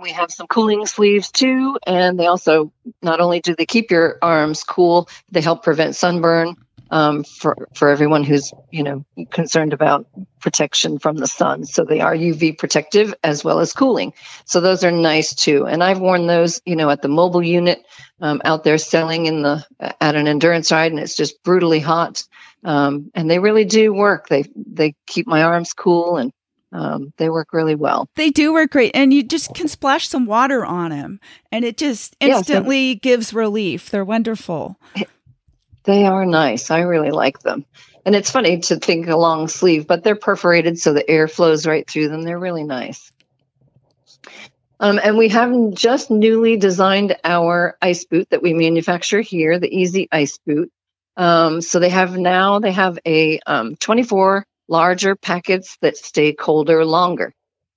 we 0.00 0.10
have 0.10 0.30
some 0.30 0.46
cooling 0.46 0.84
sleeves 0.84 1.30
too, 1.30 1.78
and 1.86 2.20
they 2.20 2.26
also 2.26 2.72
not 3.02 3.20
only 3.20 3.40
do 3.40 3.54
they 3.56 3.66
keep 3.66 3.90
your 3.90 4.18
arms 4.20 4.64
cool, 4.64 5.08
they 5.30 5.40
help 5.40 5.64
prevent 5.64 5.96
sunburn 5.96 6.56
um, 6.90 7.24
for 7.24 7.68
for 7.74 7.88
everyone 7.88 8.24
who's 8.24 8.52
you 8.70 8.82
know 8.82 9.04
concerned 9.30 9.72
about 9.72 10.06
protection 10.40 10.98
from 10.98 11.16
the 11.16 11.26
sun. 11.26 11.64
So 11.64 11.84
they 11.84 12.00
are 12.00 12.14
UV 12.14 12.58
protective 12.58 13.14
as 13.24 13.42
well 13.42 13.58
as 13.60 13.72
cooling. 13.72 14.12
So 14.44 14.60
those 14.60 14.84
are 14.84 14.92
nice 14.92 15.34
too. 15.34 15.66
And 15.66 15.82
I've 15.82 15.98
worn 15.98 16.26
those, 16.26 16.60
you 16.64 16.76
know, 16.76 16.88
at 16.90 17.02
the 17.02 17.08
mobile 17.08 17.42
unit 17.42 17.84
um, 18.20 18.40
out 18.44 18.62
there 18.62 18.78
selling 18.78 19.26
in 19.26 19.42
the 19.42 19.64
at 20.00 20.14
an 20.14 20.28
endurance 20.28 20.70
ride, 20.70 20.92
and 20.92 21.00
it's 21.00 21.16
just 21.16 21.42
brutally 21.42 21.80
hot. 21.80 22.22
Um, 22.64 23.10
and 23.14 23.30
they 23.30 23.38
really 23.38 23.64
do 23.64 23.92
work. 23.92 24.28
They 24.28 24.44
they 24.54 24.94
keep 25.06 25.26
my 25.26 25.42
arms 25.42 25.72
cool 25.72 26.16
and 26.16 26.32
um, 26.72 27.12
they 27.16 27.30
work 27.30 27.52
really 27.52 27.74
well. 27.74 28.08
They 28.16 28.30
do 28.30 28.52
work 28.52 28.72
great, 28.72 28.90
and 28.94 29.12
you 29.14 29.22
just 29.22 29.54
can 29.54 29.68
splash 29.68 30.08
some 30.08 30.26
water 30.26 30.64
on 30.64 30.90
them, 30.90 31.20
and 31.50 31.64
it 31.64 31.76
just 31.76 32.16
instantly 32.20 32.96
gives 32.96 33.32
relief. 33.32 33.90
They're 33.90 34.04
wonderful. 34.04 34.78
They 35.86 36.04
are 36.04 36.26
nice. 36.26 36.70
I 36.70 36.80
really 36.80 37.12
like 37.12 37.38
them. 37.40 37.64
And 38.04 38.14
it's 38.14 38.30
funny 38.30 38.58
to 38.60 38.76
think 38.76 39.08
a 39.08 39.16
long 39.16 39.48
sleeve, 39.48 39.86
but 39.86 40.04
they're 40.04 40.16
perforated 40.16 40.78
so 40.78 40.92
the 40.92 41.08
air 41.08 41.28
flows 41.28 41.66
right 41.66 41.88
through 41.88 42.08
them. 42.08 42.22
They're 42.22 42.38
really 42.38 42.64
nice. 42.64 43.10
Um, 44.78 45.00
and 45.02 45.16
we 45.16 45.28
have 45.30 45.52
just 45.72 46.10
newly 46.10 46.56
designed 46.56 47.16
our 47.24 47.76
ice 47.80 48.04
boot 48.04 48.28
that 48.30 48.42
we 48.42 48.52
manufacture 48.52 49.20
here, 49.20 49.58
the 49.58 49.74
Easy 49.74 50.06
Ice 50.12 50.38
Boot. 50.44 50.70
Um, 51.16 51.62
so 51.62 51.78
they 51.78 51.88
have 51.88 52.18
now 52.18 52.58
they 52.58 52.72
have 52.72 52.98
a 53.06 53.40
um, 53.46 53.76
24 53.76 54.44
larger 54.68 55.16
packets 55.16 55.78
that 55.80 55.96
stay 55.96 56.34
colder 56.34 56.84
longer. 56.84 57.32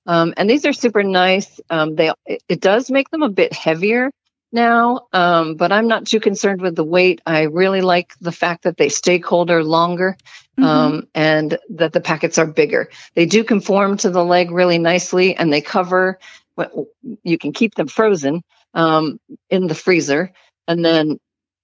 Um, 0.05 0.33
and 0.35 0.49
these 0.49 0.65
are 0.65 0.73
super 0.73 1.03
nice. 1.03 1.61
Um, 1.69 1.95
they 1.95 2.11
it, 2.25 2.43
it 2.49 2.59
does 2.59 2.91
make 2.91 3.09
them 3.09 3.23
a 3.23 3.29
bit 3.29 3.53
heavier 3.53 4.11
now, 4.51 5.07
um, 5.13 5.55
but 5.55 5.71
I'm 5.71 5.87
not 5.87 6.05
too 6.07 6.19
concerned 6.19 6.61
with 6.61 6.75
the 6.75 6.83
weight. 6.83 7.21
I 7.25 7.43
really 7.43 7.81
like 7.81 8.13
the 8.19 8.31
fact 8.31 8.63
that 8.63 8.77
they 8.77 8.89
stay 8.89 9.19
colder 9.19 9.63
longer 9.63 10.17
Mhm. 10.57 10.63
um, 10.65 11.07
and 11.13 11.57
that 11.69 11.93
the 11.93 12.01
packets 12.01 12.37
are 12.37 12.45
bigger. 12.45 12.89
They 13.15 13.25
do 13.25 13.43
conform 13.43 13.97
to 13.97 14.09
the 14.09 14.23
leg 14.23 14.51
really 14.51 14.77
nicely, 14.77 15.35
and 15.35 15.51
they 15.53 15.61
cover. 15.61 16.19
You 17.23 17.37
can 17.37 17.53
keep 17.53 17.75
them 17.75 17.87
frozen 17.87 18.43
um, 18.73 19.19
in 19.49 19.67
the 19.67 19.75
freezer, 19.75 20.31
and 20.67 20.83
then 20.83 21.19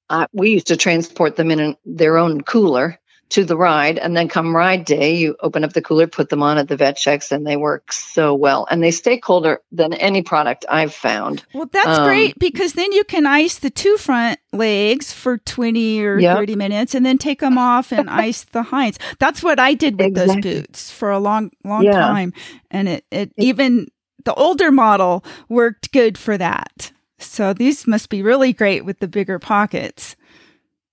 uh, 0.09 0.27
we 0.33 0.51
used 0.51 0.67
to 0.67 0.77
transport 0.77 1.35
them 1.35 1.51
in 1.51 1.59
an, 1.59 1.75
their 1.85 2.17
own 2.17 2.41
cooler 2.41 2.99
to 3.29 3.43
the 3.43 3.57
ride, 3.57 3.97
and 3.97 4.15
then 4.15 4.27
come 4.27 4.55
ride 4.55 4.85
day, 4.85 5.15
you 5.15 5.35
open 5.39 5.63
up 5.63 5.73
the 5.73 5.81
cooler, 5.81 6.05
put 6.05 6.29
them 6.29 6.43
on 6.43 6.59
at 6.59 6.67
the 6.67 6.77
vet 6.77 6.95
checks, 6.95 7.31
and 7.31 7.45
they 7.45 7.57
work 7.57 7.91
so 7.91 8.35
well, 8.35 8.67
and 8.69 8.83
they 8.83 8.91
stay 8.91 9.17
colder 9.17 9.61
than 9.71 9.93
any 9.93 10.21
product 10.21 10.63
I've 10.69 10.93
found. 10.93 11.43
Well, 11.53 11.67
that's 11.71 11.97
Um, 11.97 12.03
great 12.05 12.37
because 12.37 12.73
then 12.73 12.91
you 12.91 13.03
can 13.03 13.25
ice 13.25 13.57
the 13.57 13.71
two 13.71 13.97
front 13.97 14.39
legs 14.53 15.11
for 15.11 15.39
20 15.39 16.01
or 16.03 16.19
Yep. 16.19 16.37
30 16.37 16.55
minutes 16.55 16.93
and 16.95 17.03
then 17.05 17.17
take 17.17 17.39
them 17.39 17.57
off 17.57 17.91
and 17.91 18.09
ice 18.27 18.43
the 18.43 18.61
hinds. 18.61 18.99
That's 19.19 19.41
what 19.41 19.59
I 19.59 19.73
did 19.73 19.99
with 19.99 20.13
those 20.13 20.35
boots 20.35 20.91
for 20.91 21.09
a 21.09 21.19
long, 21.19 21.49
long 21.63 21.83
Yeah. 21.83 21.93
time. 21.93 22.31
And 22.69 22.87
it, 22.87 23.05
it 23.11 23.31
even 23.37 23.87
the 24.23 24.33
older 24.35 24.71
model 24.71 25.23
worked 25.49 25.91
good 25.91 26.17
for 26.17 26.37
that. 26.37 26.91
So 27.17 27.53
these 27.53 27.87
must 27.87 28.09
be 28.09 28.21
really 28.21 28.53
great 28.53 28.85
with 28.85 28.99
the 28.99 29.07
bigger 29.07 29.39
pockets. 29.39 30.15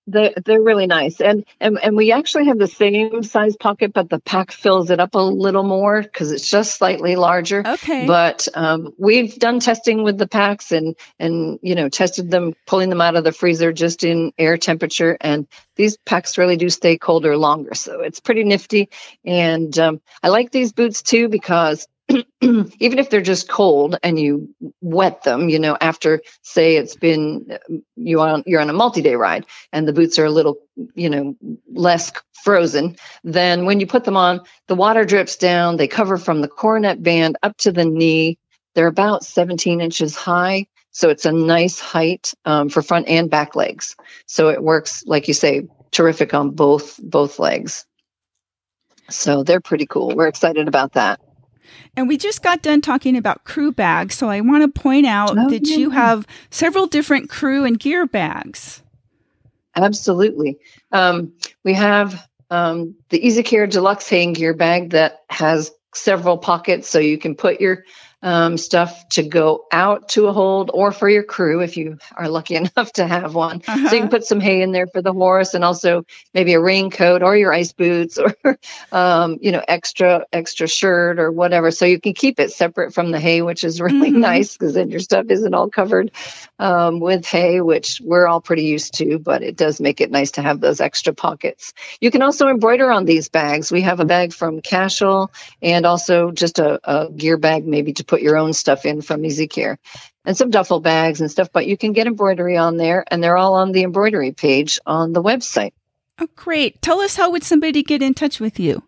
They 0.06 0.34
they're 0.44 0.60
really 0.60 0.86
nice, 0.86 1.20
and 1.20 1.44
and 1.60 1.78
and 1.78 1.96
we 1.96 2.10
actually 2.10 2.46
have 2.46 2.58
the 2.58 2.66
same 2.66 3.22
size 3.22 3.56
pocket, 3.56 3.92
but 3.92 4.10
the 4.10 4.18
pack 4.18 4.50
fills 4.50 4.90
it 4.90 4.98
up 4.98 5.14
a 5.14 5.20
little 5.20 5.62
more 5.62 6.02
because 6.02 6.32
it's 6.32 6.48
just 6.48 6.76
slightly 6.76 7.14
larger. 7.14 7.62
Okay. 7.64 8.04
But 8.06 8.48
um, 8.54 8.92
we've 8.98 9.36
done 9.36 9.60
testing 9.60 10.02
with 10.02 10.18
the 10.18 10.26
packs 10.26 10.72
and 10.72 10.96
and 11.20 11.60
you 11.62 11.76
know 11.76 11.88
tested 11.88 12.32
them, 12.32 12.54
pulling 12.66 12.90
them 12.90 13.00
out 13.00 13.14
of 13.14 13.22
the 13.22 13.30
freezer 13.30 13.72
just 13.72 14.02
in 14.02 14.32
air 14.38 14.58
temperature, 14.58 15.16
and 15.20 15.46
these 15.76 15.96
packs 15.98 16.36
really 16.36 16.56
do 16.56 16.68
stay 16.68 16.98
colder 16.98 17.36
longer. 17.36 17.74
So 17.74 18.00
it's 18.00 18.18
pretty 18.18 18.42
nifty, 18.42 18.90
and 19.24 19.78
um, 19.78 20.00
I 20.20 20.30
like 20.30 20.50
these 20.50 20.72
boots 20.72 21.02
too 21.02 21.28
because 21.28 21.86
even 22.40 22.98
if 22.98 23.10
they're 23.10 23.20
just 23.20 23.48
cold 23.48 23.98
and 24.02 24.18
you 24.18 24.54
wet 24.80 25.22
them, 25.22 25.48
you 25.48 25.58
know, 25.58 25.76
after 25.80 26.22
say 26.42 26.76
it's 26.76 26.96
been 26.96 27.58
you 27.96 28.20
on 28.20 28.42
you're 28.46 28.60
on 28.60 28.70
a 28.70 28.74
multi-day 28.74 29.14
ride 29.14 29.46
and 29.72 29.86
the 29.86 29.92
boots 29.92 30.18
are 30.18 30.24
a 30.24 30.30
little, 30.30 30.56
you 30.94 31.10
know, 31.10 31.36
less 31.72 32.12
frozen, 32.44 32.96
then 33.24 33.66
when 33.66 33.80
you 33.80 33.86
put 33.86 34.04
them 34.04 34.16
on, 34.16 34.40
the 34.68 34.74
water 34.74 35.04
drips 35.04 35.36
down, 35.36 35.76
they 35.76 35.88
cover 35.88 36.16
from 36.16 36.40
the 36.40 36.48
coronet 36.48 37.02
band 37.02 37.36
up 37.42 37.56
to 37.58 37.72
the 37.72 37.84
knee. 37.84 38.38
They're 38.74 38.86
about 38.86 39.24
17 39.24 39.80
inches 39.80 40.16
high. 40.16 40.66
So 40.90 41.08
it's 41.08 41.24
a 41.24 41.32
nice 41.32 41.80
height 41.80 42.34
um, 42.44 42.68
for 42.68 42.82
front 42.82 43.08
and 43.08 43.30
back 43.30 43.56
legs. 43.56 43.96
So 44.26 44.48
it 44.48 44.62
works, 44.62 45.04
like 45.06 45.26
you 45.28 45.34
say, 45.34 45.68
terrific 45.90 46.34
on 46.34 46.50
both 46.50 46.98
both 47.02 47.38
legs. 47.38 47.86
So 49.10 49.42
they're 49.42 49.60
pretty 49.60 49.86
cool. 49.86 50.14
We're 50.14 50.28
excited 50.28 50.68
about 50.68 50.92
that. 50.94 51.20
And 51.96 52.08
we 52.08 52.16
just 52.16 52.42
got 52.42 52.62
done 52.62 52.80
talking 52.80 53.16
about 53.16 53.44
crew 53.44 53.72
bags, 53.72 54.16
so 54.16 54.28
I 54.28 54.40
want 54.40 54.62
to 54.74 54.80
point 54.80 55.06
out 55.06 55.36
Oh, 55.36 55.48
that 55.50 55.66
yeah. 55.66 55.76
you 55.76 55.90
have 55.90 56.26
several 56.50 56.86
different 56.86 57.28
crew 57.30 57.64
and 57.64 57.78
gear 57.78 58.06
bags. 58.06 58.82
Absolutely. 59.74 60.58
Um, 60.90 61.32
we 61.64 61.74
have 61.74 62.28
um, 62.50 62.94
the 63.08 63.24
Easy 63.26 63.42
Care 63.42 63.66
Deluxe 63.66 64.08
hang 64.08 64.34
gear 64.34 64.54
bag 64.54 64.90
that 64.90 65.22
has 65.30 65.70
several 65.94 66.38
pockets 66.38 66.88
so 66.88 66.98
you 66.98 67.18
can 67.18 67.34
put 67.34 67.60
your 67.60 67.84
um, 68.22 68.56
stuff 68.56 69.08
to 69.10 69.22
go 69.22 69.64
out 69.72 70.08
to 70.10 70.26
a 70.26 70.32
hold 70.32 70.70
or 70.72 70.92
for 70.92 71.08
your 71.08 71.22
crew 71.24 71.60
if 71.60 71.76
you 71.76 71.98
are 72.16 72.28
lucky 72.28 72.54
enough 72.62 72.92
to 72.94 73.06
have 73.06 73.34
one. 73.34 73.62
So 73.62 73.96
you 73.96 74.00
Uh-huh. 74.00 74.00
can 74.02 74.08
put 74.10 74.24
some 74.24 74.40
hay 74.40 74.62
in 74.62 74.72
there 74.72 74.86
for 74.86 75.02
the 75.02 75.12
horse 75.12 75.54
and 75.54 75.64
also 75.64 76.04
maybe 76.34 76.54
a 76.54 76.60
raincoat 76.60 77.22
or 77.22 77.36
your 77.36 77.52
ice 77.52 77.72
boots 77.72 78.18
or 78.18 78.34
um, 78.92 79.38
you 79.40 79.52
know 79.52 79.62
extra 79.66 80.24
extra 80.32 80.66
shirt 80.68 81.18
or 81.18 81.30
whatever. 81.32 81.70
So 81.70 81.84
you 81.86 82.00
can 82.00 82.14
keep 82.14 82.40
it 82.40 82.52
separate 82.52 82.94
from 82.94 83.10
the 83.10 83.20
hay, 83.20 83.42
which 83.42 83.64
is 83.64 83.80
really 83.82 84.12
Mhm. 84.12 84.20
nice 84.20 84.56
because 84.56 84.74
then 84.74 84.90
your 84.90 85.00
stuff 85.00 85.26
isn't 85.28 85.54
all 85.54 85.68
covered 85.70 86.12
um, 86.58 87.00
with 87.00 87.24
hay, 87.26 87.60
which 87.60 88.00
we're 88.04 88.26
all 88.26 88.40
pretty 88.40 88.64
used 88.64 88.94
to. 88.94 89.18
But 89.18 89.42
it 89.42 89.56
does 89.56 89.80
make 89.80 90.00
it 90.00 90.10
nice 90.10 90.32
to 90.32 90.42
have 90.42 90.60
those 90.60 90.80
extra 90.80 91.12
pockets. 91.14 91.72
You 92.00 92.10
can 92.10 92.22
also 92.22 92.48
embroider 92.48 92.90
on 92.90 93.04
these 93.04 93.28
bags. 93.28 93.70
We 93.72 93.82
have 93.82 94.00
a 94.00 94.04
bag 94.04 94.32
from 94.32 94.60
Cashel 94.60 95.30
and 95.60 95.86
also 95.86 96.30
just 96.30 96.58
a, 96.58 96.80
a 96.84 97.10
gear 97.10 97.36
bag 97.36 97.66
maybe 97.66 97.92
to 97.94 98.04
put 98.12 98.20
your 98.20 98.36
own 98.36 98.52
stuff 98.52 98.84
in 98.84 99.00
from 99.00 99.24
Easy 99.24 99.48
Care 99.48 99.78
and 100.26 100.36
some 100.36 100.50
duffel 100.50 100.80
bags 100.80 101.22
and 101.22 101.30
stuff. 101.30 101.48
But 101.50 101.66
you 101.66 101.78
can 101.78 101.94
get 101.94 102.06
embroidery 102.06 102.58
on 102.58 102.76
there, 102.76 103.06
and 103.10 103.24
they're 103.24 103.38
all 103.38 103.54
on 103.54 103.72
the 103.72 103.84
embroidery 103.84 104.32
page 104.32 104.78
on 104.84 105.14
the 105.14 105.22
website. 105.22 105.72
Oh, 106.20 106.28
great. 106.36 106.82
Tell 106.82 107.00
us 107.00 107.16
how 107.16 107.30
would 107.30 107.42
somebody 107.42 107.82
get 107.82 108.02
in 108.02 108.12
touch 108.12 108.38
with 108.38 108.60
you? 108.60 108.82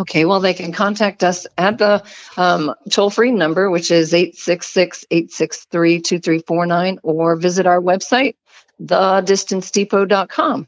Okay, 0.00 0.24
well, 0.24 0.40
they 0.40 0.52
can 0.52 0.72
contact 0.72 1.22
us 1.22 1.46
at 1.56 1.78
the 1.78 2.02
um, 2.36 2.74
toll 2.90 3.08
free 3.08 3.30
number, 3.30 3.70
which 3.70 3.92
is 3.92 4.12
866 4.12 5.06
863 5.12 6.00
2349, 6.00 6.98
or 7.04 7.36
visit 7.36 7.66
our 7.66 7.80
website, 7.80 8.34
thedistancedepot.com. 8.82 10.66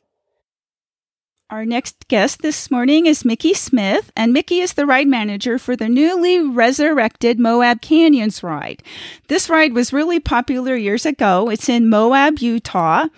Our 1.50 1.66
next 1.66 2.06
guest 2.06 2.42
this 2.42 2.70
morning 2.70 3.06
is 3.06 3.24
Mickey 3.24 3.54
Smith, 3.54 4.12
and 4.14 4.32
Mickey 4.32 4.60
is 4.60 4.74
the 4.74 4.86
ride 4.86 5.08
manager 5.08 5.58
for 5.58 5.74
the 5.74 5.88
newly 5.88 6.40
resurrected 6.40 7.40
Moab 7.40 7.80
Canyons 7.80 8.44
ride. 8.44 8.84
This 9.26 9.50
ride 9.50 9.72
was 9.72 9.92
really 9.92 10.20
popular 10.20 10.76
years 10.76 11.04
ago. 11.04 11.50
It's 11.50 11.68
in 11.68 11.90
Moab, 11.90 12.38
Utah, 12.38 13.08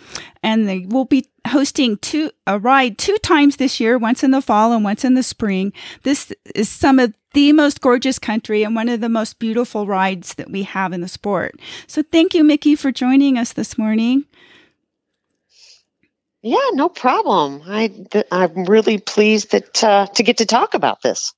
and 0.42 0.66
they 0.66 0.86
will 0.88 1.04
be 1.04 1.28
hosting 1.46 1.98
two 1.98 2.30
a 2.46 2.58
ride 2.58 2.96
two 2.96 3.18
times 3.18 3.56
this 3.56 3.78
year, 3.78 3.98
once 3.98 4.24
in 4.24 4.30
the 4.30 4.40
fall 4.40 4.72
and 4.72 4.82
once 4.82 5.04
in 5.04 5.12
the 5.12 5.22
spring. 5.22 5.70
This 6.02 6.32
is 6.54 6.70
some 6.70 6.98
of 6.98 7.12
the 7.34 7.52
most 7.52 7.82
gorgeous 7.82 8.18
country 8.18 8.62
and 8.62 8.74
one 8.74 8.88
of 8.88 9.02
the 9.02 9.10
most 9.10 9.40
beautiful 9.40 9.86
rides 9.86 10.34
that 10.36 10.50
we 10.50 10.62
have 10.62 10.94
in 10.94 11.02
the 11.02 11.08
sport. 11.08 11.60
So 11.86 12.02
thank 12.02 12.32
you, 12.32 12.44
Mickey, 12.44 12.76
for 12.76 12.92
joining 12.92 13.36
us 13.36 13.52
this 13.52 13.76
morning. 13.76 14.24
Yeah, 16.42 16.70
no 16.72 16.88
problem. 16.88 17.62
I 17.66 17.88
th- 17.88 18.26
I'm 18.32 18.64
really 18.64 18.98
pleased 18.98 19.52
that 19.52 19.82
uh, 19.82 20.06
to 20.06 20.22
get 20.22 20.38
to 20.38 20.46
talk 20.46 20.74
about 20.74 21.02
this. 21.02 21.32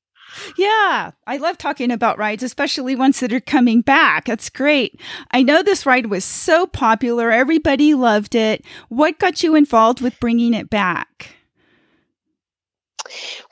Yeah, 0.57 1.12
I 1.27 1.37
love 1.37 1.59
talking 1.59 1.90
about 1.90 2.19
rides, 2.19 2.43
especially 2.43 2.97
ones 2.97 3.21
that 3.21 3.33
are 3.33 3.40
coming 3.40 3.83
back. 3.83 4.25
That's 4.25 4.51
great. 4.51 5.01
I 5.31 5.43
know 5.43 5.62
this 5.62 5.87
ride 5.87 6.07
was 6.07 6.25
so 6.25 6.67
popular, 6.67 7.31
everybody 7.31 7.95
loved 7.95 8.35
it. 8.35 8.64
What 8.88 9.19
got 9.19 9.43
you 9.43 9.55
involved 9.55 10.01
with 10.01 10.19
bringing 10.21 10.55
it 10.55 10.71
back? 10.71 11.37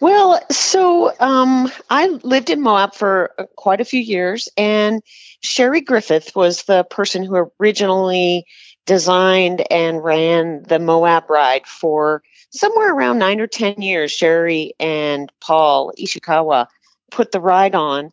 Well, 0.01 0.41
so 0.51 1.13
um, 1.21 1.71
I 1.89 2.09
lived 2.09 2.51
in 2.51 2.63
Moab 2.63 2.95
for 2.95 3.31
uh, 3.39 3.45
quite 3.57 3.81
a 3.81 3.85
few 3.85 4.01
years, 4.01 4.49
and 4.57 5.03
Sherry 5.41 5.83
Griffith 5.83 6.35
was 6.35 6.65
the 6.65 6.85
person 6.85 7.23
who 7.23 7.51
originally 7.61 8.45
designed 8.87 9.65
and 9.71 10.03
ran 10.03 10.63
the 10.65 10.79
Moab 10.79 11.31
ride 11.31 11.67
for 11.67 12.23
somewhere 12.51 12.93
around 12.93 13.19
nine 13.19 13.41
or 13.41 13.47
10 13.47 13.81
years. 13.83 14.11
Sherry 14.11 14.75
and 14.81 15.31
Paul 15.41 15.93
Ishikawa 15.99 16.67
put 17.11 17.33
the 17.33 17.41
ride 17.41 17.75
on. 17.75 18.13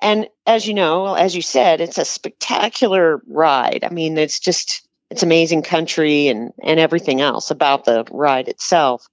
And 0.00 0.28
as 0.46 0.66
you 0.66 0.74
know, 0.74 1.14
as 1.14 1.34
you 1.34 1.42
said, 1.42 1.80
it's 1.80 1.98
a 1.98 2.04
spectacular 2.04 3.22
ride. 3.26 3.84
I 3.84 3.88
mean, 3.88 4.18
it's 4.18 4.38
just, 4.38 4.86
it's 5.10 5.22
amazing 5.22 5.62
country 5.62 6.28
and, 6.28 6.52
and 6.62 6.78
everything 6.78 7.20
else 7.20 7.50
about 7.50 7.84
the 7.84 8.04
ride 8.10 8.48
itself. 8.48 9.08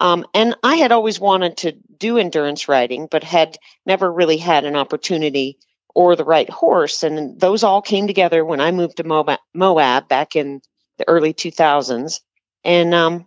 Um, 0.00 0.24
and 0.32 0.54
I 0.62 0.76
had 0.76 0.92
always 0.92 1.18
wanted 1.18 1.56
to 1.58 1.72
do 1.72 2.18
endurance 2.18 2.68
riding, 2.68 3.08
but 3.10 3.24
had 3.24 3.58
never 3.84 4.10
really 4.10 4.36
had 4.36 4.64
an 4.64 4.76
opportunity 4.76 5.58
or 5.98 6.14
the 6.14 6.24
right 6.24 6.48
horse. 6.48 7.02
And 7.02 7.40
those 7.40 7.64
all 7.64 7.82
came 7.82 8.06
together 8.06 8.44
when 8.44 8.60
I 8.60 8.70
moved 8.70 8.98
to 8.98 9.36
Moab, 9.52 10.06
back 10.06 10.36
in 10.36 10.62
the 10.96 11.08
early 11.08 11.34
2000s. 11.34 12.20
And 12.62 12.94
um, 12.94 13.26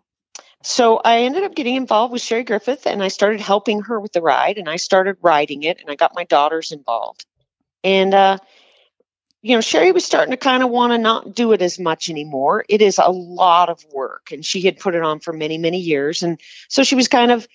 so 0.63 0.95
I 1.03 1.23
ended 1.23 1.43
up 1.43 1.53
getting 1.53 1.75
involved 1.75 2.13
with 2.13 2.21
Sherry 2.21 2.45
Griffith 2.45 2.87
and 2.87 3.03
I 3.03 3.09
started 3.09 3.41
helping 3.41 3.81
her 3.81 3.99
with 3.99 4.13
the 4.13 4.21
ride 4.21 4.57
and 4.57 4.69
I 4.69 4.77
started 4.77 5.17
riding 5.21 5.63
it 5.63 5.81
and 5.81 5.91
I 5.91 5.95
got 5.95 6.15
my 6.15 6.23
daughters 6.23 6.71
involved. 6.71 7.25
And, 7.83 8.13
uh, 8.13 8.37
you 9.41 9.57
know, 9.57 9.61
Sherry 9.61 9.91
was 9.91 10.05
starting 10.05 10.31
to 10.31 10.37
kind 10.37 10.63
of 10.63 10.69
want 10.69 10.93
to 10.93 10.97
not 10.97 11.35
do 11.35 11.51
it 11.51 11.61
as 11.61 11.77
much 11.77 12.09
anymore. 12.09 12.63
It 12.69 12.81
is 12.81 12.99
a 12.99 13.11
lot 13.11 13.67
of 13.67 13.83
work 13.91 14.31
and 14.31 14.45
she 14.45 14.61
had 14.61 14.79
put 14.79 14.95
it 14.95 15.03
on 15.03 15.19
for 15.19 15.33
many, 15.33 15.57
many 15.57 15.79
years. 15.79 16.23
And 16.23 16.39
so 16.69 16.83
she 16.83 16.95
was 16.95 17.09
kind 17.09 17.31
of 17.31 17.45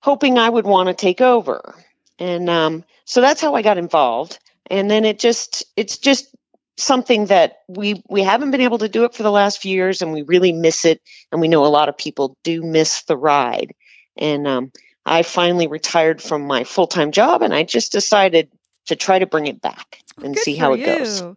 hoping 0.00 0.38
I 0.38 0.48
would 0.48 0.66
want 0.66 0.88
to 0.88 0.94
take 0.94 1.20
over. 1.20 1.76
And 2.18 2.50
um, 2.50 2.84
so 3.04 3.20
that's 3.20 3.40
how 3.40 3.54
I 3.54 3.62
got 3.62 3.78
involved. 3.78 4.40
And 4.70 4.90
then 4.90 5.04
it 5.04 5.18
just, 5.18 5.64
it's 5.76 5.98
just 5.98 6.34
something 6.76 7.26
that 7.26 7.60
we 7.68 8.02
we 8.08 8.22
haven't 8.22 8.50
been 8.50 8.60
able 8.60 8.78
to 8.78 8.88
do 8.88 9.04
it 9.04 9.14
for 9.14 9.22
the 9.22 9.30
last 9.30 9.60
few 9.60 9.74
years 9.74 10.02
and 10.02 10.12
we 10.12 10.22
really 10.22 10.52
miss 10.52 10.84
it 10.84 11.00
and 11.32 11.40
we 11.40 11.48
know 11.48 11.64
a 11.64 11.68
lot 11.68 11.88
of 11.88 11.96
people 11.96 12.36
do 12.44 12.62
miss 12.62 13.02
the 13.04 13.16
ride 13.16 13.74
and 14.16 14.46
um, 14.46 14.70
i 15.06 15.22
finally 15.22 15.68
retired 15.68 16.20
from 16.20 16.46
my 16.46 16.64
full-time 16.64 17.12
job 17.12 17.40
and 17.40 17.54
i 17.54 17.62
just 17.62 17.92
decided 17.92 18.50
to 18.86 18.94
try 18.94 19.18
to 19.18 19.26
bring 19.26 19.46
it 19.46 19.60
back 19.60 20.02
and 20.22 20.34
Good 20.34 20.42
see 20.42 20.54
how 20.54 20.74
it 20.74 20.84
goes 20.84 21.22
you. 21.22 21.36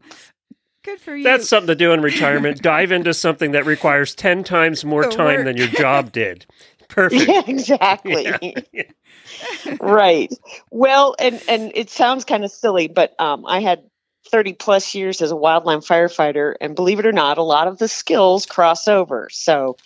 Good 0.83 0.99
for 1.01 1.13
you. 1.13 1.23
That's 1.23 1.49
something 1.49 1.67
to 1.67 1.75
do 1.75 1.91
in 1.91 2.01
retirement. 2.01 2.61
Dive 2.61 2.93
into 2.93 3.13
something 3.13 3.51
that 3.51 3.65
requires 3.65 4.15
10 4.15 4.45
times 4.45 4.85
more 4.85 5.03
The 5.03 5.09
time 5.09 5.35
work. 5.39 5.45
than 5.45 5.57
your 5.57 5.67
job 5.67 6.13
did. 6.13 6.45
Perfect. 6.89 7.27
yeah 7.29 7.43
exactly 7.47 8.67
Yeah. 8.73 8.83
right 9.79 10.33
well 10.71 11.15
and 11.19 11.41
and 11.47 11.71
it 11.75 11.89
sounds 11.89 12.25
kind 12.25 12.43
of 12.43 12.51
silly 12.51 12.87
but 12.87 13.17
um, 13.19 13.45
i 13.45 13.61
had 13.61 13.83
30 14.31 14.53
plus 14.53 14.93
years 14.93 15.21
as 15.21 15.31
a 15.31 15.35
wildland 15.35 15.85
firefighter 15.85 16.53
and 16.59 16.75
believe 16.75 16.99
it 16.99 17.05
or 17.05 17.11
not 17.11 17.37
a 17.37 17.43
lot 17.43 17.67
of 17.67 17.77
the 17.77 17.87
skills 17.87 18.45
cross 18.45 18.87
over 18.87 19.29
so 19.31 19.77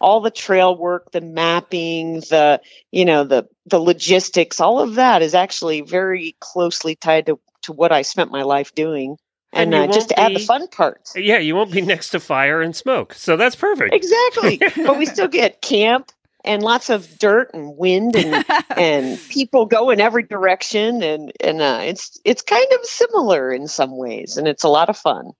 all 0.00 0.20
the 0.20 0.30
trail 0.30 0.76
work 0.76 1.10
the 1.12 1.20
mapping 1.20 2.14
the 2.20 2.60
you 2.90 3.04
know 3.04 3.24
the 3.24 3.46
the 3.66 3.78
logistics 3.78 4.60
all 4.60 4.80
of 4.80 4.94
that 4.96 5.22
is 5.22 5.34
actually 5.34 5.80
very 5.82 6.34
closely 6.40 6.96
tied 6.96 7.26
to 7.26 7.38
to 7.62 7.72
what 7.72 7.92
i 7.92 8.02
spent 8.02 8.30
my 8.32 8.42
life 8.42 8.74
doing 8.74 9.16
And 9.52 9.74
and, 9.74 9.90
uh, 9.90 9.92
just 9.92 10.08
to 10.08 10.18
add 10.18 10.34
the 10.34 10.40
fun 10.40 10.66
parts 10.68 11.14
Yeah, 11.14 11.38
you 11.38 11.54
won't 11.54 11.70
be 11.72 11.82
next 11.82 12.10
to 12.10 12.20
fire 12.20 12.62
and 12.62 12.74
smoke. 12.74 13.12
So 13.14 13.36
that's 13.36 13.54
perfect. 13.54 13.94
exactly 13.94 14.58
but 14.86 14.98
we 14.98 15.06
still 15.06 15.28
get 15.28 15.60
camp 15.60 16.10
and 16.44 16.62
lots 16.62 16.90
of 16.90 17.18
dirt 17.18 17.50
and 17.54 17.76
wind 17.76 18.16
and 18.16 18.44
and 18.76 19.18
people 19.28 19.66
go 19.66 19.90
in 19.90 20.00
every 20.00 20.22
direction 20.24 21.02
and 21.02 21.32
and 21.40 21.60
uh, 21.60 21.80
it's 21.82 22.20
it's 22.24 22.42
kind 22.42 22.66
of 22.72 22.84
similar 22.84 23.52
in 23.52 23.68
some 23.68 23.96
ways 23.96 24.36
and 24.36 24.48
it's 24.48 24.64
a 24.64 24.68
lot 24.68 24.88
of 24.88 24.96
fun. 24.96 25.32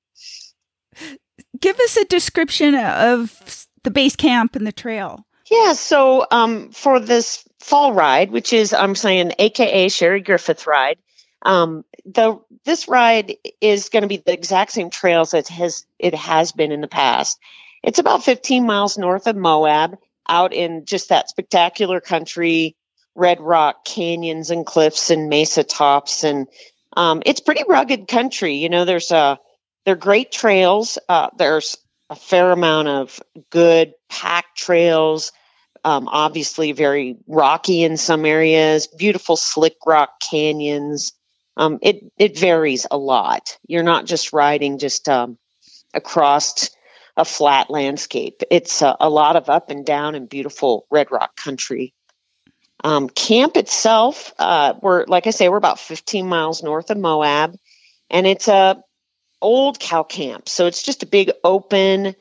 Give 1.60 1.78
us 1.80 1.96
a 1.96 2.04
description 2.04 2.74
of 2.74 3.66
the 3.84 3.90
base 3.90 4.16
camp 4.16 4.56
and 4.56 4.66
the 4.66 4.72
trail. 4.72 5.26
yeah 5.50 5.72
so 5.72 6.26
um 6.30 6.70
for 6.70 7.00
this 7.00 7.44
fall 7.60 7.92
ride 7.92 8.30
which 8.30 8.52
is 8.52 8.72
i'm 8.72 8.94
saying 8.94 9.32
aka 9.38 9.88
sherry 9.88 10.20
griffith 10.20 10.66
ride 10.66 10.98
um 11.42 11.84
the 12.04 12.40
this 12.64 12.88
ride 12.88 13.36
is 13.60 13.88
going 13.88 14.02
to 14.02 14.08
be 14.08 14.18
the 14.18 14.32
exact 14.32 14.72
same 14.72 14.90
trails 14.90 15.34
as 15.34 15.48
has 15.48 15.86
it 15.98 16.14
has 16.14 16.52
been 16.52 16.72
in 16.72 16.80
the 16.80 16.88
past. 16.88 17.38
It's 17.82 17.98
about 17.98 18.24
15 18.24 18.64
miles 18.66 18.96
north 18.98 19.26
of 19.26 19.36
moab 19.36 19.98
out 20.28 20.52
in 20.52 20.84
just 20.84 21.08
that 21.08 21.28
spectacular 21.28 22.00
country 22.00 22.76
red 23.14 23.40
rock 23.40 23.84
canyons 23.84 24.50
and 24.50 24.64
cliffs 24.64 25.10
and 25.10 25.28
mesa 25.28 25.64
tops 25.64 26.24
and 26.24 26.46
um, 26.94 27.22
it's 27.26 27.40
pretty 27.40 27.64
rugged 27.68 28.08
country 28.08 28.54
you 28.56 28.68
know 28.68 28.84
there's 28.84 29.10
a 29.10 29.38
they're 29.84 29.96
great 29.96 30.32
trails 30.32 30.98
uh, 31.08 31.28
there's 31.36 31.76
a 32.10 32.16
fair 32.16 32.50
amount 32.52 32.88
of 32.88 33.20
good 33.50 33.92
packed 34.08 34.56
trails 34.56 35.32
um, 35.84 36.08
obviously 36.08 36.72
very 36.72 37.16
rocky 37.26 37.82
in 37.82 37.96
some 37.96 38.24
areas 38.24 38.86
beautiful 38.86 39.36
slick 39.36 39.76
rock 39.86 40.20
canyons. 40.20 41.12
Um, 41.56 41.78
it 41.82 42.12
it 42.18 42.38
varies 42.38 42.86
a 42.90 42.96
lot. 42.96 43.58
You're 43.66 43.82
not 43.82 44.06
just 44.06 44.32
riding 44.32 44.78
just 44.78 45.08
um, 45.08 45.38
across 45.92 46.70
a 47.16 47.24
flat 47.24 47.70
landscape 47.70 48.42
it's 48.50 48.82
a, 48.82 48.96
a 49.00 49.10
lot 49.10 49.36
of 49.36 49.50
up 49.50 49.70
and 49.70 49.86
down 49.86 50.14
and 50.14 50.28
beautiful 50.28 50.86
red 50.90 51.10
rock 51.12 51.36
country 51.36 51.92
Um, 52.84 53.08
camp 53.10 53.56
itself, 53.56 54.32
uh, 54.38 54.74
we're 54.82 55.04
like 55.06 55.26
I 55.26 55.30
say, 55.30 55.48
we're 55.48 55.56
about 55.58 55.80
15 55.80 56.26
miles 56.26 56.62
north 56.62 56.90
of 56.90 56.98
Moab, 56.98 57.56
and 58.10 58.26
it's 58.26 58.48
a 58.48 58.82
old 59.42 59.78
cow 59.80 60.04
camp. 60.04 60.48
So 60.48 60.66
it's 60.66 60.82
just 60.82 61.02
a 61.02 61.06
big 61.06 61.32
open 61.44 62.14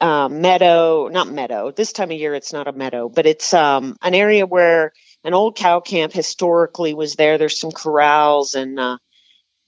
uh, 0.00 0.28
meadow, 0.28 1.08
not 1.08 1.28
meadow. 1.28 1.70
This 1.72 1.92
time 1.92 2.10
of 2.12 2.18
year, 2.18 2.34
it's 2.34 2.52
not 2.52 2.68
a 2.68 2.72
meadow, 2.72 3.08
but 3.08 3.26
it's 3.26 3.54
um, 3.54 3.96
an 4.02 4.14
area 4.14 4.46
where 4.46 4.92
an 5.24 5.34
old 5.34 5.56
cow 5.56 5.80
camp 5.80 6.12
historically 6.12 6.94
was 6.94 7.16
there. 7.16 7.38
There's 7.38 7.60
some 7.60 7.72
corrals 7.72 8.54
and 8.54 8.80
uh, 8.80 8.98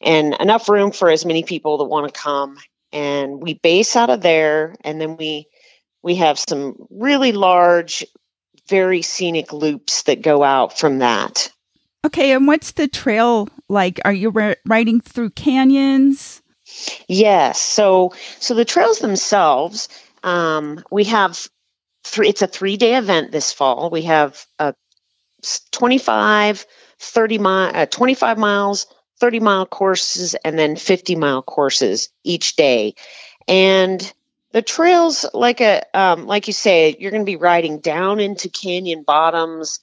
and 0.00 0.34
enough 0.34 0.68
room 0.68 0.92
for 0.92 1.10
as 1.10 1.26
many 1.26 1.44
people 1.44 1.78
that 1.78 1.84
want 1.86 2.12
to 2.12 2.20
come. 2.20 2.58
And 2.92 3.42
we 3.42 3.54
base 3.54 3.96
out 3.96 4.10
of 4.10 4.22
there, 4.22 4.74
and 4.82 5.00
then 5.00 5.16
we 5.16 5.46
we 6.02 6.16
have 6.16 6.38
some 6.38 6.86
really 6.90 7.32
large 7.32 8.04
very 8.68 9.02
scenic 9.02 9.52
loops 9.52 10.02
that 10.04 10.22
go 10.22 10.42
out 10.42 10.78
from 10.78 10.98
that. 10.98 11.52
Okay, 12.04 12.32
and 12.32 12.46
what's 12.46 12.72
the 12.72 12.88
trail 12.88 13.48
like? 13.68 14.00
Are 14.04 14.12
you 14.12 14.54
riding 14.66 15.00
through 15.00 15.30
canyons? 15.30 16.42
Yes. 17.08 17.60
So, 17.60 18.12
so 18.38 18.54
the 18.54 18.64
trails 18.64 18.98
themselves, 18.98 19.88
um, 20.22 20.82
we 20.90 21.04
have 21.04 21.48
three. 22.04 22.28
It's 22.28 22.42
a 22.42 22.46
three-day 22.46 22.96
event 22.96 23.32
this 23.32 23.52
fall. 23.52 23.90
We 23.90 24.02
have 24.02 24.44
a 24.58 24.74
25, 25.72 26.66
30 26.98 27.38
mile, 27.38 27.70
uh, 27.74 27.86
25 27.86 28.38
miles, 28.38 28.86
30 29.20 29.40
mile 29.40 29.66
courses, 29.66 30.34
and 30.44 30.58
then 30.58 30.76
50 30.76 31.16
mile 31.16 31.42
courses 31.42 32.08
each 32.24 32.56
day. 32.56 32.94
And 33.46 34.12
the 34.52 34.62
trails 34.62 35.26
like 35.34 35.60
a 35.60 35.82
um, 35.94 36.26
like 36.26 36.46
you 36.46 36.52
say 36.52 36.96
you're 36.98 37.10
going 37.10 37.22
to 37.22 37.30
be 37.30 37.36
riding 37.36 37.80
down 37.80 38.20
into 38.20 38.48
canyon 38.48 39.02
bottoms 39.02 39.80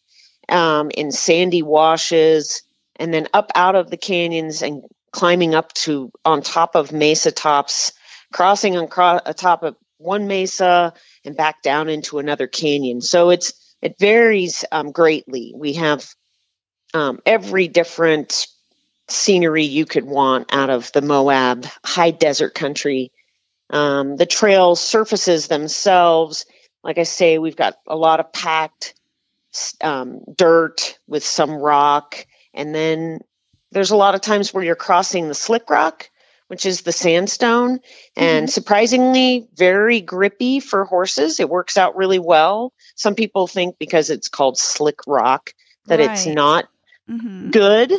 um, 0.49 0.91
in 0.91 1.11
sandy 1.11 1.61
washes 1.61 2.63
and 2.95 3.13
then 3.13 3.27
up 3.33 3.51
out 3.55 3.75
of 3.75 3.89
the 3.89 3.97
canyons 3.97 4.61
and 4.61 4.83
climbing 5.11 5.55
up 5.55 5.73
to 5.73 6.11
on 6.23 6.41
top 6.41 6.75
of 6.75 6.91
mesa 6.91 7.31
tops 7.31 7.93
crossing 8.33 8.75
on 8.75 8.87
cro- 8.87 9.19
top 9.35 9.63
of 9.63 9.75
one 9.97 10.27
mesa 10.27 10.93
and 11.23 11.37
back 11.37 11.61
down 11.61 11.89
into 11.89 12.19
another 12.19 12.47
canyon 12.47 13.01
so 13.01 13.29
it's 13.29 13.53
it 13.81 13.97
varies 13.99 14.65
um, 14.71 14.91
greatly 14.91 15.53
we 15.55 15.73
have 15.73 16.05
um, 16.93 17.19
every 17.25 17.67
different 17.67 18.47
scenery 19.07 19.65
you 19.65 19.85
could 19.85 20.05
want 20.05 20.53
out 20.53 20.69
of 20.69 20.91
the 20.91 21.01
moab 21.01 21.65
high 21.83 22.11
desert 22.11 22.55
country 22.55 23.11
um, 23.69 24.15
the 24.15 24.25
trail 24.25 24.75
surfaces 24.75 25.47
themselves, 25.47 26.45
like 26.83 26.97
I 26.97 27.03
say, 27.03 27.39
we've 27.39 27.55
got 27.55 27.77
a 27.87 27.95
lot 27.95 28.19
of 28.19 28.31
packed 28.31 28.93
um, 29.81 30.21
dirt 30.35 30.99
with 31.07 31.23
some 31.23 31.51
rock, 31.51 32.25
and 32.53 32.75
then 32.75 33.19
there's 33.71 33.91
a 33.91 33.97
lot 33.97 34.15
of 34.15 34.21
times 34.21 34.53
where 34.53 34.63
you're 34.63 34.75
crossing 34.75 35.27
the 35.27 35.33
slick 35.33 35.69
rock, 35.69 36.09
which 36.47 36.65
is 36.65 36.81
the 36.81 36.91
sandstone, 36.91 37.79
and 38.15 38.45
mm-hmm. 38.45 38.51
surprisingly 38.51 39.47
very 39.55 39.99
grippy 40.01 40.59
for 40.59 40.85
horses. 40.85 41.39
It 41.39 41.49
works 41.49 41.75
out 41.75 41.95
really 41.95 42.19
well. 42.19 42.71
Some 42.95 43.15
people 43.15 43.47
think 43.47 43.77
because 43.79 44.09
it's 44.11 44.27
called 44.27 44.59
slick 44.59 44.99
rock 45.07 45.53
that 45.87 45.99
right. 45.99 46.11
it's 46.11 46.27
not 46.27 46.65
mm-hmm. 47.09 47.49
good, 47.49 47.93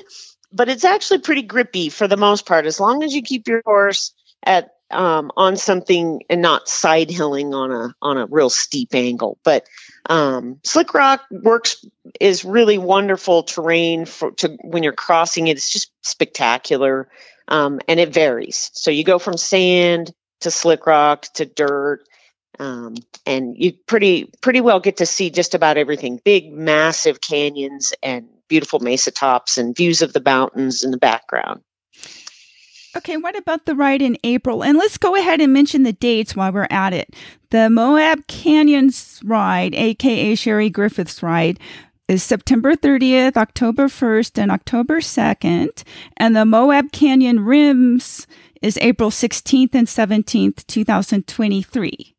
but 0.57 0.69
it's 0.69 0.85
actually 0.85 1.19
pretty 1.19 1.43
grippy 1.43 1.91
for 1.91 2.09
the 2.09 2.17
most 2.17 2.47
part, 2.47 2.67
as 2.67 2.81
long 2.81 3.05
as 3.05 3.13
you 3.15 3.23
keep 3.23 3.47
your 3.47 3.63
horse 3.65 4.15
at 4.43 4.71
um, 4.91 5.31
on 5.37 5.57
something 5.57 6.23
and 6.31 6.41
not 6.41 6.69
side 6.69 7.11
hilling 7.11 7.53
on 7.55 7.73
a 7.73 7.95
on 8.01 8.17
a 8.17 8.27
real 8.27 8.51
steep 8.51 8.95
angle. 8.95 9.39
But 9.45 9.67
um, 10.09 10.61
slick 10.65 10.95
rock 10.95 11.23
works 11.31 11.85
is 12.21 12.45
really 12.45 12.79
wonderful 12.79 13.43
terrain 13.43 14.07
for 14.07 14.31
to 14.33 14.57
when 14.63 14.83
you're 14.83 14.93
crossing 14.93 15.49
it. 15.49 15.57
It's 15.57 15.71
just 15.71 15.91
spectacular, 16.03 17.09
um, 17.49 17.81
and 17.89 18.01
it 18.01 18.15
varies. 18.15 18.71
So 18.75 18.91
you 18.91 19.05
go 19.05 19.19
from 19.19 19.37
sand 19.37 20.13
to 20.41 20.51
slick 20.51 20.87
rock 20.87 21.27
to 21.35 21.45
dirt. 21.45 22.05
Um, 22.59 22.95
and 23.27 23.57
you 23.57 23.73
pretty 23.73 24.33
pretty 24.41 24.61
well 24.61 24.81
get 24.81 24.99
to 24.99 25.07
see 25.07 25.31
just 25.31 25.55
about 25.55 25.77
everything 25.77 26.21
big 26.25 26.53
massive 26.53 27.21
canyons 27.21 27.93
and 28.03 28.29
beautiful 28.49 28.81
mesa 28.81 29.11
tops 29.11 29.59
and 29.59 29.77
views 29.77 30.03
of 30.03 30.13
the 30.13 30.23
mountains 30.23 30.83
in 30.83 30.91
the 30.91 30.97
background 30.97 31.61
Okay, 32.97 33.19
what 33.19 33.37
about 33.37 33.67
the 33.67 33.75
ride 33.75 34.01
in 34.01 34.17
April? 34.25 34.65
And 34.65 34.79
let's 34.79 34.97
go 34.97 35.15
ahead 35.17 35.43
and 35.43 35.53
mention 35.53 35.83
the 35.83 35.93
dates 35.93 36.35
while 36.35 36.51
we're 36.51 36.67
at 36.71 36.95
it. 36.95 37.15
The 37.51 37.69
Moab 37.69 38.27
Canyons 38.27 39.21
ride, 39.23 39.75
aka 39.75 40.35
Sherry 40.35 40.71
Griffith's 40.71 41.23
ride, 41.23 41.61
is 42.09 42.23
September 42.23 42.75
30th, 42.75 43.37
October 43.37 43.89
1st, 43.89 44.41
and 44.41 44.51
October 44.51 45.01
2nd. 45.01 45.85
And 46.17 46.35
the 46.35 46.47
Moab 46.47 46.91
Canyon 46.91 47.41
Rims 47.41 48.27
is 48.63 48.79
April 48.81 49.11
16th 49.11 49.75
and 49.75 49.87
17th, 49.87 50.67
2023. 50.67 52.16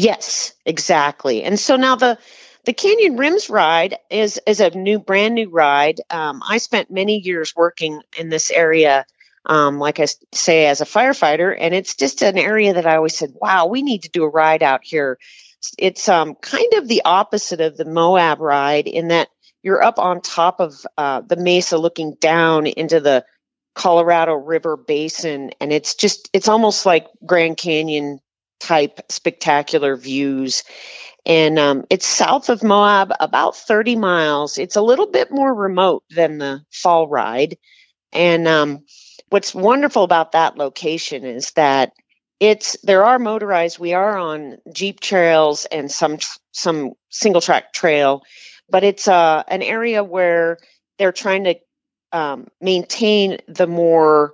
Yes, 0.00 0.54
exactly. 0.64 1.42
And 1.42 1.58
so 1.58 1.76
now 1.76 1.96
the 1.96 2.18
the 2.64 2.72
Canyon 2.72 3.16
Rims 3.16 3.50
ride 3.50 3.98
is 4.10 4.40
is 4.46 4.60
a 4.60 4.70
new, 4.70 4.98
brand 4.98 5.34
new 5.34 5.50
ride. 5.50 6.00
Um, 6.10 6.42
I 6.46 6.58
spent 6.58 6.90
many 6.90 7.18
years 7.18 7.54
working 7.56 8.02
in 8.18 8.28
this 8.28 8.50
area 8.50 9.04
um, 9.46 9.78
like 9.78 10.00
I 10.00 10.06
say, 10.32 10.66
as 10.66 10.80
a 10.80 10.84
firefighter. 10.84 11.56
And 11.58 11.74
it's 11.74 11.94
just 11.96 12.22
an 12.22 12.38
area 12.38 12.74
that 12.74 12.86
I 12.86 12.96
always 12.96 13.16
said, 13.16 13.32
wow, 13.34 13.66
we 13.66 13.82
need 13.82 14.02
to 14.02 14.10
do 14.10 14.24
a 14.24 14.28
ride 14.28 14.62
out 14.62 14.80
here. 14.84 15.18
It's 15.78 16.08
um, 16.08 16.34
kind 16.34 16.72
of 16.74 16.88
the 16.88 17.02
opposite 17.04 17.60
of 17.60 17.76
the 17.76 17.84
Moab 17.84 18.40
ride 18.40 18.86
in 18.86 19.08
that 19.08 19.28
you're 19.62 19.82
up 19.82 19.98
on 19.98 20.20
top 20.20 20.60
of 20.60 20.74
uh, 20.96 21.22
the 21.22 21.36
mesa 21.36 21.78
looking 21.78 22.16
down 22.20 22.66
into 22.66 23.00
the 23.00 23.24
Colorado 23.74 24.34
River 24.34 24.76
Basin. 24.76 25.50
And 25.60 25.72
it's 25.72 25.94
just, 25.94 26.28
it's 26.32 26.48
almost 26.48 26.86
like 26.86 27.06
Grand 27.24 27.56
Canyon 27.56 28.20
type 28.60 29.00
spectacular 29.08 29.96
views. 29.96 30.64
And 31.26 31.58
um, 31.58 31.84
it's 31.90 32.06
south 32.06 32.48
of 32.48 32.62
Moab, 32.62 33.12
about 33.20 33.56
30 33.56 33.96
miles. 33.96 34.58
It's 34.58 34.76
a 34.76 34.82
little 34.82 35.06
bit 35.06 35.30
more 35.30 35.52
remote 35.52 36.04
than 36.10 36.38
the 36.38 36.62
fall 36.70 37.08
ride. 37.08 37.58
And 38.12 38.48
um, 38.48 38.84
what's 39.28 39.54
wonderful 39.54 40.04
about 40.04 40.32
that 40.32 40.56
location 40.56 41.24
is 41.24 41.50
that 41.52 41.92
it's 42.38 42.76
there 42.82 43.04
are 43.04 43.18
motorized 43.18 43.78
we 43.78 43.92
are 43.92 44.16
on 44.16 44.56
jeep 44.72 45.00
trails 45.00 45.66
and 45.66 45.90
some 45.90 46.18
some 46.52 46.92
single 47.10 47.42
track 47.42 47.72
trail 47.72 48.22
but 48.70 48.84
it's 48.84 49.08
uh, 49.08 49.42
an 49.48 49.62
area 49.62 50.02
where 50.02 50.58
they're 50.98 51.12
trying 51.12 51.44
to 51.44 51.54
um, 52.12 52.48
maintain 52.60 53.38
the 53.48 53.66
more 53.66 54.32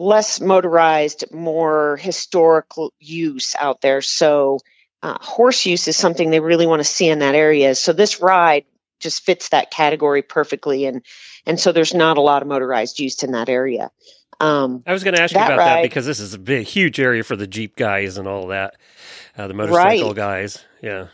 less 0.00 0.40
motorized 0.40 1.26
more 1.30 1.98
historical 1.98 2.94
use 2.98 3.54
out 3.54 3.82
there. 3.82 4.00
So 4.00 4.60
uh, 5.02 5.18
horse 5.20 5.66
use 5.66 5.86
is 5.88 5.96
something 5.96 6.30
they 6.30 6.40
really 6.40 6.66
want 6.66 6.80
to 6.80 6.84
see 6.84 7.06
in 7.06 7.18
that 7.18 7.34
area. 7.34 7.74
So 7.74 7.92
this 7.92 8.22
ride 8.22 8.64
just 8.98 9.24
fits 9.24 9.50
that 9.50 9.70
category 9.70 10.22
perfectly 10.22 10.86
and 10.86 11.02
and 11.46 11.60
so 11.60 11.72
there's 11.72 11.94
not 11.94 12.16
a 12.16 12.20
lot 12.20 12.42
of 12.42 12.48
motorized 12.48 12.98
use 12.98 13.22
in 13.22 13.32
that 13.32 13.48
area. 13.50 13.90
Um, 14.40 14.82
i 14.86 14.92
was 14.92 15.04
going 15.04 15.14
to 15.14 15.22
ask 15.22 15.34
you 15.34 15.40
about 15.40 15.58
ride, 15.58 15.76
that 15.76 15.82
because 15.82 16.06
this 16.06 16.18
is 16.18 16.32
a 16.32 16.38
big 16.38 16.66
huge 16.66 16.98
area 16.98 17.22
for 17.22 17.36
the 17.36 17.46
jeep 17.46 17.76
guys 17.76 18.16
and 18.16 18.26
all 18.26 18.46
that 18.48 18.76
uh, 19.36 19.48
the 19.48 19.54
motorcycle 19.54 20.08
right. 20.08 20.16
guys. 20.16 20.64
Yeah. 20.80 21.08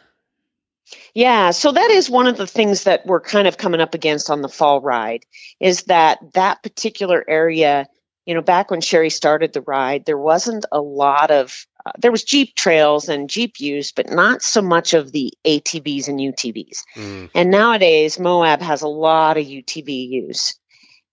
Yeah 1.12 1.50
so 1.50 1.72
that 1.72 1.90
is 1.90 2.08
one 2.08 2.28
of 2.28 2.36
the 2.36 2.46
things 2.46 2.84
that 2.84 3.04
we're 3.04 3.20
kind 3.20 3.48
of 3.48 3.56
coming 3.56 3.80
up 3.80 3.94
against 3.94 4.30
on 4.30 4.42
the 4.42 4.48
fall 4.48 4.80
ride 4.80 5.26
is 5.58 5.82
that 5.84 6.20
that 6.34 6.62
particular 6.62 7.24
area 7.26 7.88
you 8.26 8.34
know 8.34 8.42
back 8.42 8.70
when 8.70 8.80
sherry 8.80 9.10
started 9.10 9.52
the 9.52 9.62
ride 9.62 10.04
there 10.04 10.18
wasn't 10.18 10.64
a 10.70 10.80
lot 10.80 11.30
of 11.30 11.66
uh, 11.86 11.92
there 11.98 12.10
was 12.10 12.24
Jeep 12.24 12.56
trails 12.56 13.08
and 13.08 13.30
Jeep 13.30 13.60
use, 13.60 13.92
but 13.92 14.10
not 14.10 14.42
so 14.42 14.60
much 14.60 14.92
of 14.92 15.12
the 15.12 15.32
ATVs 15.44 16.08
and 16.08 16.18
UTVs. 16.18 16.82
Mm. 16.96 17.30
And 17.32 17.50
nowadays, 17.50 18.18
Moab 18.18 18.60
has 18.60 18.82
a 18.82 18.88
lot 18.88 19.36
of 19.36 19.46
UTV 19.46 20.08
use. 20.08 20.58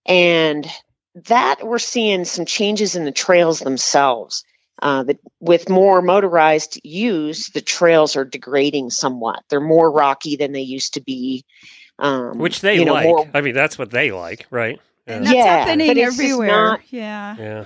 And 0.05 0.67
that 1.27 1.59
we're 1.63 1.77
seeing 1.77 2.25
some 2.25 2.45
changes 2.45 2.95
in 2.95 3.05
the 3.05 3.11
trails 3.11 3.59
themselves. 3.59 4.43
Uh, 4.81 5.03
the, 5.03 5.19
with 5.39 5.69
more 5.69 6.01
motorized 6.01 6.79
use, 6.83 7.49
the 7.49 7.61
trails 7.61 8.15
are 8.15 8.25
degrading 8.25 8.89
somewhat. 8.89 9.43
They're 9.49 9.61
more 9.61 9.91
rocky 9.91 10.37
than 10.37 10.53
they 10.53 10.61
used 10.61 10.95
to 10.95 11.01
be. 11.01 11.45
Um, 11.99 12.39
Which 12.39 12.61
they 12.61 12.79
you 12.79 12.85
know, 12.85 12.93
like. 12.93 13.05
More, 13.05 13.29
I 13.33 13.41
mean, 13.41 13.53
that's 13.53 13.77
what 13.77 13.91
they 13.91 14.11
like, 14.11 14.47
right? 14.49 14.81
Yeah. 15.07 15.15
And 15.15 15.25
that's 15.25 15.35
yeah, 15.35 15.65
happening 15.65 15.97
everywhere. 15.97 16.47
Not, 16.47 16.81
yeah. 16.91 17.35
Yeah. 17.37 17.65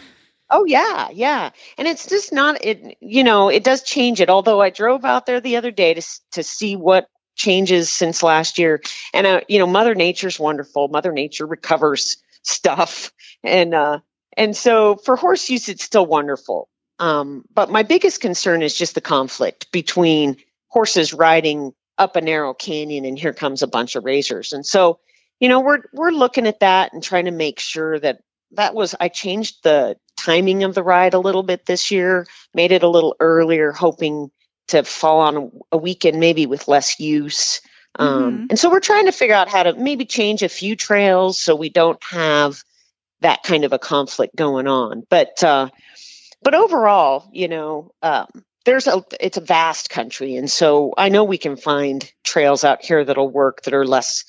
Oh 0.49 0.65
yeah, 0.65 1.09
yeah. 1.11 1.51
And 1.77 1.87
it's 1.87 2.07
just 2.07 2.31
not 2.31 2.63
it 2.63 2.97
you 3.01 3.23
know, 3.23 3.49
it 3.49 3.63
does 3.63 3.83
change 3.83 4.21
it. 4.21 4.29
Although 4.29 4.61
I 4.61 4.69
drove 4.69 5.03
out 5.05 5.25
there 5.25 5.41
the 5.41 5.57
other 5.57 5.71
day 5.71 5.93
to 5.93 6.01
to 6.31 6.43
see 6.43 6.75
what 6.75 7.07
changes 7.35 7.89
since 7.89 8.23
last 8.23 8.57
year. 8.57 8.81
And 9.13 9.27
uh, 9.27 9.41
you 9.47 9.59
know, 9.59 9.67
mother 9.67 9.93
nature's 9.93 10.39
wonderful. 10.39 10.87
Mother 10.87 11.11
nature 11.11 11.45
recovers 11.45 12.17
stuff 12.43 13.11
and 13.43 13.73
uh 13.73 13.99
and 14.37 14.55
so 14.55 14.95
for 14.95 15.17
horse 15.17 15.49
use 15.49 15.67
it's 15.67 15.83
still 15.83 16.05
wonderful. 16.05 16.69
Um 16.97 17.43
but 17.53 17.69
my 17.69 17.83
biggest 17.83 18.21
concern 18.21 18.61
is 18.61 18.77
just 18.77 18.95
the 18.95 19.01
conflict 19.01 19.69
between 19.73 20.37
horses 20.69 21.13
riding 21.13 21.73
up 21.97 22.15
a 22.15 22.21
narrow 22.21 22.53
canyon 22.53 23.05
and 23.05 23.17
here 23.17 23.33
comes 23.33 23.63
a 23.63 23.67
bunch 23.67 23.95
of 23.95 24.05
razors. 24.05 24.53
And 24.53 24.65
so, 24.65 24.99
you 25.39 25.49
know, 25.49 25.59
we're 25.61 25.81
we're 25.93 26.11
looking 26.11 26.47
at 26.47 26.61
that 26.61 26.93
and 26.93 27.03
trying 27.03 27.25
to 27.25 27.31
make 27.31 27.59
sure 27.59 27.99
that 27.99 28.19
that 28.51 28.73
was 28.73 28.95
I 28.99 29.09
changed 29.09 29.63
the 29.63 29.97
timing 30.17 30.63
of 30.63 30.73
the 30.73 30.83
ride 30.83 31.13
a 31.13 31.19
little 31.19 31.43
bit 31.43 31.65
this 31.65 31.91
year, 31.91 32.25
made 32.53 32.71
it 32.71 32.83
a 32.83 32.89
little 32.89 33.15
earlier, 33.19 33.71
hoping 33.71 34.31
to 34.69 34.83
fall 34.83 35.19
on 35.21 35.51
a 35.71 35.77
weekend 35.77 36.19
maybe 36.19 36.45
with 36.45 36.67
less 36.67 36.99
use. 36.99 37.61
Um, 37.99 38.39
Mhm. 38.41 38.47
and 38.51 38.59
so 38.59 38.69
we're 38.69 38.79
trying 38.79 39.05
to 39.05 39.11
figure 39.11 39.35
out 39.35 39.49
how 39.49 39.63
to 39.63 39.73
maybe 39.73 40.05
change 40.05 40.43
a 40.43 40.49
few 40.49 40.75
trails 40.75 41.39
so 41.39 41.55
we 41.55 41.69
don't 41.69 42.01
have 42.03 42.61
that 43.21 43.43
kind 43.43 43.63
of 43.63 43.73
a 43.73 43.79
conflict 43.79 44.35
going 44.35 44.67
on. 44.67 45.03
But 45.09 45.43
uh, 45.43 45.69
but 46.41 46.53
overall, 46.53 47.29
you 47.31 47.47
know, 47.47 47.91
um, 48.01 48.27
there's 48.65 48.87
a 48.87 49.03
it's 49.19 49.37
a 49.37 49.41
vast 49.41 49.89
country, 49.89 50.35
and 50.35 50.49
so 50.51 50.93
I 50.97 51.09
know 51.09 51.23
we 51.23 51.37
can 51.37 51.55
find 51.57 52.09
trails 52.23 52.63
out 52.63 52.83
here 52.83 53.03
that'll 53.03 53.29
work 53.29 53.63
that 53.63 53.73
are 53.73 53.85
less 53.85 54.25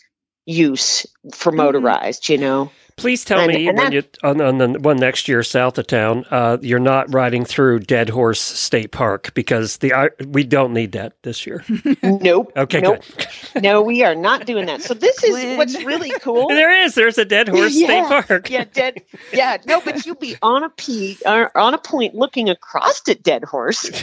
use 0.49 1.07
for 1.35 1.53
Mhm. 1.53 1.53
motorized. 1.53 2.29
You 2.29 2.39
know, 2.39 2.73
Please 2.99 3.25
tell 3.25 3.39
And- 3.41 3.53
me 3.53 3.69
and 3.69 3.79
when 3.79 3.93
you 3.93 4.03
on, 4.23 4.41
on 4.41 4.59
the 4.59 4.69
one 4.81 4.97
next 4.99 5.29
year 5.29 5.43
south 5.43 5.79
of 5.79 5.87
town, 5.87 6.25
uh, 6.31 6.59
you're 6.61 6.79
not 6.81 7.13
riding 7.15 7.45
through 7.45 7.79
Dead 7.81 8.11
Horse 8.11 8.41
State 8.41 8.91
Park 8.91 9.33
because 9.35 9.79
the 9.79 9.95
I- 9.95 10.11
we 10.27 10.43
don't 10.45 10.73
need 10.75 10.93
that 10.93 11.13
this 11.23 11.47
year. 11.47 11.65
nope. 12.03 12.53
Okay, 12.57 12.81
nope. 12.81 13.03
good. 13.17 13.27
No, 13.63 13.83
we 13.83 14.03
are 14.05 14.15
not 14.15 14.47
doing 14.47 14.67
that. 14.67 14.83
So 14.83 14.95
this 14.95 15.23
is 15.25 15.57
what's 15.57 15.83
really 15.85 16.11
cool. 16.21 16.49
There 16.49 16.71
is. 16.85 16.95
There's 16.95 17.19
a 17.19 17.25
Dead 17.25 17.49
Horse 17.49 17.75
Yeah, 17.75 17.87
State 17.87 18.27
Park. 18.27 18.51
yeah, 18.51 18.65
dead. 18.73 19.03
Yeah, 19.33 19.57
no, 19.67 19.81
but 19.81 20.05
you'll 20.07 20.15
be 20.17 20.37
on 20.43 20.63
a 20.65 20.71
peak, 20.71 21.19
or 21.27 21.57
on 21.57 21.75
a 21.75 21.79
point, 21.79 22.15
looking 22.15 22.49
across 22.51 23.09
at 23.09 23.23
Dead 23.23 23.45
Horse. 23.45 23.91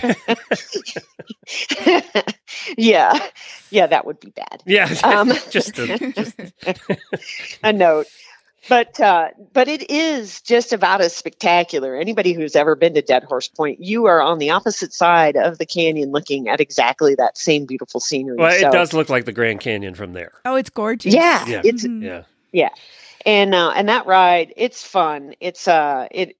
yeah, 2.77 3.17
yeah, 3.69 3.87
that 3.87 4.05
would 4.05 4.19
be 4.19 4.29
bad. 4.31 4.63
Yeah, 4.65 4.93
Um, 5.03 5.31
just, 5.49 5.77
a, 5.79 5.97
just 6.15 6.35
a 7.63 7.73
note. 7.73 8.07
But 8.67 8.99
uh, 8.99 9.29
but 9.53 9.67
it 9.67 9.91
is 9.91 10.41
just 10.41 10.73
about 10.73 11.01
as 11.01 11.15
spectacular. 11.15 11.95
Anybody 11.95 12.33
who's 12.33 12.55
ever 12.55 12.75
been 12.75 12.93
to 12.95 13.01
Dead 13.01 13.23
Horse 13.23 13.47
Point, 13.47 13.79
you 13.79 14.05
are 14.05 14.21
on 14.21 14.39
the 14.39 14.49
opposite 14.51 14.91
side 14.93 15.35
of 15.37 15.57
the 15.57 15.65
canyon, 15.65 16.11
looking 16.11 16.49
at 16.49 16.59
exactly 16.59 17.15
that 17.15 17.37
same 17.37 17.65
beautiful 17.65 17.99
scenery. 17.99 18.37
well, 18.37 18.59
So- 18.59 18.67
it 18.67 18.71
does 18.71 18.93
look 18.93 19.09
like 19.09 19.25
the 19.25 19.31
Grand 19.33 19.59
Canyon 19.61 19.93
from 19.95 20.13
there. 20.13 20.31
Oh, 20.45 20.55
it's 20.55 20.69
gorgeous. 20.71 21.13
Yeah, 21.13 21.45
Yeah. 21.47 21.61
it's 21.63 21.85
Mhm. 21.85 22.25
Yeah, 22.51 22.69
and 23.25 23.53
uh, 23.53 23.71
and 23.75 23.89
that 23.89 24.05
ride 24.07 24.53
it's 24.55 24.81
fun 24.83 25.35
it's 25.39 25.67
uh 25.67 26.07
it 26.11 26.37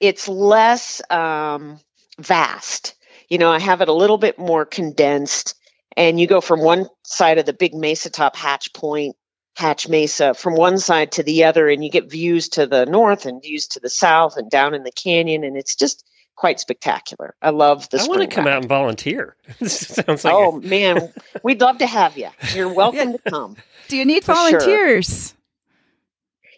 it's 0.00 0.26
less 0.28 1.00
um 1.10 1.78
vast 2.18 2.94
you 3.28 3.38
know 3.38 3.50
i 3.50 3.58
have 3.58 3.80
it 3.80 3.88
a 3.88 3.92
little 3.92 4.18
bit 4.18 4.38
more 4.38 4.64
condensed 4.64 5.54
and 5.96 6.18
you 6.20 6.26
go 6.26 6.40
from 6.40 6.60
one 6.60 6.86
side 7.04 7.38
of 7.38 7.46
the 7.46 7.52
big 7.52 7.74
mesa 7.74 8.10
top 8.10 8.34
hatch 8.36 8.72
point 8.72 9.16
hatch 9.56 9.88
mesa 9.88 10.34
from 10.34 10.54
one 10.54 10.78
side 10.78 11.12
to 11.12 11.22
the 11.22 11.44
other 11.44 11.68
and 11.68 11.84
you 11.84 11.90
get 11.90 12.10
views 12.10 12.48
to 12.48 12.66
the 12.66 12.86
north 12.86 13.24
and 13.26 13.40
views 13.42 13.68
to 13.68 13.80
the 13.80 13.90
south 13.90 14.36
and 14.36 14.50
down 14.50 14.74
in 14.74 14.82
the 14.82 14.92
canyon 14.92 15.44
and 15.44 15.56
it's 15.56 15.76
just 15.76 16.04
quite 16.36 16.58
spectacular 16.58 17.34
i 17.40 17.50
love 17.50 17.88
the 17.90 18.00
I 18.00 18.06
want 18.06 18.22
to 18.22 18.26
come 18.26 18.46
ride. 18.46 18.52
out 18.54 18.60
and 18.62 18.68
volunteer. 18.68 19.36
sounds 19.64 20.24
like 20.24 20.34
oh 20.34 20.52
man 20.60 21.12
we'd 21.44 21.60
love 21.60 21.78
to 21.78 21.86
have 21.86 22.18
you 22.18 22.28
you're 22.54 22.72
welcome 22.74 23.12
to 23.12 23.18
come 23.30 23.56
Do 23.88 23.96
you 23.96 24.04
need 24.04 24.24
For 24.24 24.34
sure. 24.34 24.50
volunteers? 24.50 25.34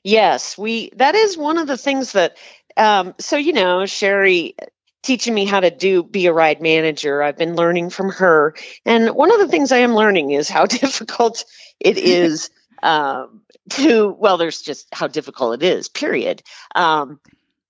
Yes, 0.04 0.56
we. 0.56 0.90
That 0.96 1.14
is 1.16 1.36
one 1.36 1.58
of 1.58 1.66
the 1.66 1.76
things 1.76 2.12
that. 2.12 2.36
Um, 2.76 3.14
so 3.18 3.36
you 3.36 3.52
know, 3.52 3.86
Sherry 3.86 4.54
teaching 5.02 5.34
me 5.34 5.44
how 5.44 5.60
to 5.60 5.70
do 5.70 6.02
be 6.04 6.26
a 6.26 6.32
ride 6.32 6.60
manager. 6.62 7.22
I've 7.22 7.36
been 7.36 7.56
learning 7.56 7.90
from 7.90 8.10
her, 8.10 8.54
and 8.84 9.10
one 9.10 9.32
of 9.32 9.40
the 9.40 9.48
things 9.48 9.72
I 9.72 9.78
am 9.78 9.94
learning 9.94 10.30
is 10.30 10.48
how 10.48 10.66
difficult 10.80 11.44
it 11.80 11.98
is 11.98 12.50
um, 12.82 13.42
to. 13.70 14.08
Well, 14.08 14.36
there's 14.36 14.62
just 14.62 14.88
how 14.92 15.06
difficult 15.06 15.62
it 15.62 15.66
is. 15.66 15.88
Period. 15.88 16.42
Um, 16.74 17.20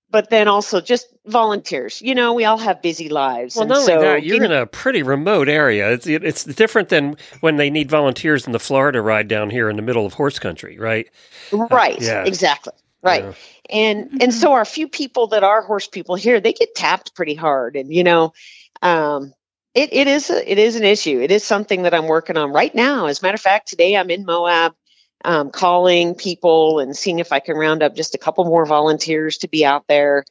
but 0.09 0.29
then 0.29 0.47
also 0.47 0.79
just 0.79 1.07
volunteers. 1.25 2.01
You 2.01 2.15
know, 2.15 2.33
we 2.33 2.45
all 2.45 2.57
have 2.57 2.81
busy 2.81 3.09
lives. 3.09 3.55
Well, 3.55 3.63
and 3.63 3.69
not 3.69 3.89
only 3.89 4.05
that, 4.05 4.23
you're 4.23 4.43
in 4.43 4.51
a 4.51 4.65
pretty 4.65 5.03
remote 5.03 5.49
area. 5.49 5.91
It's 5.91 6.07
it, 6.07 6.23
it's 6.23 6.43
different 6.43 6.89
than 6.89 7.17
when 7.41 7.57
they 7.57 7.69
need 7.69 7.89
volunteers 7.89 8.45
in 8.45 8.53
the 8.53 8.59
Florida 8.59 9.01
ride 9.01 9.27
down 9.27 9.49
here 9.49 9.69
in 9.69 9.75
the 9.75 9.81
middle 9.81 10.05
of 10.05 10.13
horse 10.13 10.39
country, 10.39 10.77
right? 10.79 11.09
right. 11.51 11.99
yeah. 12.01 12.23
Exactly. 12.23 12.73
Right. 13.03 13.23
Yeah. 13.23 13.33
and 13.69 14.21
and 14.21 14.33
so 14.33 14.53
our 14.53 14.65
few 14.65 14.87
people 14.87 15.27
that 15.27 15.43
are 15.43 15.61
horse 15.61 15.87
people 15.87 16.15
here 16.15 16.41
they 16.41 16.51
get 16.51 16.73
tapped 16.75 17.15
pretty 17.15 17.35
hard 17.35 17.75
and 17.75 17.93
you 17.93 18.03
know 18.03 18.33
um 18.81 19.33
it, 19.75 19.93
it 19.93 20.07
is 20.07 20.31
a, 20.31 20.51
it 20.51 20.57
is 20.57 20.75
an 20.75 20.83
issue 20.83 21.21
it 21.21 21.29
is 21.31 21.43
something 21.43 21.83
that 21.83 21.93
i'm 21.93 22.07
working 22.07 22.37
on 22.37 22.51
right 22.51 22.73
now 22.73 23.05
as 23.05 23.21
a 23.21 23.23
matter 23.23 23.35
of 23.35 23.41
fact 23.41 23.67
today 23.67 23.95
i'm 23.95 24.09
in 24.09 24.25
moab 24.25 24.73
um, 25.25 25.49
calling 25.51 26.15
people 26.15 26.79
and 26.79 26.95
seeing 26.95 27.19
if 27.19 27.31
i 27.31 27.39
can 27.39 27.55
round 27.57 27.81
up 27.83 27.95
just 27.95 28.15
a 28.15 28.17
couple 28.17 28.43
more 28.45 28.65
volunteers 28.65 29.39
to 29.39 29.47
be 29.47 29.65
out 29.65 29.85
there 29.87 30.23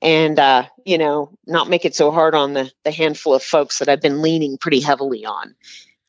and 0.00 0.38
uh, 0.38 0.64
you 0.84 0.96
know 0.98 1.30
not 1.46 1.68
make 1.68 1.84
it 1.84 1.94
so 1.94 2.10
hard 2.10 2.34
on 2.34 2.52
the 2.54 2.70
the 2.84 2.90
handful 2.92 3.34
of 3.34 3.42
folks 3.42 3.80
that 3.80 3.88
i've 3.88 4.00
been 4.02 4.22
leaning 4.22 4.56
pretty 4.58 4.80
heavily 4.80 5.24
on 5.26 5.54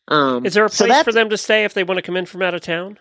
um, 0.07 0.43
Is 0.45 0.55
there 0.55 0.65
a 0.65 0.69
place 0.69 0.89
that's- 0.89 1.03
for 1.03 1.11
them 1.11 1.29
to 1.29 1.37
stay 1.37 1.65
if 1.65 1.73
they 1.75 1.83
want 1.83 1.99
to 1.99 2.01
come 2.01 2.17
in 2.17 2.25
from 2.25 2.41
out 2.41 2.55
of 2.55 2.61
town? 2.61 2.97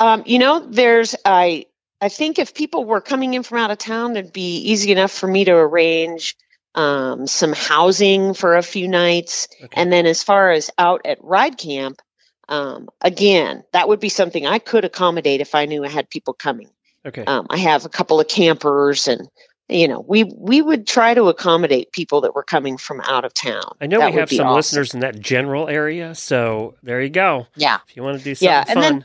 Um, 0.00 0.22
you 0.26 0.38
know, 0.38 0.60
there's 0.60 1.14
I 1.24 1.66
I 2.00 2.08
think 2.08 2.38
if 2.38 2.54
people 2.54 2.84
were 2.84 3.00
coming 3.00 3.34
in 3.34 3.42
from 3.42 3.58
out 3.58 3.70
of 3.70 3.78
town, 3.78 4.16
it'd 4.16 4.32
be 4.32 4.56
easy 4.56 4.90
enough 4.92 5.12
for 5.12 5.26
me 5.28 5.44
to 5.44 5.52
arrange 5.52 6.36
um, 6.74 7.26
some 7.26 7.52
housing 7.52 8.34
for 8.34 8.56
a 8.56 8.62
few 8.62 8.88
nights. 8.88 9.48
Okay. 9.62 9.80
And 9.80 9.92
then 9.92 10.06
as 10.06 10.22
far 10.22 10.50
as 10.50 10.70
out 10.78 11.02
at 11.04 11.22
ride 11.22 11.58
camp, 11.58 12.00
um, 12.48 12.88
again, 13.00 13.64
that 13.72 13.88
would 13.88 14.00
be 14.00 14.08
something 14.08 14.46
I 14.46 14.58
could 14.58 14.84
accommodate 14.84 15.40
if 15.40 15.54
I 15.54 15.66
knew 15.66 15.84
I 15.84 15.88
had 15.88 16.10
people 16.10 16.34
coming. 16.34 16.68
Okay. 17.04 17.24
Um, 17.24 17.46
I 17.50 17.58
have 17.58 17.84
a 17.84 17.88
couple 17.88 18.20
of 18.20 18.28
campers 18.28 19.08
and 19.08 19.28
you 19.68 19.88
know, 19.88 20.00
we 20.06 20.24
we 20.24 20.60
would 20.60 20.86
try 20.86 21.14
to 21.14 21.24
accommodate 21.28 21.92
people 21.92 22.22
that 22.22 22.34
were 22.34 22.42
coming 22.42 22.76
from 22.76 23.00
out 23.00 23.24
of 23.24 23.32
town. 23.32 23.62
I 23.80 23.86
know 23.86 24.00
That 24.00 24.12
we 24.12 24.18
have 24.18 24.28
some 24.28 24.46
awesome. 24.46 24.56
listeners 24.56 24.94
in 24.94 25.00
that 25.00 25.18
general 25.18 25.68
area, 25.68 26.14
so 26.14 26.74
there 26.82 27.00
you 27.00 27.08
go. 27.08 27.46
Yeah. 27.56 27.78
If 27.88 27.96
you 27.96 28.02
want 28.02 28.18
to 28.18 28.24
do 28.24 28.34
something 28.34 28.48
Yeah, 28.52 28.64
and 28.68 28.74
fun, 28.74 28.82
then- 28.82 29.04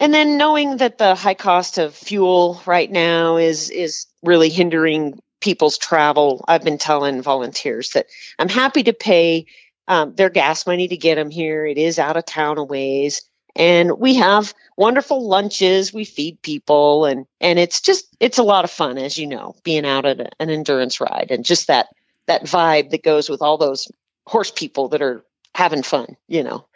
And 0.00 0.12
then 0.12 0.36
knowing 0.36 0.78
that 0.78 0.98
the 0.98 1.14
high 1.14 1.34
cost 1.34 1.78
of 1.78 1.94
fuel 1.94 2.60
right 2.66 2.90
now 2.90 3.36
is 3.38 3.70
is 3.70 4.06
really 4.22 4.50
hindering 4.50 5.18
people's 5.40 5.78
travel, 5.78 6.44
I've 6.48 6.64
been 6.64 6.78
telling 6.78 7.22
volunteers 7.22 7.90
that 7.90 8.06
I'm 8.38 8.48
happy 8.48 8.82
to 8.82 8.92
pay 8.92 9.46
um, 9.88 10.14
their 10.14 10.30
gas 10.30 10.66
money 10.66 10.88
to 10.88 10.96
get 10.96 11.16
them 11.16 11.30
here. 11.30 11.66
It 11.66 11.78
is 11.78 11.98
out 11.98 12.16
of 12.16 12.24
town 12.24 12.58
a 12.58 12.64
ways, 12.64 13.22
and 13.56 13.98
we 13.98 14.14
have 14.14 14.54
wonderful 14.76 15.26
lunches. 15.28 15.92
We 15.92 16.04
feed 16.04 16.40
people, 16.42 17.04
and 17.04 17.26
and 17.40 17.58
it's 17.58 17.80
just 17.80 18.06
it's 18.20 18.38
a 18.38 18.42
lot 18.42 18.64
of 18.64 18.70
fun, 18.70 18.98
as 18.98 19.18
you 19.18 19.26
know, 19.26 19.54
being 19.62 19.84
out 19.86 20.06
at 20.06 20.20
a- 20.20 20.30
an 20.40 20.50
endurance 20.50 21.00
ride 21.00 21.28
and 21.30 21.44
just 21.44 21.66
that 21.68 21.88
that 22.26 22.44
vibe 22.44 22.90
that 22.90 23.02
goes 23.02 23.28
with 23.28 23.42
all 23.42 23.58
those 23.58 23.90
horse 24.26 24.50
people 24.50 24.88
that 24.88 25.02
are 25.02 25.24
having 25.54 25.82
fun. 25.82 26.16
You 26.28 26.42
know. 26.44 26.66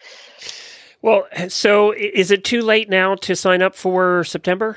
well, 1.02 1.26
so 1.48 1.92
is 1.92 2.30
it 2.30 2.44
too 2.44 2.62
late 2.62 2.88
now 2.90 3.14
to 3.16 3.34
sign 3.34 3.62
up 3.62 3.74
for 3.74 4.24
September? 4.24 4.76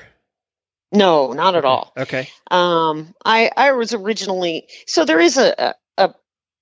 No, 0.93 1.31
not 1.31 1.55
at 1.55 1.63
all. 1.63 1.93
Okay. 1.97 2.27
Um, 2.49 3.13
I 3.23 3.49
I 3.55 3.71
was 3.71 3.93
originally 3.93 4.67
so 4.87 5.05
there 5.05 5.19
is 5.19 5.37
a 5.37 5.75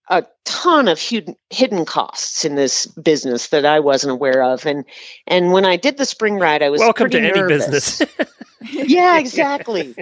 a 0.10 0.18
a 0.18 0.26
ton 0.45 0.88
of 0.88 0.99
hidden 0.99 1.36
hidden 1.49 1.86
costs 1.86 2.43
in 2.43 2.55
this 2.55 2.86
business 2.88 3.49
that 3.49 3.66
I 3.66 3.80
wasn't 3.80 4.12
aware 4.12 4.43
of, 4.43 4.66
and 4.66 4.86
and 5.28 5.51
when 5.51 5.66
I 5.66 5.78
did 5.78 5.97
the 5.97 6.05
spring 6.05 6.36
ride, 6.36 6.64
I 6.64 6.70
was 6.70 6.80
Welcome 6.80 7.10
to 7.12 7.20
pretty 7.20 7.39
any 7.39 7.47
business. 7.47 8.01
yeah, 8.62 9.20
exactly. 9.20 9.95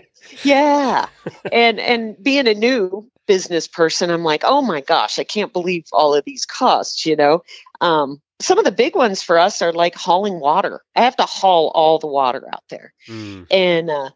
yeah, 0.44 1.08
and 1.52 1.80
and 1.80 2.22
being 2.22 2.48
a 2.48 2.54
new 2.54 3.10
business 3.28 3.68
person, 3.68 4.10
I'm 4.10 4.24
like, 4.24 4.44
oh 4.46 4.62
my 4.62 4.82
gosh, 4.82 5.20
I 5.20 5.24
can't 5.24 5.54
believe 5.54 5.86
all 5.92 6.16
of 6.16 6.24
these 6.26 6.46
costs. 6.46 7.06
You 7.06 7.16
know, 7.16 7.44
um, 7.82 8.22
some 8.40 8.58
of 8.58 8.66
the 8.66 8.72
big 8.72 8.96
ones 8.96 9.22
for 9.22 9.38
us 9.38 9.62
are 9.62 9.74
like 9.74 9.96
hauling 9.96 10.40
water. 10.40 10.82
I 10.96 11.04
have 11.04 11.18
to 11.18 11.26
haul 11.26 11.72
all 11.76 12.00
the 12.00 12.08
water 12.08 12.44
out 12.52 12.64
there 12.70 12.94
Hmm. 13.06 13.44
and 13.52 13.90
uh, 13.90 14.10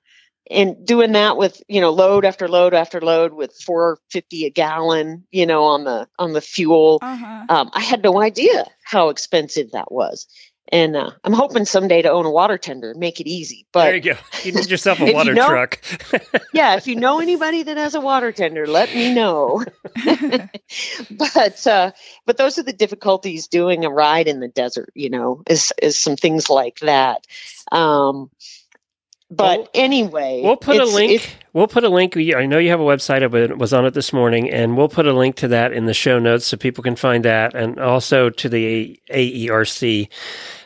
and 0.50 0.86
doing 0.86 1.12
that 1.12 1.38
with 1.38 1.62
you 1.68 1.82
know 1.82 1.92
load 1.92 2.26
after 2.26 2.48
load 2.48 2.74
after 2.74 3.00
load 3.00 3.34
with 3.34 3.54
450 3.66 4.46
a 4.46 4.50
gallon 4.50 5.24
you 5.32 5.46
know 5.46 5.64
on 5.66 5.84
the 5.84 6.08
on 6.18 6.34
the 6.34 6.42
fuel 6.42 7.00
Uh-huh. 7.02 7.46
um, 7.50 7.70
i 7.74 7.80
had 7.82 8.02
no 8.04 8.20
idea 8.22 8.66
how 8.84 9.10
expensive 9.10 9.72
that 9.72 9.92
was 9.92 10.28
and 10.70 10.96
uh, 10.96 11.12
i'm 11.24 11.34
hoping 11.34 11.66
someday 11.66 12.02
to 12.02 12.10
own 12.12 12.26
a 12.26 12.32
water 12.32 12.58
tender 12.58 12.94
make 12.98 13.20
it 13.20 13.28
easy 13.28 13.68
but 13.72 13.86
there 13.86 13.96
you 13.96 14.02
go. 14.02 14.18
You 14.44 14.52
need 14.54 14.70
yourself 14.70 15.00
If 15.02 15.08
a 15.08 15.10
you 15.12 15.16
water 15.16 15.34
know- 15.36 15.48
truck. 15.48 15.80
yeah 16.54 16.76
if 16.76 16.88
you 16.88 16.96
know 16.96 17.20
anybody 17.20 17.62
that 17.64 17.78
has 17.78 17.94
a 17.94 18.02
water 18.02 18.32
tender 18.32 18.66
let 18.66 18.94
me 18.96 19.14
know 19.14 19.64
but 21.12 21.68
uh, 21.68 21.92
but 22.26 22.38
those 22.38 22.58
are 22.58 22.64
the 22.64 22.74
difficulties 22.74 23.48
doing 23.48 23.86
a 23.86 23.90
ride 23.90 24.28
in 24.28 24.40
the 24.40 24.48
desert 24.48 24.90
you 24.96 25.10
know 25.10 25.44
is 25.48 25.72
is 25.82 25.98
some 25.98 26.16
things 26.16 26.50
like 26.50 26.80
that 26.80 27.26
um 27.72 28.30
But 29.34 29.60
Well, 29.60 29.70
anyway, 29.74 30.42
We'll 30.44 30.58
put 30.58 30.78
a 30.78 30.86
link. 30.86 31.38
We'll 31.54 31.68
put 31.68 31.86
a 31.86 31.90
link. 31.90 32.18
I 32.18 32.46
know 32.46 32.58
you 32.58 32.70
have 32.70 32.82
a 32.82 32.84
website. 32.84 33.24
I 33.24 33.54
was 33.56 33.72
on 33.74 33.86
it 33.86 33.94
this 33.94 34.12
morning, 34.12 34.50
and 34.50 34.76
we'll 34.76 34.90
put 34.90 35.08
a 35.08 35.14
link 35.14 35.38
to 35.38 35.48
that 35.50 35.72
in 35.72 35.86
the 35.86 35.94
show 35.94 36.20
notes 36.20 36.46
so 36.46 36.58
people 36.58 36.84
can 36.84 36.96
find 36.98 37.24
that, 37.26 37.56
and 37.56 37.80
also 37.80 38.30
to 38.30 38.50
the 38.50 39.00
AERC 39.10 40.10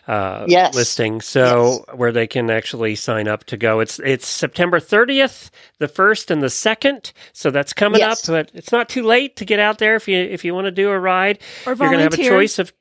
uh, 0.08 0.46
Yes. 0.48 0.76
listing, 0.76 1.22
so 1.22 1.86
where 1.94 2.12
they 2.12 2.26
can 2.28 2.50
actually 2.50 2.96
sign 2.96 3.28
up 3.28 3.44
to 3.46 3.58
go. 3.58 3.80
It's 3.82 4.00
it's 4.00 4.28
September 4.28 4.80
30th, 4.80 5.50
the 5.80 5.88
first 5.88 6.30
and 6.32 6.42
the 6.44 6.50
second, 6.50 7.12
so 7.34 7.52
that's 7.52 7.74
coming 7.74 8.00
Yes. 8.00 8.28
up. 8.28 8.34
But 8.34 8.52
it's 8.56 8.72
not 8.72 8.90
too 8.90 9.04
late 9.04 9.36
to 9.38 9.46
get 9.46 9.60
out 9.60 9.78
there 9.80 9.96
if 9.96 10.08
you 10.08 10.18
if 10.18 10.44
you 10.46 10.54
want 10.56 10.66
to 10.66 10.72
do 10.72 10.90
a 10.90 11.00
ride. 11.00 11.40
Or 11.68 11.72
You're 11.74 11.76
going 11.90 11.98
to 11.98 12.04
have 12.04 12.14
a 12.14 12.18
volunteer. 12.18 12.32
choice 12.40 12.60
of 12.60 12.74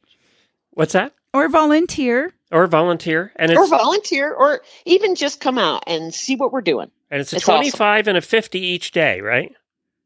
what's 0.72 0.93
that 0.95 1.12
Or 1.32 1.49
volunteer. 1.49 2.32
Or 2.51 2.66
volunteer, 2.66 3.32
and 3.36 3.57
or 3.57 3.66
volunteer, 3.66 4.32
or 4.32 4.61
even 4.84 5.14
just 5.14 5.40
come 5.40 5.59
out 5.59 5.84
and 5.86 6.14
see 6.14 6.36
what 6.36 6.53
we're 6.53 6.61
doing. 6.61 6.90
and 7.11 7.20
it's 7.20 7.32
a 7.32 7.36
it's 7.36 7.49
awesome. 7.49 7.62
25 7.62 8.09
and 8.09 8.18
a 8.18 8.20
50 8.20 8.59
each 8.61 8.92
day, 8.92 9.20
right? 9.20 9.55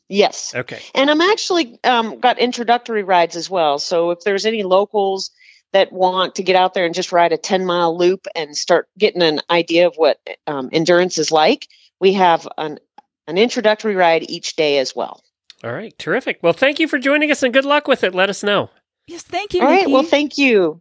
Yes. 0.08 0.54
Okay. 0.54 0.80
And 0.94 1.10
I'm 1.10 1.20
actually 1.20 1.78
um, 1.84 2.18
got 2.20 2.38
introductory 2.38 3.02
rides 3.02 3.36
as 3.36 3.50
well. 3.50 3.78
So 3.78 4.10
if 4.10 4.20
there's 4.24 4.46
any 4.46 4.62
locals 4.62 5.30
that 5.72 5.92
want 5.92 6.36
to 6.36 6.42
get 6.42 6.56
out 6.56 6.72
there 6.72 6.86
and 6.86 6.94
just 6.94 7.12
ride 7.12 7.32
a 7.32 7.36
10 7.36 7.66
mile 7.66 7.96
loop 7.96 8.26
and 8.34 8.56
start 8.56 8.88
getting 8.96 9.20
an 9.22 9.40
idea 9.50 9.86
of 9.86 9.96
what 9.96 10.18
um, 10.46 10.70
endurance 10.72 11.18
is 11.18 11.30
like, 11.30 11.68
we 12.00 12.14
have 12.14 12.48
an, 12.56 12.78
an 13.26 13.36
introductory 13.36 13.94
ride 13.94 14.30
each 14.30 14.56
day 14.56 14.78
as 14.78 14.96
well. 14.96 15.22
All 15.62 15.72
right, 15.72 15.96
terrific. 15.98 16.38
Well, 16.42 16.54
thank 16.54 16.78
you 16.78 16.88
for 16.88 16.98
joining 16.98 17.30
us 17.30 17.42
and 17.42 17.52
good 17.52 17.66
luck 17.66 17.86
with 17.86 18.02
it. 18.04 18.14
Let 18.14 18.30
us 18.30 18.42
know. 18.42 18.70
Yes, 19.08 19.22
thank 19.22 19.52
you. 19.52 19.60
All 19.60 19.66
right. 19.66 19.80
Nikki. 19.80 19.92
Well, 19.92 20.02
thank 20.04 20.38
you. 20.38 20.80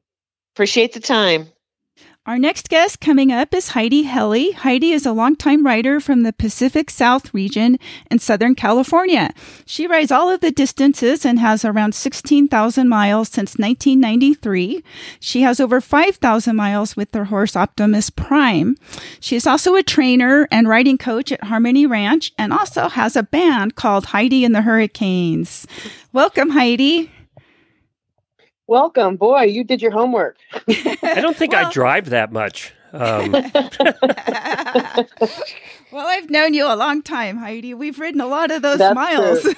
Appreciate 0.58 0.94
the 0.94 1.00
time. 1.00 1.50
Our 2.26 2.40
next 2.40 2.70
guest 2.70 3.00
coming 3.00 3.32
up 3.32 3.54
is 3.54 3.70
Heidi 3.70 4.02
Helly. 4.02 4.54
Heidi 4.54 4.92
is 4.92 5.06
a 5.06 5.12
longtime 5.12 5.64
rider 5.64 6.00
from 6.00 6.24
the 6.24 6.34
Pacific 6.34 6.90
South 6.90 7.32
region 7.32 7.78
in 8.10 8.18
Southern 8.18 8.56
California. 8.56 9.36
She 9.68 9.86
rides 9.86 10.12
all 10.12 10.32
of 10.32 10.42
the 10.42 10.50
distances 10.50 11.28
and 11.28 11.38
has 11.38 11.64
around 11.64 11.94
16,000 11.94 12.90
miles 12.90 13.30
since 13.30 13.60
1993. 13.60 14.84
She 15.20 15.42
has 15.42 15.60
over 15.60 15.80
5,000 15.80 16.56
miles 16.56 16.98
with 16.98 17.14
her 17.14 17.26
horse 17.26 17.56
Optimus 17.56 18.10
Prime. 18.10 18.78
She 19.20 19.36
is 19.36 19.46
also 19.46 19.76
a 19.76 19.84
trainer 19.84 20.48
and 20.50 20.68
riding 20.68 20.98
coach 20.98 21.32
at 21.32 21.44
Harmony 21.44 21.86
Ranch 21.86 22.34
and 22.36 22.52
also 22.52 22.90
has 22.90 23.16
a 23.16 23.22
band 23.22 23.76
called 23.76 24.08
Heidi 24.08 24.44
and 24.44 24.56
the 24.56 24.64
Hurricanes. 24.64 25.68
Welcome, 26.14 26.50
Heidi. 26.50 27.12
Welcome, 28.68 29.16
boy. 29.16 29.44
You 29.44 29.64
did 29.64 29.82
your 29.82 29.92
homework. 29.92 30.38
I 30.54 31.22
don't 31.22 31.38
think 31.38 31.54
I 31.54 31.72
drive 31.72 32.10
that 32.10 32.34
much. 32.34 32.74
Um, 32.92 33.32
well, 35.92 36.08
I've 36.08 36.30
known 36.30 36.54
you 36.54 36.66
a 36.66 36.76
long 36.76 37.02
time, 37.02 37.38
Heidi. 37.38 37.74
We've 37.74 37.98
ridden 37.98 38.20
a 38.20 38.28
lot 38.28 38.52
of 38.52 38.62
those 38.62 38.80
That's 38.80 38.96
miles. 38.96 39.48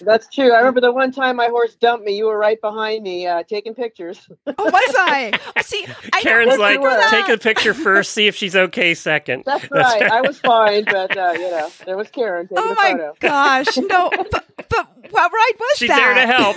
That's 0.00 0.28
true. 0.28 0.52
I 0.52 0.58
remember 0.58 0.80
the 0.80 0.92
one 0.92 1.12
time 1.12 1.36
my 1.36 1.48
horse 1.48 1.74
dumped 1.74 2.04
me. 2.04 2.16
You 2.16 2.26
were 2.26 2.38
right 2.38 2.60
behind 2.60 3.02
me, 3.02 3.26
uh, 3.26 3.42
taking 3.42 3.74
pictures. 3.74 4.26
oh, 4.46 4.54
was 4.58 4.94
I? 4.96 5.32
See, 5.62 5.86
I 6.12 6.20
Karen's 6.22 6.56
like, 6.58 6.78
remember 6.78 6.90
that. 7.00 7.10
take 7.26 7.28
a 7.34 7.38
picture 7.38 7.74
first, 7.74 8.12
see 8.12 8.26
if 8.26 8.34
she's 8.36 8.56
okay 8.56 8.94
second. 8.94 9.42
That's 9.44 9.70
right. 9.70 10.02
I 10.02 10.20
was 10.22 10.38
fine, 10.40 10.84
but 10.84 11.16
uh, 11.16 11.32
you 11.34 11.50
know, 11.50 11.70
there 11.84 11.96
was 11.96 12.08
Karen 12.08 12.48
taking 12.48 12.58
Oh 12.64 12.72
a 12.72 12.74
my 12.74 12.90
photo. 12.92 13.14
gosh, 13.20 13.76
no! 13.76 14.10
But, 14.30 14.44
but 14.68 15.12
what 15.12 15.32
ride 15.32 15.52
was 15.58 15.78
She's 15.78 15.88
there 15.88 16.14
to 16.14 16.26
help. 16.26 16.56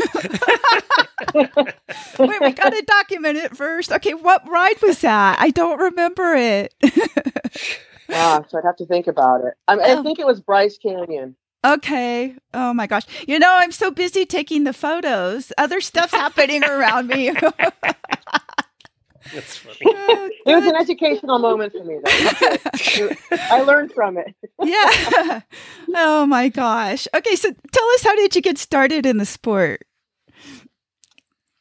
Wait, 2.20 2.41
we 2.41 2.51
got 2.51 2.70
to 2.70 2.84
document 2.86 3.38
it 3.38 3.56
first. 3.58 3.91
Okay, 3.91 4.14
what 4.14 4.47
ride 4.47 4.82
was 4.82 4.99
that? 5.01 5.38
I 5.39 5.49
don't 5.49 5.80
remember 5.80 6.36
it. 6.36 6.74
Ah, 8.12 8.43
so 8.49 8.58
I'd 8.58 8.66
have 8.66 8.76
to 8.78 8.86
think 8.86 9.08
about 9.08 9.43
it. 9.45 9.54
I, 9.68 9.74
I 9.76 9.95
Oh. 9.95 10.04
think 10.04 10.20
it 10.20 10.26
was 10.28 10.41
Bryce 10.41 10.78
Canyon. 10.78 11.36
Okay. 11.64 12.36
Oh 12.53 12.74
my 12.74 12.88
gosh. 12.88 13.03
You 13.28 13.39
know, 13.39 13.51
I'm 13.51 13.72
so 13.72 13.91
busy 13.91 14.26
taking 14.26 14.64
the 14.64 14.74
photos. 14.74 15.51
Other 15.57 15.82
stuff's 15.82 16.14
happening 16.24 16.64
around 16.64 17.07
me. 17.07 17.32
That's 19.34 19.57
funny. 19.57 19.78
Oh, 19.86 20.30
It 20.45 20.55
was 20.55 20.66
an 20.68 20.76
educational 20.76 21.39
moment 21.39 21.74
for 21.74 21.84
me, 21.84 21.97
though. 22.03 23.38
I 23.51 23.61
learned 23.61 23.91
from 23.93 24.18
it. 24.18 24.36
yeah. 24.61 25.41
Oh 25.95 26.26
my 26.28 26.49
gosh. 26.49 27.07
Okay, 27.16 27.36
so 27.36 27.49
tell 27.72 27.89
us 27.95 28.03
how 28.03 28.16
did 28.16 28.36
you 28.36 28.41
get 28.41 28.57
started 28.57 29.05
in 29.05 29.18
the 29.18 29.26
sport? 29.26 29.82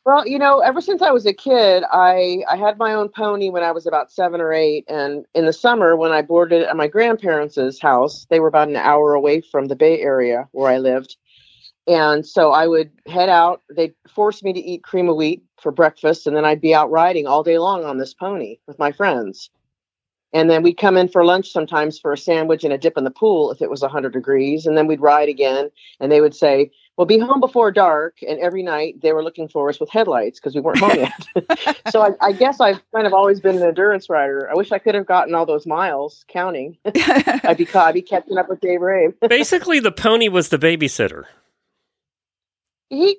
Well, 0.05 0.26
you 0.26 0.38
know, 0.38 0.59
ever 0.61 0.80
since 0.80 1.00
I 1.00 1.12
was 1.12 1.26
a 1.26 1.32
kid, 1.32 1.84
I 1.92 2.42
I 2.50 2.57
had 2.57 2.76
my 2.78 2.92
own 2.92 3.09
pony 3.09 3.50
when 3.50 3.62
I 3.62 3.70
was 3.70 3.86
about 3.86 4.11
seven 4.11 4.40
or 4.40 4.53
eight, 4.53 4.84
and 4.88 5.24
in 5.34 5.46
the 5.46 5.53
summer 5.53 5.96
when 5.96 6.11
I 6.11 6.22
boarded 6.22 6.62
at 6.62 6.76
my 6.76 6.88
grandparents' 6.88 7.80
house, 7.80 8.26
they 8.28 8.40
were 8.40 8.48
about 8.48 8.68
an 8.68 8.76
hour 8.76 9.14
away 9.14 9.40
from 9.40 9.66
the 9.66 9.76
Bay 9.76 10.00
Area 10.00 10.48
where 10.53 10.70
I 10.72 10.78
lived, 10.78 11.16
and 11.86 12.26
so 12.26 12.50
I 12.53 12.66
would 12.66 12.90
head 13.07 13.28
out. 13.28 13.62
They'd 13.74 13.94
force 14.09 14.42
me 14.42 14.53
to 14.53 14.61
eat 14.61 14.82
cream 14.82 15.09
of 15.09 15.16
wheat 15.16 15.44
for 15.61 15.70
breakfast, 15.72 16.26
and 16.26 16.36
then 16.36 16.44
I'd 16.44 16.61
be 16.61 16.74
out 16.74 16.90
riding 16.90 17.28
all 17.28 17.44
day 17.44 17.59
long 17.59 17.84
on 17.84 17.98
this 17.98 18.14
pony 18.14 18.59
with 18.66 18.78
my 18.80 18.92
friends. 18.92 19.50
And 20.32 20.48
then 20.50 20.62
we'd 20.62 20.78
come 20.78 20.96
in 20.96 21.09
for 21.09 21.24
lunch 21.24 21.50
sometimes 21.50 21.98
for 21.98 22.12
a 22.12 22.18
sandwich 22.18 22.64
and 22.64 22.72
a 22.72 22.78
dip 22.78 22.96
in 22.96 23.05
the 23.05 23.11
pool 23.11 23.50
if 23.50 23.61
it 23.61 23.70
was 23.70 23.82
100 23.82 24.12
degrees. 24.12 24.66
And 24.66 24.76
then 24.76 24.86
we'd 24.86 25.00
ride 25.00 25.28
again. 25.28 25.70
And 26.00 26.11
they 26.11 26.22
would 26.22 26.34
say, 26.34 26.70
Well, 26.99 27.07
be 27.07 27.18
home 27.18 27.40
before 27.40 27.72
dark. 27.72 28.16
And 28.26 28.38
every 28.38 28.62
night 28.62 29.01
they 29.01 29.12
were 29.12 29.24
looking 29.24 29.49
for 29.49 29.68
us 29.70 29.80
with 29.80 29.88
headlights 29.90 30.38
because 30.38 30.55
we 30.55 30.61
weren't 30.61 30.78
home 30.78 30.97
yet. 30.97 31.78
so 31.90 32.03
I, 32.03 32.11
I 32.20 32.32
guess 32.32 32.61
I've 32.61 32.80
kind 32.95 33.07
of 33.07 33.14
always 33.14 33.40
been 33.40 33.57
an 33.57 33.62
endurance 33.62 34.11
rider. 34.11 34.49
I 34.51 34.55
wish 34.55 34.72
I 34.72 34.78
could 34.78 34.95
have 34.95 35.07
gotten 35.07 35.34
all 35.34 35.47
those 35.47 35.66
miles 35.66 36.24
counting. 36.28 36.76
I'd 36.84 37.57
be, 37.57 37.64
ca- 37.64 37.86
I'd 37.86 37.95
be 37.95 38.03
catching 38.03 38.36
up 38.36 38.49
with 38.49 38.61
Dave 38.61 38.80
Rabe. 38.80 39.14
Basically, 39.28 39.80
the 39.80 39.93
pony 39.93 40.28
was 40.28 40.51
the 40.51 40.59
babysitter. 40.59 41.24
he 42.90 43.18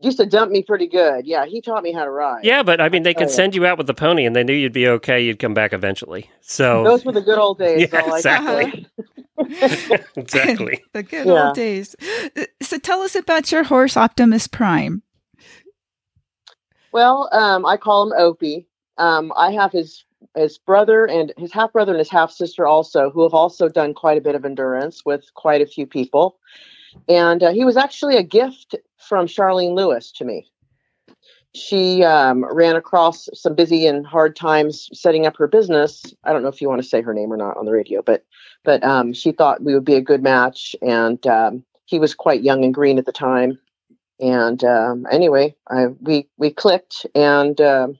used 0.00 0.18
to 0.18 0.26
dump 0.26 0.50
me 0.50 0.62
pretty 0.62 0.88
good. 0.88 1.24
Yeah, 1.26 1.46
he 1.46 1.60
taught 1.60 1.84
me 1.84 1.92
how 1.92 2.04
to 2.04 2.10
ride. 2.10 2.44
Yeah, 2.44 2.64
but 2.64 2.80
I 2.80 2.88
mean, 2.88 3.04
they 3.04 3.14
could 3.14 3.28
Oh, 3.28 3.30
yeah. 3.30 3.36
send 3.36 3.54
you 3.54 3.64
out 3.66 3.78
with 3.78 3.86
the 3.86 3.94
pony, 3.94 4.24
and 4.26 4.34
they 4.34 4.42
knew 4.42 4.52
you'd 4.52 4.72
be 4.72 4.88
okay. 4.88 5.24
You'd 5.24 5.38
come 5.38 5.54
back 5.54 5.72
eventually. 5.72 6.28
So 6.40 6.82
Those 6.82 7.04
were 7.04 7.12
the 7.12 7.20
good 7.20 7.38
old 7.38 7.58
days. 7.60 7.88
Yeah, 7.92 8.00
all 8.00 8.06
I 8.06 8.08
can 8.08 8.16
exactly. 8.16 8.86
Say. 9.50 9.98
exactly. 10.16 10.84
the 10.92 11.02
good 11.02 11.26
Yeah. 11.26 11.46
old 11.46 11.54
days. 11.54 11.96
So 12.62 12.78
tell 12.78 13.02
us 13.02 13.14
about 13.14 13.52
your 13.52 13.64
horse 13.64 13.96
Optimus 13.96 14.46
Prime. 14.46 15.02
Well, 16.92 17.28
um, 17.32 17.64
I 17.66 17.76
call 17.76 18.04
him 18.04 18.12
Opie. 18.18 18.66
Um, 18.98 19.32
I 19.36 19.52
have 19.52 19.72
his 19.72 20.04
his 20.36 20.58
brother 20.58 21.06
and 21.06 21.32
his 21.36 21.52
half 21.52 21.72
brother 21.72 21.92
and 21.92 21.98
his 21.98 22.10
half 22.10 22.30
sister 22.30 22.66
also, 22.66 23.10
who 23.10 23.22
have 23.24 23.34
also 23.34 23.68
done 23.68 23.92
quite 23.94 24.18
a 24.18 24.20
bit 24.20 24.34
of 24.34 24.44
endurance 24.44 25.04
with 25.04 25.24
quite 25.34 25.60
a 25.60 25.66
few 25.66 25.86
people. 25.86 26.38
And 27.08 27.42
uh, 27.42 27.52
he 27.52 27.64
was 27.64 27.76
actually 27.76 28.16
a 28.16 28.22
gift 28.22 28.76
from 28.98 29.26
Charlene 29.26 29.74
Lewis 29.74 30.12
to 30.12 30.24
me. 30.24 30.51
She 31.54 32.02
um, 32.02 32.44
ran 32.50 32.76
across 32.76 33.28
some 33.34 33.54
busy 33.54 33.86
and 33.86 34.06
hard 34.06 34.34
times 34.36 34.88
setting 34.92 35.26
up 35.26 35.36
her 35.36 35.46
business. 35.46 36.02
I 36.24 36.32
don't 36.32 36.42
know 36.42 36.48
if 36.48 36.62
you 36.62 36.68
want 36.68 36.82
to 36.82 36.88
say 36.88 37.02
her 37.02 37.12
name 37.12 37.32
or 37.32 37.36
not 37.36 37.56
on 37.56 37.66
the 37.66 37.72
radio, 37.72 38.02
but 38.02 38.24
but 38.64 38.82
um, 38.84 39.12
she 39.12 39.32
thought 39.32 39.62
we 39.62 39.74
would 39.74 39.84
be 39.84 39.96
a 39.96 40.00
good 40.00 40.22
match. 40.22 40.74
And 40.80 41.24
um, 41.26 41.64
he 41.84 41.98
was 41.98 42.14
quite 42.14 42.42
young 42.42 42.64
and 42.64 42.72
green 42.72 42.98
at 42.98 43.04
the 43.04 43.12
time 43.12 43.58
and 44.22 44.62
um, 44.62 45.04
anyway, 45.10 45.54
I, 45.68 45.86
we 46.00 46.28
we 46.38 46.50
clicked, 46.50 47.06
and 47.14 47.60
um, 47.60 47.98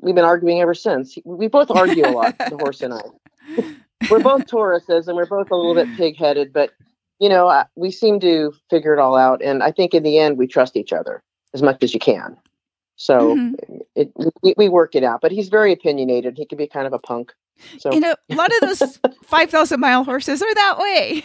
we've 0.00 0.14
been 0.14 0.24
arguing 0.24 0.60
ever 0.60 0.72
since. 0.72 1.18
We 1.24 1.48
both 1.48 1.70
argue 1.72 2.06
a 2.06 2.10
lot, 2.10 2.38
the 2.38 2.56
horse 2.56 2.80
and 2.80 2.94
I. 2.94 3.02
We're 4.10 4.20
both 4.20 4.46
Tauruses, 4.46 5.08
and 5.08 5.16
we're 5.16 5.26
both 5.26 5.50
a 5.50 5.56
little 5.56 5.74
bit 5.74 5.88
pig-headed, 5.96 6.52
but 6.52 6.70
you 7.18 7.28
know, 7.28 7.48
uh, 7.48 7.64
we 7.74 7.90
seem 7.90 8.20
to 8.20 8.54
figure 8.70 8.94
it 8.94 9.00
all 9.00 9.16
out. 9.16 9.42
And 9.42 9.60
I 9.60 9.72
think 9.72 9.92
in 9.92 10.04
the 10.04 10.18
end, 10.18 10.38
we 10.38 10.46
trust 10.46 10.76
each 10.76 10.92
other 10.92 11.20
as 11.52 11.62
much 11.62 11.82
as 11.82 11.92
you 11.92 11.98
can. 11.98 12.36
So 12.98 13.36
Mhm. 13.36 13.80
it, 13.94 14.12
we, 14.42 14.54
we 14.56 14.68
work 14.68 14.94
it 14.94 15.04
out. 15.04 15.20
But 15.22 15.32
he's 15.32 15.48
very 15.48 15.72
opinionated. 15.72 16.36
He 16.36 16.44
can 16.44 16.58
be 16.58 16.66
kind 16.66 16.86
of 16.86 16.92
a 16.92 16.98
punk. 16.98 17.32
So 17.78 17.92
You 17.92 18.00
know, 18.00 18.14
a 18.30 18.34
lot 18.34 18.50
of 18.52 18.60
those 18.68 18.98
5,000 19.24 19.80
mile 19.80 20.04
horses 20.04 20.42
are 20.42 20.54
that 20.54 20.78
way. 20.78 21.22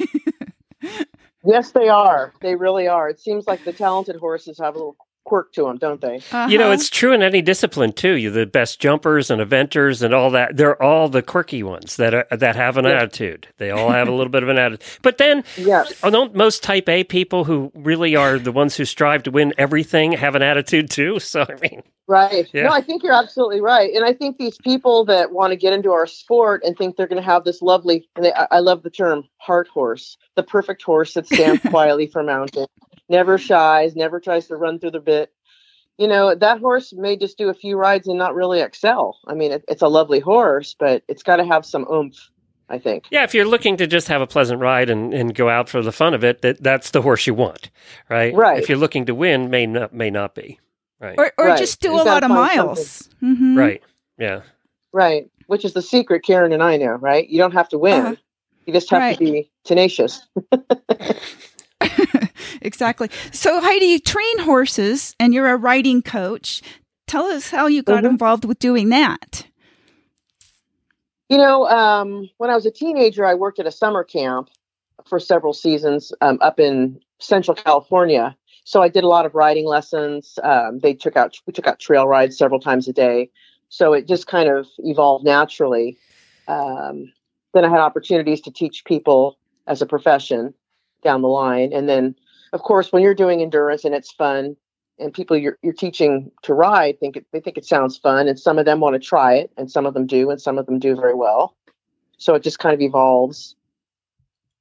yes, 1.46 1.72
they 1.72 1.90
are. 1.90 2.34
They 2.42 2.56
really 2.56 2.88
are. 2.88 3.10
It 3.10 3.20
seems 3.20 3.48
like 3.48 3.64
the 3.66 3.74
talented 3.74 4.16
horses 4.16 4.60
have 4.60 4.76
a 4.76 4.78
little 4.78 4.98
quirk 5.26 5.54
to 5.54 5.64
them, 5.64 5.78
don't 5.78 6.02
they? 6.02 6.22
You 6.50 6.58
know, 6.58 6.66
Uh-huh. 6.66 6.74
it's 6.74 6.90
true 6.90 7.14
in 7.14 7.22
any 7.24 7.42
discipline 7.42 7.94
too. 7.94 8.14
You 8.14 8.30
the 8.32 8.46
best 8.46 8.80
jumpers 8.80 9.32
and 9.32 9.42
eventers 9.42 10.02
and 10.02 10.14
all 10.14 10.30
that. 10.32 10.58
They're 10.58 10.82
all 10.82 11.08
the 11.10 11.22
quirky 11.22 11.64
ones 11.64 11.96
that 11.98 12.14
are, 12.14 12.28
that 12.32 12.56
have 12.56 12.78
an 12.78 12.86
Yeah. 12.86 12.92
attitude. 12.92 13.48
They 13.58 13.72
all 13.72 13.90
have 13.90 14.08
a 14.08 14.12
little 14.12 14.32
bit 14.32 14.44
of 14.44 14.50
an 14.50 14.58
attitude. 14.58 14.88
But 15.02 15.18
then, 15.18 15.44
Yeah. 15.58 15.86
oh, 16.04 16.10
don't 16.10 16.36
most 16.36 16.64
Type 16.64 16.90
A 16.90 17.04
people 17.04 17.44
who 17.46 17.72
really 17.76 18.16
are 18.16 18.38
the 18.40 18.52
ones 18.52 18.76
who 18.78 18.86
strive 18.86 19.24
to 19.24 19.32
win 19.32 19.54
everything 19.58 20.12
have 20.14 20.36
an 20.36 20.42
attitude 20.42 20.90
too? 20.90 21.20
So 21.34 21.46
I 21.50 21.56
mean, 21.62 21.84
Right. 22.06 22.50
Yeah. 22.54 22.64
No, 22.64 22.70
I 22.72 22.82
think 22.82 23.02
you're 23.02 23.14
absolutely 23.14 23.62
right. 23.62 23.90
And 23.94 24.04
I 24.04 24.12
think 24.14 24.38
these 24.38 24.58
people 24.58 25.06
that 25.06 25.32
want 25.32 25.52
to 25.52 25.56
get 25.56 25.72
into 25.72 25.92
our 25.94 26.06
sport 26.06 26.62
and 26.66 26.78
think 26.78 26.98
they're 26.98 27.08
going 27.08 27.22
to 27.22 27.26
have 27.26 27.46
this 27.46 27.62
lovely, 27.62 28.10
and 28.18 28.26
they, 28.26 28.34
I 28.34 28.48
I 28.52 28.60
love 28.60 28.84
the 28.84 28.90
term 28.90 29.24
heart 29.38 29.70
horse, 29.70 30.18
the 30.36 30.44
perfect 30.44 30.82
horse 30.84 31.14
that 31.14 31.26
stands 31.28 31.62
quietly 31.70 32.08
for 32.08 32.22
mounting, 32.22 32.66
never 33.10 33.38
shies, 33.38 33.96
never 33.96 34.20
tries 34.20 34.48
to 34.48 34.56
run 34.56 34.80
through 34.80 34.92
the 34.92 35.00
bit. 35.00 35.32
You 35.98 36.08
know, 36.08 36.34
that 36.36 36.60
horse 36.60 36.92
may 36.94 37.16
just 37.18 37.38
do 37.38 37.50
a 37.50 37.54
few 37.54 37.78
rides 37.78 38.08
and 38.08 38.18
not 38.18 38.34
really 38.36 38.62
excel. 38.62 39.20
I 39.28 39.36
mean, 39.36 39.52
it, 39.52 39.64
it's 39.68 39.84
a 39.84 39.88
lovely 39.88 40.20
horse, 40.20 40.76
but 40.78 41.04
it's 41.08 41.22
got 41.24 41.36
to 41.38 41.46
have 41.46 41.66
some 41.66 41.86
oomph. 41.92 42.18
I 42.70 42.80
think. 42.80 43.04
Yeah, 43.12 43.24
if 43.24 43.36
you're 43.36 43.46
looking 43.46 43.76
to 43.78 43.86
just 43.86 44.08
have 44.08 44.22
a 44.22 44.26
pleasant 44.26 44.60
ride 44.62 44.90
and, 44.90 45.14
and 45.14 45.36
go 45.36 45.50
out 45.50 45.68
for 45.70 45.82
the 45.84 45.92
fun 45.92 46.14
of 46.14 46.24
it, 46.24 46.42
that 46.42 46.64
that's 46.64 46.92
the 46.92 47.02
horse 47.02 47.28
you 47.28 47.34
want, 47.34 47.70
right? 48.10 48.34
Right. 48.34 48.58
If 48.58 48.70
you're 48.70 48.78
looking 48.78 49.06
to 49.08 49.14
win, 49.14 49.50
may 49.52 49.68
not 49.68 49.94
may 49.94 50.10
not 50.10 50.34
be. 50.34 50.60
Right. 51.00 51.14
Or, 51.20 51.32
or 51.38 51.48
Right. 51.48 51.58
just 51.60 51.82
do 51.82 51.90
You 51.90 51.96
a 51.96 52.04
lot 52.04 52.24
of 52.24 52.30
find 52.32 52.58
miles. 52.58 53.10
hmm 53.20 53.58
right. 53.58 53.84
Yeah. 54.18 54.42
Right. 54.94 55.30
Which 55.48 55.66
is 55.66 55.74
the 55.74 55.82
secret 55.82 56.24
Karen 56.24 56.54
and 56.54 56.64
I 56.64 56.78
know, 56.78 56.94
right? 56.94 57.28
You 57.28 57.38
don't 57.38 57.52
have 57.52 57.68
to 57.70 57.78
win. 57.78 57.94
Uh-huh. 58.06 58.16
You 58.66 58.74
just 58.74 58.90
have 58.92 59.02
Right. 59.02 59.18
to 59.18 59.24
be 59.24 59.52
tenacious. 59.66 60.26
exactly. 62.62 63.10
So, 63.32 63.60
Heidi, 63.62 63.86
you 63.88 64.00
train 64.00 64.40
horses 64.40 65.16
and 65.20 65.34
you're 65.34 65.48
a 65.50 65.58
riding 65.58 66.02
coach. 66.02 66.62
Tell 67.08 67.26
us 67.26 67.50
how 67.50 67.68
you 67.68 67.84
got 67.84 68.04
Mhm. 68.04 68.12
involved 68.12 68.46
with 68.46 68.60
doing 68.60 68.90
that. 68.90 69.46
You 71.30 71.38
know, 71.38 71.68
um, 71.68 72.30
when 72.38 72.50
I 72.50 72.56
was 72.56 72.66
a 72.66 72.72
teenager, 72.72 73.26
I 73.26 73.34
worked 73.34 73.60
at 73.60 73.66
a 73.66 73.72
summer 73.72 74.04
camp 74.04 74.50
for 75.06 75.20
several 75.20 75.54
seasons 75.54 76.14
um, 76.22 76.38
up 76.42 76.60
in 76.60 77.00
Central 77.20 77.56
California. 77.56 78.36
So 78.66 78.82
I 78.82 78.88
did 78.90 79.04
a 79.04 79.08
lot 79.08 79.26
of 79.26 79.36
riding 79.36 79.66
lessons. 79.66 80.40
Um, 80.44 80.80
they 80.80 80.94
took 80.94 81.18
out 81.18 81.36
we 81.46 81.54
took 81.54 81.68
out 81.68 81.80
trail 81.80 82.08
rides 82.08 82.38
several 82.38 82.60
times 82.60 82.88
a 82.88 82.94
day. 82.94 83.30
So 83.70 83.94
it 83.94 84.08
just 84.08 84.28
kind 84.28 84.50
of 84.50 84.68
evolved 84.80 85.26
naturally. 85.26 85.98
Um, 86.48 87.12
then 87.54 87.66
I 87.66 87.70
had 87.70 87.80
opportunities 87.80 88.42
to 88.42 88.52
teach 88.52 88.86
people 88.86 89.38
as 89.68 89.82
a 89.82 89.86
profession 89.86 90.54
down 91.04 91.22
the 91.22 91.28
line, 91.28 91.72
and 91.74 91.88
then 91.88 92.16
of 92.54 92.62
course 92.62 92.92
when 92.92 93.02
you're 93.02 93.16
doing 93.16 93.42
endurance 93.42 93.86
and 93.86 93.96
it's 93.96 94.12
fun, 94.12 94.56
and 95.00 95.14
people 95.14 95.38
you're, 95.38 95.58
you're 95.62 95.74
teaching 95.74 96.32
to 96.44 96.54
ride 96.54 97.00
think 97.00 97.18
it, 97.18 97.26
they 97.32 97.40
think 97.40 97.58
it 97.58 97.66
sounds 97.66 97.98
fun 97.98 98.28
and 98.28 98.40
some 98.40 98.60
of 98.60 98.66
them 98.66 98.80
want 98.80 98.94
to 98.94 99.00
try 99.00 99.34
it 99.34 99.52
and 99.58 99.70
some 99.72 99.86
of 99.86 99.94
them 99.94 100.06
do 100.06 100.30
and 100.30 100.42
some 100.42 100.58
of 100.58 100.66
them 100.66 100.80
do 100.80 100.96
very 100.96 101.16
well. 101.16 101.56
So 102.18 102.36
it 102.36 102.44
just 102.44 102.60
kind 102.60 102.74
of 102.74 102.82
evolves. 102.82 103.56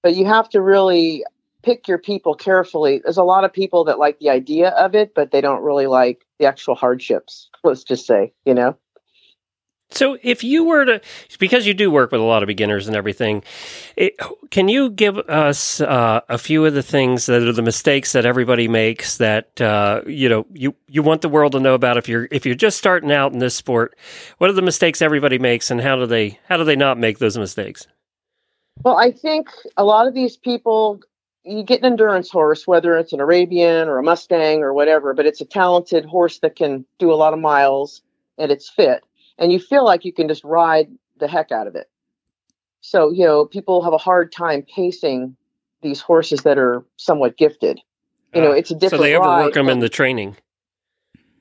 But 0.02 0.16
you 0.16 0.26
have 0.26 0.48
to 0.50 0.60
really 0.60 1.24
pick 1.62 1.86
your 1.86 1.98
people 1.98 2.34
carefully. 2.34 3.00
There's 3.04 3.18
a 3.18 3.22
lot 3.22 3.44
of 3.44 3.52
people 3.52 3.84
that 3.84 3.98
like 3.98 4.18
the 4.18 4.30
idea 4.30 4.70
of 4.70 4.94
it 4.94 5.14
but 5.14 5.30
they 5.30 5.40
don't 5.40 5.62
really 5.62 5.86
like 5.86 6.26
the 6.38 6.46
actual 6.46 6.74
hardships 6.74 7.48
let's 7.62 7.84
just 7.84 8.04
say 8.04 8.32
you 8.44 8.54
know 8.54 8.76
So, 9.92 10.18
if 10.22 10.42
you 10.42 10.64
were 10.64 10.84
to, 10.84 11.00
because 11.38 11.66
you 11.66 11.74
do 11.74 11.90
work 11.90 12.12
with 12.12 12.20
a 12.20 12.24
lot 12.24 12.42
of 12.42 12.46
beginners 12.46 12.88
and 12.88 12.96
everything, 12.96 13.42
it, 13.96 14.14
can 14.50 14.68
you 14.68 14.90
give 14.90 15.18
us 15.18 15.80
uh, 15.80 16.20
a 16.28 16.38
few 16.38 16.64
of 16.64 16.74
the 16.74 16.82
things 16.82 17.26
that 17.26 17.42
are 17.42 17.52
the 17.52 17.62
mistakes 17.62 18.12
that 18.12 18.26
everybody 18.26 18.68
makes 18.68 19.18
that 19.18 19.60
uh, 19.60 20.02
you 20.06 20.28
know 20.28 20.46
you 20.52 20.74
you 20.88 21.02
want 21.02 21.22
the 21.22 21.28
world 21.28 21.52
to 21.52 21.60
know 21.60 21.74
about 21.74 21.96
if 21.96 22.08
you're 22.08 22.26
if 22.30 22.46
you're 22.46 22.54
just 22.54 22.78
starting 22.78 23.12
out 23.12 23.32
in 23.32 23.38
this 23.38 23.54
sport? 23.54 23.96
What 24.38 24.50
are 24.50 24.54
the 24.54 24.62
mistakes 24.62 25.02
everybody 25.02 25.38
makes, 25.38 25.70
and 25.70 25.80
how 25.80 25.96
do 25.96 26.06
they 26.06 26.38
how 26.48 26.56
do 26.56 26.64
they 26.64 26.76
not 26.76 26.98
make 26.98 27.18
those 27.18 27.38
mistakes? 27.38 27.86
Well, 28.82 28.96
I 28.96 29.12
think 29.12 29.48
a 29.76 29.84
lot 29.84 30.06
of 30.08 30.14
these 30.14 30.36
people, 30.36 31.00
you 31.44 31.62
get 31.62 31.80
an 31.80 31.86
endurance 31.86 32.30
horse, 32.30 32.66
whether 32.66 32.96
it's 32.96 33.12
an 33.12 33.20
Arabian 33.20 33.88
or 33.88 33.98
a 33.98 34.02
Mustang 34.02 34.62
or 34.62 34.72
whatever, 34.72 35.14
but 35.14 35.26
it's 35.26 35.40
a 35.40 35.44
talented 35.44 36.04
horse 36.04 36.38
that 36.38 36.56
can 36.56 36.84
do 36.98 37.12
a 37.12 37.14
lot 37.14 37.32
of 37.32 37.38
miles 37.38 38.02
and 38.38 38.50
it's 38.50 38.68
fit. 38.68 39.04
And 39.42 39.52
you 39.52 39.58
feel 39.58 39.84
like 39.84 40.04
you 40.04 40.12
can 40.12 40.28
just 40.28 40.44
ride 40.44 40.86
the 41.18 41.26
heck 41.26 41.50
out 41.50 41.66
of 41.66 41.74
it. 41.74 41.90
So, 42.80 43.10
you 43.10 43.24
know, 43.24 43.44
people 43.44 43.82
have 43.82 43.92
a 43.92 43.98
hard 43.98 44.30
time 44.30 44.62
pacing 44.62 45.36
these 45.82 46.00
horses 46.00 46.42
that 46.42 46.58
are 46.58 46.84
somewhat 46.96 47.36
gifted. 47.36 47.80
You 48.34 48.40
know, 48.40 48.52
Uh, 48.52 48.54
it's 48.54 48.70
a 48.70 48.74
different 48.74 49.00
so 49.00 49.04
they 49.04 49.16
overwork 49.16 49.54
them 49.54 49.68
in 49.68 49.80
the 49.80 49.88
training. 49.88 50.36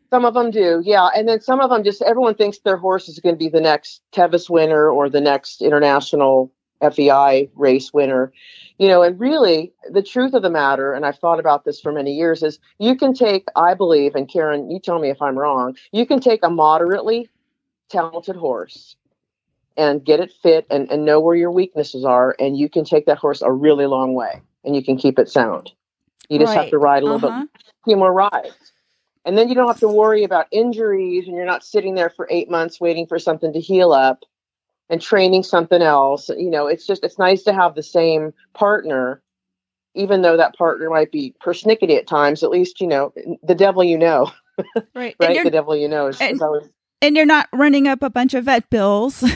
some 0.09 0.25
of 0.25 0.33
them 0.33 0.51
do, 0.51 0.81
yeah. 0.83 1.09
And 1.15 1.27
then 1.29 1.39
some 1.39 1.61
of 1.61 1.69
them 1.69 1.83
just 1.83 2.01
everyone 2.01 2.35
thinks 2.35 2.57
their 2.59 2.75
horse 2.75 3.07
is 3.07 3.19
going 3.19 3.35
to 3.35 3.39
be 3.39 3.47
the 3.49 3.61
next 3.61 4.01
Tevis 4.11 4.49
winner 4.49 4.89
or 4.89 5.07
the 5.07 5.21
next 5.21 5.61
international 5.61 6.51
FEI 6.81 7.49
race 7.55 7.93
winner. 7.93 8.33
You 8.77 8.87
know, 8.87 9.03
and 9.03 9.19
really 9.19 9.71
the 9.91 10.01
truth 10.01 10.33
of 10.33 10.41
the 10.41 10.49
matter, 10.49 10.91
and 10.91 11.05
I've 11.05 11.19
thought 11.19 11.39
about 11.39 11.65
this 11.65 11.79
for 11.79 11.91
many 11.91 12.13
years, 12.13 12.41
is 12.41 12.59
you 12.79 12.95
can 12.95 13.13
take, 13.13 13.45
I 13.55 13.75
believe, 13.75 14.15
and 14.15 14.27
Karen, 14.27 14.69
you 14.71 14.79
tell 14.79 14.99
me 14.99 15.11
if 15.11 15.21
I'm 15.21 15.37
wrong, 15.37 15.77
you 15.91 16.05
can 16.07 16.19
take 16.19 16.43
a 16.43 16.49
moderately 16.49 17.29
talented 17.91 18.35
horse 18.35 18.95
and 19.77 20.03
get 20.03 20.19
it 20.19 20.31
fit 20.43 20.65
and, 20.69 20.91
and 20.91 21.05
know 21.05 21.19
where 21.19 21.35
your 21.35 21.51
weaknesses 21.51 22.03
are, 22.05 22.35
and 22.39 22.57
you 22.57 22.69
can 22.69 22.83
take 22.83 23.05
that 23.05 23.17
horse 23.17 23.41
a 23.41 23.51
really 23.51 23.85
long 23.85 24.13
way 24.13 24.41
and 24.63 24.75
you 24.75 24.83
can 24.83 24.97
keep 24.97 25.17
it 25.19 25.29
sound. 25.29 25.71
You 26.29 26.39
just 26.39 26.53
have 26.53 26.69
to 26.71 26.77
ride 26.77 27.03
a 27.03 27.05
little 27.05 27.29
Uh-huh. 27.29 27.41
bit 27.41 27.61
few 27.85 27.97
more 27.97 28.13
rides. 28.13 28.73
And 29.25 29.37
then 29.37 29.49
you 29.49 29.55
don't 29.55 29.67
have 29.67 29.79
to 29.79 29.87
worry 29.87 30.23
about 30.23 30.47
injuries 30.51 31.27
and 31.27 31.35
you're 31.35 31.45
not 31.45 31.63
sitting 31.63 31.95
there 31.95 32.09
for 32.09 32.27
eight 32.31 32.49
months 32.49 32.79
waiting 32.81 33.05
for 33.07 33.19
something 33.19 33.53
to 33.53 33.59
heal 33.59 33.91
up 33.91 34.23
and 34.89 35.01
training 35.01 35.43
something 35.43 35.81
else. 35.81 36.29
You 36.29 36.49
know, 36.49 36.67
it's 36.67 36.85
just, 36.87 37.03
it's 37.03 37.19
nice 37.19 37.43
to 37.43 37.53
have 37.53 37.75
the 37.75 37.83
same 37.83 38.33
partner, 38.53 39.21
even 39.95 40.21
though 40.21 40.37
that 40.37 40.55
partner 40.55 40.89
might 40.89 41.11
be 41.11 41.35
persnickety 41.43 41.97
at 41.97 42.07
times, 42.07 42.43
at 42.43 42.49
least, 42.49 42.81
you 42.81 42.87
know, 42.87 43.13
the 43.43 43.55
devil 43.55 43.83
you 43.83 43.97
know, 43.97 44.31
Right. 44.95 45.15
Right? 45.19 45.43
The 45.43 45.49
devil 45.51 45.75
you 45.75 45.87
know 45.87 46.07
is, 46.07 46.19
and- 46.21 46.35
is 46.35 46.41
always 46.41 46.69
and 47.01 47.15
you're 47.15 47.25
not 47.25 47.49
running 47.51 47.87
up 47.87 48.01
a 48.01 48.09
bunch 48.09 48.33
of 48.33 48.45
vet 48.45 48.69
bills. 48.69 49.23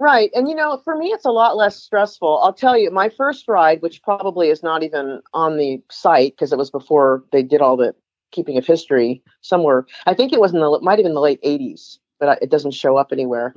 Right. 0.00 0.30
And, 0.32 0.48
you 0.48 0.54
know, 0.54 0.80
for 0.84 0.96
me, 0.96 1.08
it's 1.08 1.24
a 1.24 1.30
lot 1.30 1.56
less 1.56 1.76
stressful. 1.76 2.38
I'll 2.42 2.52
tell 2.52 2.78
you, 2.78 2.90
my 2.92 3.08
first 3.08 3.48
ride, 3.48 3.82
which 3.82 4.00
probably 4.02 4.48
is 4.48 4.62
not 4.62 4.84
even 4.84 5.20
on 5.34 5.56
the 5.56 5.82
site 5.90 6.34
because 6.36 6.52
it 6.52 6.58
was 6.58 6.70
before 6.70 7.24
they 7.32 7.42
did 7.42 7.60
all 7.60 7.76
the 7.76 7.96
keeping 8.30 8.56
of 8.58 8.66
history 8.66 9.22
somewhere. 9.40 9.86
I 10.06 10.14
think 10.14 10.32
it 10.32 10.40
was 10.40 10.54
in 10.54 10.60
the, 10.60 10.78
might 10.82 11.00
have 11.00 11.04
been 11.04 11.14
the 11.14 11.20
late 11.20 11.42
80s, 11.42 11.98
but 12.20 12.40
it 12.40 12.48
doesn't 12.48 12.74
show 12.74 12.96
up 12.96 13.08
anywhere. 13.10 13.52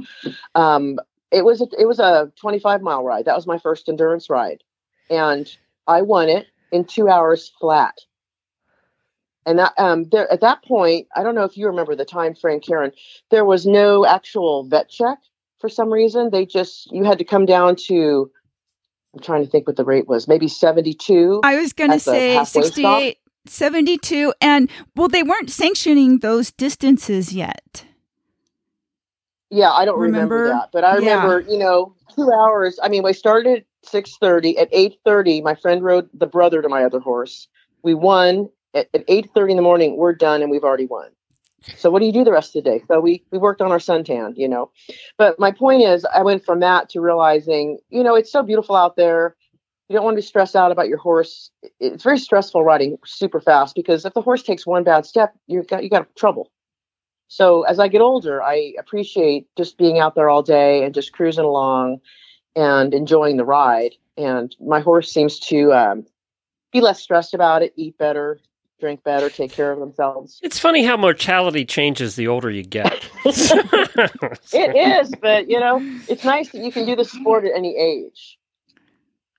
Um, 0.55 0.97
it 1.29 1.45
was, 1.45 1.61
a, 1.61 1.67
it 1.77 1.85
was 1.85 1.99
a 1.99 2.31
25 2.37 2.81
mile 2.81 3.03
ride. 3.03 3.25
That 3.25 3.35
was 3.35 3.45
my 3.45 3.59
first 3.59 3.87
endurance 3.87 4.27
ride. 4.27 4.63
And 5.11 5.47
I 5.85 6.01
won 6.01 6.27
it 6.27 6.47
in 6.71 6.85
two 6.85 7.07
hours 7.07 7.51
flat. 7.59 7.99
And 9.45 9.57
that, 9.59 9.73
um, 9.77 10.07
there, 10.11 10.31
at 10.31 10.41
that 10.41 10.63
point, 10.63 11.07
I 11.15 11.23
don't 11.23 11.33
know 11.35 11.43
if 11.43 11.57
you 11.57 11.67
remember 11.67 11.95
the 11.95 12.05
time 12.05 12.35
frame, 12.35 12.59
Karen, 12.59 12.91
there 13.31 13.45
was 13.45 13.65
no 13.65 14.05
actual 14.05 14.63
vet 14.65 14.89
check 14.89 15.17
for 15.59 15.69
some 15.69 15.91
reason. 15.91 16.29
They 16.29 16.45
just 16.45 16.91
you 16.91 17.03
had 17.03 17.17
to 17.19 17.23
come 17.25 17.45
down 17.45 17.75
to 17.87 18.31
I'm 19.13 19.19
trying 19.21 19.43
to 19.43 19.49
think 19.49 19.67
what 19.67 19.75
the 19.75 19.83
rate 19.83 20.07
was, 20.07 20.27
maybe 20.27 20.47
72. 20.47 21.41
I 21.43 21.57
was 21.57 21.73
going 21.73 21.91
to 21.91 21.99
say 21.99 22.35
halfway 22.35 22.61
stop? 22.61 23.01
68, 23.01 23.17
72. 23.45 24.33
And 24.39 24.69
well, 24.95 25.09
they 25.09 25.23
weren't 25.23 25.49
sanctioning 25.49 26.19
those 26.19 26.51
distances 26.51 27.33
yet. 27.33 27.85
yeah, 29.49 29.71
I 29.71 29.83
don't 29.83 29.99
remember, 29.99 30.35
Remember? 30.35 30.49
that, 30.59 30.69
but 30.71 30.83
I 30.85 30.93
Yeah. 30.93 30.99
remember, 30.99 31.43
you 31.51 31.57
know, 31.57 31.93
2 32.15 32.31
hours. 32.31 32.79
I 32.81 32.87
mean, 32.87 33.03
we 33.03 33.11
started 33.11 33.57
at 33.59 33.65
6:30 33.89 34.57
at 34.57 34.69
8:30 34.71 35.41
my 35.41 35.55
friend 35.55 35.83
rode 35.83 36.09
the 36.13 36.27
brother 36.27 36.61
to 36.61 36.69
my 36.69 36.85
other 36.85 36.99
horse. 36.99 37.47
We 37.83 37.93
won 37.93 38.49
at, 38.73 38.87
at 38.93 39.07
8:30 39.07 39.51
in 39.51 39.55
the 39.57 39.63
morning. 39.63 39.97
We're 39.97 40.13
done 40.13 40.41
and 40.41 40.51
we've 40.51 40.63
already 40.63 40.85
won. 40.85 41.09
So 41.77 41.91
what 41.91 41.99
do 41.99 42.05
you 42.05 42.11
do 42.11 42.23
the 42.23 42.31
rest 42.31 42.55
of 42.55 42.63
the 42.63 42.69
day? 42.69 42.83
So 42.87 42.99
we 42.99 43.23
we 43.31 43.37
worked 43.37 43.61
on 43.61 43.71
our 43.71 43.77
suntan, 43.77 44.33
you 44.35 44.47
know. 44.47 44.71
But 45.17 45.39
my 45.39 45.51
point 45.51 45.83
is, 45.83 46.05
I 46.05 46.23
went 46.23 46.43
from 46.43 46.59
that 46.61 46.89
to 46.89 47.01
realizing, 47.01 47.77
you 47.89 48.03
know, 48.03 48.15
it's 48.15 48.31
so 48.31 48.41
beautiful 48.41 48.75
out 48.75 48.95
there. 48.95 49.35
You 49.87 49.95
don't 49.95 50.05
want 50.05 50.15
to 50.15 50.21
be 50.21 50.25
stressed 50.25 50.55
out 50.55 50.71
about 50.71 50.87
your 50.87 50.97
horse. 50.97 51.51
It's 51.79 52.03
very 52.03 52.17
stressful 52.17 52.63
riding 52.63 52.97
super 53.05 53.41
fast 53.41 53.75
because 53.75 54.05
if 54.05 54.13
the 54.13 54.21
horse 54.21 54.41
takes 54.41 54.65
one 54.65 54.83
bad 54.83 55.05
step, 55.05 55.33
you 55.47 55.63
got 55.63 55.83
you 55.83 55.89
got 55.89 56.15
trouble. 56.15 56.49
So 57.27 57.63
as 57.63 57.79
I 57.79 57.87
get 57.87 58.01
older, 58.01 58.43
I 58.43 58.73
appreciate 58.77 59.47
just 59.55 59.77
being 59.77 59.99
out 59.99 60.15
there 60.15 60.29
all 60.29 60.43
day 60.43 60.83
and 60.83 60.93
just 60.93 61.13
cruising 61.13 61.45
along 61.45 62.01
and 62.55 62.93
enjoying 62.93 63.37
the 63.37 63.45
ride. 63.45 63.95
And 64.17 64.53
my 64.59 64.81
horse 64.81 65.11
seems 65.11 65.39
to 65.39 65.71
um, 65.71 66.05
be 66.73 66.81
less 66.81 67.01
stressed 67.01 67.33
about 67.33 67.61
it, 67.61 67.73
eat 67.77 67.97
better, 67.97 68.39
drink 68.81 69.03
better, 69.03 69.29
take 69.29 69.51
care 69.51 69.71
of 69.71 69.79
themselves. 69.79 70.39
It's 70.43 70.59
funny 70.59 70.83
how 70.83 70.97
mortality 70.97 71.63
changes 71.63 72.17
the 72.17 72.27
older 72.27 72.49
you 72.49 72.63
get. 72.63 73.09
It 74.53 74.75
is, 74.75 75.13
but 75.21 75.49
you 75.49 75.59
know, 75.59 75.79
it's 76.09 76.25
nice 76.25 76.49
that 76.51 76.61
you 76.61 76.71
can 76.71 76.85
do 76.85 76.95
the 76.95 77.05
sport 77.05 77.45
at 77.45 77.51
any 77.55 77.77
age. 77.77 78.37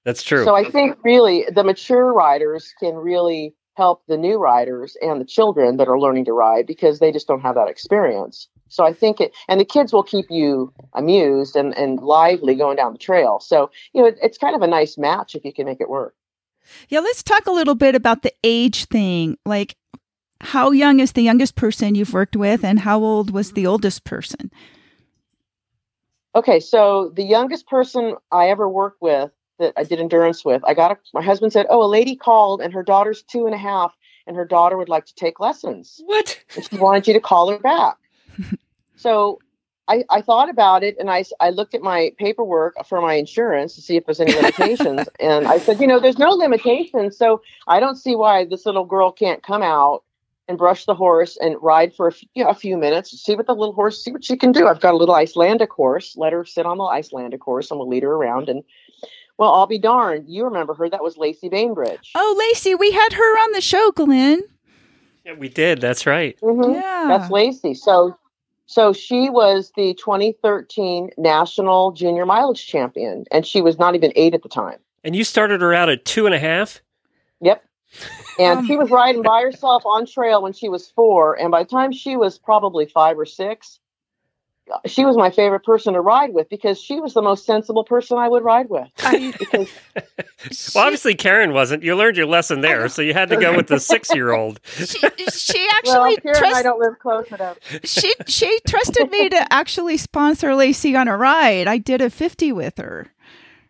That's 0.04 0.22
true. 0.22 0.44
So 0.44 0.54
I 0.54 0.64
think 0.64 0.96
really 1.04 1.46
the 1.52 1.64
mature 1.64 2.12
riders 2.12 2.72
can 2.78 2.94
really 2.94 3.54
help 3.74 4.02
the 4.06 4.16
new 4.16 4.36
riders 4.36 4.96
and 5.00 5.20
the 5.20 5.24
children 5.24 5.78
that 5.78 5.88
are 5.88 5.98
learning 5.98 6.26
to 6.26 6.32
ride 6.32 6.66
because 6.66 6.98
they 6.98 7.10
just 7.10 7.26
don't 7.26 7.40
have 7.40 7.54
that 7.54 7.68
experience. 7.68 8.48
So 8.68 8.84
I 8.84 8.92
think 8.92 9.20
it, 9.20 9.32
and 9.48 9.60
the 9.60 9.64
kids 9.64 9.92
will 9.92 10.02
keep 10.02 10.26
you 10.30 10.72
amused 10.94 11.56
and, 11.56 11.76
and 11.76 12.00
lively 12.00 12.54
going 12.54 12.76
down 12.76 12.92
the 12.92 12.98
trail. 12.98 13.40
So, 13.40 13.70
you 13.92 14.02
know, 14.02 14.08
it, 14.08 14.18
it's 14.22 14.38
kind 14.38 14.54
of 14.54 14.62
a 14.62 14.66
nice 14.66 14.98
match 14.98 15.34
if 15.34 15.44
you 15.44 15.52
can 15.52 15.66
make 15.66 15.80
it 15.80 15.88
work. 15.88 16.14
Yeah, 16.88 17.00
let's 17.00 17.22
talk 17.22 17.46
a 17.46 17.52
little 17.52 17.74
bit 17.74 17.94
about 17.94 18.22
the 18.22 18.32
age 18.44 18.86
thing. 18.86 19.36
Like, 19.44 19.76
how 20.40 20.70
young 20.70 21.00
is 21.00 21.12
the 21.12 21.22
youngest 21.22 21.54
person 21.54 21.94
you've 21.94 22.12
worked 22.12 22.36
with, 22.36 22.64
and 22.64 22.80
how 22.80 23.00
old 23.02 23.30
was 23.30 23.52
the 23.52 23.66
oldest 23.66 24.04
person? 24.04 24.50
Okay, 26.34 26.60
so 26.60 27.12
the 27.14 27.22
youngest 27.22 27.68
person 27.68 28.16
I 28.30 28.48
ever 28.48 28.68
worked 28.68 29.02
with 29.02 29.30
that 29.58 29.74
I 29.76 29.84
did 29.84 30.00
endurance 30.00 30.44
with, 30.44 30.62
I 30.64 30.74
got 30.74 30.92
a, 30.92 30.98
my 31.12 31.22
husband 31.22 31.52
said, 31.52 31.66
"Oh, 31.68 31.84
a 31.84 31.86
lady 31.86 32.16
called, 32.16 32.60
and 32.60 32.72
her 32.72 32.82
daughter's 32.82 33.22
two 33.22 33.46
and 33.46 33.54
a 33.54 33.58
half, 33.58 33.94
and 34.26 34.36
her 34.36 34.44
daughter 34.44 34.76
would 34.76 34.88
like 34.88 35.06
to 35.06 35.14
take 35.14 35.40
lessons, 35.40 36.00
what? 36.04 36.42
and 36.56 36.68
she 36.68 36.76
wanted 36.76 37.06
you 37.06 37.14
to 37.14 37.20
call 37.20 37.50
her 37.50 37.58
back." 37.58 37.96
so 38.96 39.38
I, 39.88 40.04
I 40.10 40.20
thought 40.22 40.48
about 40.48 40.82
it 40.84 40.96
and 40.98 41.10
I, 41.10 41.24
I 41.40 41.50
looked 41.50 41.74
at 41.74 41.82
my 41.82 42.12
paperwork 42.18 42.74
for 42.86 43.00
my 43.00 43.14
insurance 43.14 43.74
to 43.74 43.82
see 43.82 43.96
if 43.96 44.06
there's 44.06 44.20
any 44.20 44.32
limitations. 44.32 45.08
and 45.20 45.46
I 45.48 45.58
said, 45.58 45.80
you 45.80 45.86
know, 45.86 45.98
there's 45.98 46.18
no 46.18 46.30
limitations. 46.30 47.16
So 47.16 47.42
I 47.66 47.80
don't 47.80 47.96
see 47.96 48.14
why 48.14 48.44
this 48.44 48.64
little 48.64 48.84
girl 48.84 49.10
can't 49.10 49.42
come 49.42 49.62
out 49.62 50.04
and 50.48 50.56
brush 50.56 50.84
the 50.84 50.94
horse 50.94 51.36
and 51.40 51.56
ride 51.60 51.94
for 51.94 52.08
a 52.08 52.12
few, 52.12 52.28
you 52.34 52.44
know, 52.44 52.50
a 52.50 52.54
few 52.54 52.76
minutes, 52.76 53.10
see 53.22 53.34
what 53.34 53.46
the 53.46 53.54
little 53.54 53.74
horse, 53.74 54.02
see 54.02 54.12
what 54.12 54.24
she 54.24 54.36
can 54.36 54.52
do. 54.52 54.66
I've 54.66 54.80
got 54.80 54.94
a 54.94 54.96
little 54.96 55.14
Icelandic 55.14 55.70
horse. 55.72 56.16
Let 56.16 56.32
her 56.32 56.44
sit 56.44 56.66
on 56.66 56.78
the 56.78 56.84
Icelandic 56.84 57.42
horse 57.42 57.70
and 57.70 57.78
we'll 57.78 57.88
lead 57.88 58.02
her 58.04 58.12
around. 58.12 58.48
And 58.48 58.62
well, 59.38 59.52
I'll 59.52 59.66
be 59.66 59.78
darned. 59.78 60.28
You 60.28 60.44
remember 60.44 60.74
her. 60.74 60.88
That 60.88 61.02
was 61.02 61.16
Lacey 61.16 61.48
Bainbridge. 61.48 62.12
Oh, 62.14 62.36
Lacey, 62.38 62.74
we 62.74 62.92
had 62.92 63.12
her 63.12 63.38
on 63.40 63.52
the 63.52 63.60
show, 63.60 63.90
Glenn. 63.92 64.42
Yeah, 65.24 65.34
we 65.34 65.48
did. 65.48 65.80
That's 65.80 66.06
right. 66.06 66.38
Mhm. 66.40 66.74
Yeah. 66.74 67.06
That's 67.08 67.30
Lacey. 67.30 67.74
So, 67.74 68.16
so 68.72 68.94
she 68.94 69.28
was 69.28 69.70
the 69.76 69.92
2013 69.94 71.10
national 71.18 71.92
junior 71.92 72.24
mileage 72.24 72.66
champion, 72.66 73.26
and 73.30 73.46
she 73.46 73.60
was 73.60 73.78
not 73.78 73.94
even 73.94 74.14
eight 74.16 74.32
at 74.32 74.42
the 74.42 74.48
time. 74.48 74.78
And 75.04 75.14
you 75.14 75.24
started 75.24 75.60
her 75.60 75.74
out 75.74 75.90
at 75.90 76.06
two 76.06 76.24
and 76.24 76.34
a 76.34 76.38
half. 76.38 76.80
Yep. 77.42 77.62
And 78.38 78.60
Um, 78.60 78.66
she 78.66 78.78
was 78.78 78.90
riding 78.90 79.20
by 79.20 79.42
herself 79.42 79.82
on 79.84 80.06
trail 80.06 80.42
when 80.42 80.54
she 80.54 80.70
was 80.70 80.90
four, 80.90 81.38
and 81.38 81.50
by 81.50 81.64
the 81.64 81.68
time 81.68 81.92
she 81.92 82.16
was 82.16 82.38
probably 82.38 82.86
five 82.86 83.18
or 83.18 83.26
six, 83.26 83.78
she 84.86 85.04
was 85.04 85.16
my 85.16 85.30
favorite 85.30 85.64
person 85.64 85.94
to 85.94 86.00
ride 86.00 86.32
with 86.32 86.48
because 86.48 86.80
she 86.80 87.00
was 87.00 87.14
the 87.14 87.22
most 87.22 87.44
sensible 87.44 87.84
person 87.84 88.18
I 88.18 88.28
would 88.28 88.42
ride 88.44 88.68
with. 88.68 88.88
I- 88.98 89.32
Because 90.42 90.72
Well, 90.74 90.84
obviously 90.84 91.14
Karen 91.14 91.52
wasn't. 91.52 91.82
You 91.82 91.94
learned 91.94 92.16
your 92.16 92.26
lesson 92.26 92.60
there, 92.62 92.88
so 92.88 93.00
you 93.02 93.12
had 93.14 93.28
to 93.28 93.36
go 93.36 93.54
with 93.56 93.68
the 93.68 93.78
six-year-old. 93.78 94.60
she, 94.64 94.84
she 95.32 95.68
well, 95.86 96.04
actually 96.04 96.16
Karen 96.16 96.44
and 96.44 96.54
I 96.54 96.62
don't 96.62 96.80
live 96.80 96.98
close 96.98 97.26
enough. 97.28 97.58
she 97.84 98.12
she 98.26 98.58
trusted 98.66 99.10
me 99.10 99.28
to 99.28 99.52
actually 99.52 99.96
sponsor 99.96 100.54
Lacey 100.54 100.96
on 100.96 101.06
a 101.08 101.16
ride. 101.16 101.68
I 101.68 101.78
did 101.78 102.00
a 102.00 102.10
50 102.10 102.52
with 102.52 102.78
her. 102.78 103.12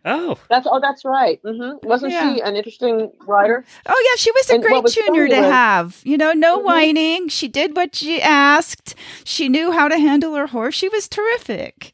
Oh, 0.05 0.37
That's 0.49 0.67
oh, 0.69 0.79
that's 0.81 1.05
right. 1.05 1.41
Mm-hmm. 1.43 1.87
Wasn't 1.87 2.11
Yeah. 2.11 2.33
she 2.35 2.41
an 2.41 2.55
interesting 2.57 3.11
rider? 3.25 3.63
Oh 3.85 4.03
yeah, 4.11 4.17
she 4.17 4.31
was 4.31 4.49
a 4.49 4.55
And 4.55 4.63
great 4.63 4.83
was 4.83 4.95
junior 4.95 5.27
to 5.29 5.35
was- 5.39 5.45
have. 5.45 6.01
You 6.03 6.17
know, 6.17 6.33
no 6.33 6.59
Mhm. 6.59 6.63
whining. 6.65 7.27
She 7.29 7.47
did 7.47 7.75
what 7.75 7.95
she 7.95 8.21
asked. 8.21 8.95
She 9.23 9.47
knew 9.47 9.71
how 9.71 9.87
to 9.87 9.97
handle 9.97 10.35
her 10.35 10.47
horse. 10.47 10.75
She 10.75 10.89
was 10.89 11.07
terrific. 11.07 11.93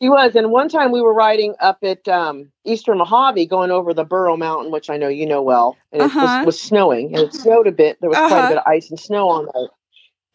She 0.00 0.08
was, 0.08 0.36
and 0.36 0.50
one 0.52 0.68
time 0.68 0.92
we 0.92 1.00
were 1.00 1.12
riding 1.14 1.54
up 1.60 1.78
at 1.82 2.06
um, 2.06 2.52
Eastern 2.64 2.98
Mojave, 2.98 3.46
going 3.46 3.72
over 3.72 3.92
the 3.92 4.04
Burrow 4.04 4.36
Mountain, 4.36 4.70
which 4.70 4.90
I 4.90 4.96
know 4.96 5.08
you 5.08 5.26
know 5.26 5.42
well, 5.42 5.76
and 5.92 6.02
it 6.02 6.04
Uh-huh. 6.06 6.20
was, 6.40 6.46
was 6.46 6.60
snowing, 6.60 7.14
and 7.16 7.24
it 7.26 7.34
snowed 7.34 7.66
a 7.66 7.72
bit. 7.72 8.00
There 8.00 8.08
was 8.10 8.16
quite 8.18 8.32
Uh-huh. 8.32 8.46
a 8.46 8.48
bit 8.50 8.58
of 8.58 8.64
ice 8.66 8.90
and 8.90 8.98
snow 9.00 9.28
on 9.28 9.48
it. 9.54 9.70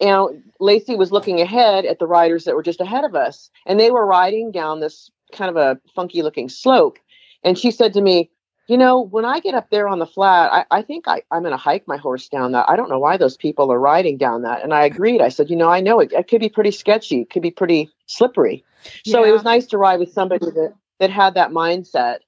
And 0.00 0.42
Lacey 0.60 0.96
was 0.96 1.12
looking 1.12 1.40
ahead 1.40 1.86
at 1.86 1.98
the 1.98 2.06
riders 2.06 2.44
that 2.44 2.54
were 2.54 2.62
just 2.62 2.80
ahead 2.82 3.04
of 3.04 3.14
us, 3.14 3.48
and 3.64 3.80
they 3.80 3.90
were 3.90 4.04
riding 4.04 4.50
down 4.50 4.80
this 4.80 5.10
kind 5.32 5.50
of 5.50 5.56
a 5.56 5.80
funky-looking 5.94 6.48
slope. 6.48 6.98
And 7.42 7.58
she 7.58 7.70
said 7.70 7.92
to 7.94 8.00
me, 8.00 8.30
"You 8.68 8.78
know, 8.78 9.00
when 9.00 9.24
I 9.24 9.40
get 9.40 9.54
up 9.54 9.70
there 9.70 9.88
on 9.88 9.98
the 9.98 10.06
flat, 10.06 10.52
I, 10.52 10.78
I 10.78 10.82
think 10.82 11.06
I, 11.06 11.22
I'm 11.30 11.42
going 11.42 11.52
to 11.52 11.56
hike 11.56 11.86
my 11.86 11.96
horse 11.96 12.28
down 12.28 12.52
that. 12.52 12.68
I 12.68 12.76
don't 12.76 12.88
know 12.88 12.98
why 12.98 13.16
those 13.16 13.36
people 13.36 13.72
are 13.72 13.78
riding 13.78 14.16
down 14.16 14.42
that." 14.42 14.62
And 14.62 14.72
I 14.72 14.84
agreed. 14.84 15.20
I 15.20 15.28
said, 15.28 15.50
"You 15.50 15.56
know, 15.56 15.68
I 15.68 15.80
know 15.80 16.00
it, 16.00 16.12
it 16.12 16.28
could 16.28 16.40
be 16.40 16.48
pretty 16.48 16.70
sketchy. 16.70 17.22
It 17.22 17.30
could 17.30 17.42
be 17.42 17.50
pretty 17.50 17.90
slippery." 18.06 18.64
So 19.06 19.24
it 19.24 19.30
was 19.30 19.44
nice 19.44 19.66
to 19.66 19.78
ride 19.78 19.98
with 19.98 20.12
somebody 20.12 20.46
that, 20.46 20.74
that 21.00 21.10
had 21.10 21.34
that 21.34 21.50
mindset. 21.50 22.18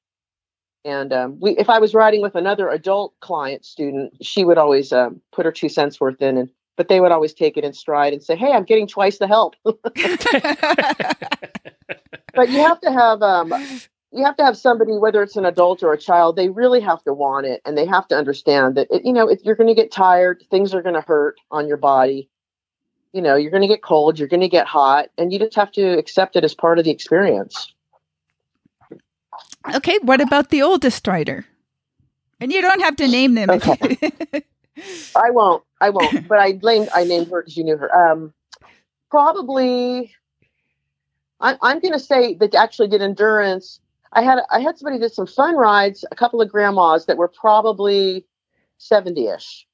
And 0.84 1.12
um, 1.12 1.38
we, 1.40 1.57
if 1.59 1.68
I 1.68 1.80
was 1.80 1.94
riding 1.94 2.22
with 2.22 2.36
another 2.36 2.70
adult 2.70 3.18
client 3.20 3.64
student, 3.64 4.24
she 4.24 4.44
would 4.44 4.57
always 4.57 4.92
um, 4.92 5.20
put 5.32 5.44
her 5.44 5.53
two 5.53 5.68
cents 5.68 6.01
worth 6.01 6.22
in, 6.22 6.38
and 6.38 6.51
but 6.76 6.88
they 6.88 7.01
would 7.01 7.12
always 7.12 7.34
take 7.34 7.57
it 7.57 7.64
in 7.64 7.72
stride 7.72 8.12
and 8.12 8.22
say, 8.22 8.36
"Hey, 8.36 8.53
I'm 8.53 8.64
getting 8.64 8.86
twice 8.86 9.18
the 9.18 9.26
help." 9.26 9.57
but 12.37 12.51
you 12.51 12.59
have 12.64 12.80
to 12.82 12.93
have 12.93 13.22
um, 13.22 13.53
you 14.12 14.24
have 14.24 14.37
to 14.37 14.45
have 14.45 14.57
somebody, 14.57 14.93
whether 14.93 15.22
it's 15.22 15.37
an 15.37 15.45
adult 15.47 15.82
or 15.82 15.93
a 15.93 15.99
child, 15.99 16.37
they 16.37 16.49
really 16.49 16.80
have 16.80 17.03
to 17.05 17.12
want 17.12 17.47
it, 17.47 17.61
and 17.64 17.76
they 17.76 17.87
have 17.87 18.07
to 18.09 18.16
understand 18.16 18.76
that 18.76 18.89
it, 18.91 19.05
you 19.05 19.12
know 19.12 19.28
if 19.28 19.45
you're 19.45 19.57
going 19.57 19.68
to 19.68 19.74
get 19.74 19.91
tired, 19.91 20.43
things 20.51 20.74
are 20.74 20.82
going 20.82 20.95
to 20.95 21.01
hurt 21.01 21.37
on 21.51 21.66
your 21.66 21.76
body. 21.76 22.28
You 23.12 23.22
know, 23.22 23.37
you're 23.37 23.51
going 23.51 23.62
to 23.62 23.68
get 23.68 23.82
cold, 23.82 24.18
you're 24.18 24.28
going 24.28 24.41
to 24.43 24.49
get 24.49 24.66
hot, 24.66 25.09
and 25.16 25.32
you 25.32 25.39
just 25.39 25.55
have 25.57 25.72
to 25.72 25.99
accept 25.99 26.37
it 26.37 26.45
as 26.45 26.55
part 26.55 26.78
of 26.78 26.84
the 26.84 26.91
experience. 26.91 27.72
okay, 29.74 29.99
what 30.03 30.20
about 30.20 30.51
the 30.51 30.62
oldest 30.62 31.07
rider? 31.07 31.47
And 32.41 32.53
you 32.53 32.61
don't 32.61 32.80
have 32.82 32.97
to 32.97 33.09
name 33.09 33.34
them. 33.34 33.49
you- 33.53 34.41
I 35.16 35.30
won't. 35.30 35.62
I 35.80 35.91
won't. 35.91 36.28
but 36.28 36.39
I 36.39 36.59
named 36.62 36.89
I 36.95 37.05
named 37.05 37.28
her 37.28 37.41
because 37.43 37.57
you 37.57 37.64
knew 37.64 37.76
her. 37.78 38.12
Um, 38.12 38.34
probably. 39.11 40.14
I, 41.41 41.57
I'm 41.62 41.80
going 41.80 41.93
to 41.93 41.99
say 42.01 42.34
that 42.37 42.55
actually 42.55 42.89
did 42.89 43.03
endurance. 43.03 43.80
I 44.12 44.22
had 44.22 44.39
I 44.51 44.61
had 44.61 44.78
somebody 44.78 44.99
did 44.99 45.12
some 45.12 45.26
fun 45.26 45.57
rides. 45.57 46.05
A 46.11 46.16
couple 46.16 46.41
of 46.41 46.51
grandmas 46.51 47.07
that 47.07 47.16
were 47.18 47.28
probably 47.28 48.24
seventy 48.78 49.26
ish, 49.28 49.66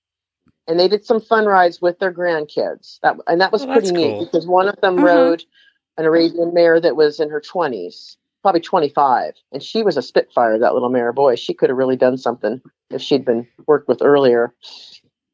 and 0.66 0.78
they 0.80 0.88
did 0.88 1.04
some 1.04 1.20
fun 1.20 1.46
rides 1.46 1.80
with 1.80 1.98
their 1.98 2.12
grandkids. 2.12 2.98
That 3.02 3.16
and 3.26 3.40
that 3.40 3.52
was 3.52 3.64
Oh, 3.64 3.72
pretty 3.72 3.92
neat 3.92 4.00
cool. 4.00 4.24
because 4.26 4.46
one 4.46 4.68
of 4.68 4.80
them 4.80 4.96
Uh-huh. 4.96 5.06
rode 5.06 5.44
an 5.98 6.06
Arabian 6.06 6.54
mare 6.54 6.80
that 6.80 6.96
was 6.96 7.20
in 7.20 7.30
her 7.30 7.40
twenties, 7.40 8.16
probably 8.42 8.60
twenty 8.62 8.88
five, 8.88 9.34
and 9.52 9.62
she 9.62 9.82
was 9.82 9.96
a 9.96 10.02
spitfire. 10.02 10.58
That 10.58 10.74
little 10.74 10.88
mare, 10.88 11.12
boy, 11.12 11.36
she 11.36 11.54
could 11.54 11.68
have 11.68 11.78
really 11.78 11.96
done 11.96 12.16
something 12.16 12.60
if 12.90 13.00
she'd 13.02 13.24
been 13.24 13.46
worked 13.66 13.86
with 13.88 14.02
earlier. 14.02 14.52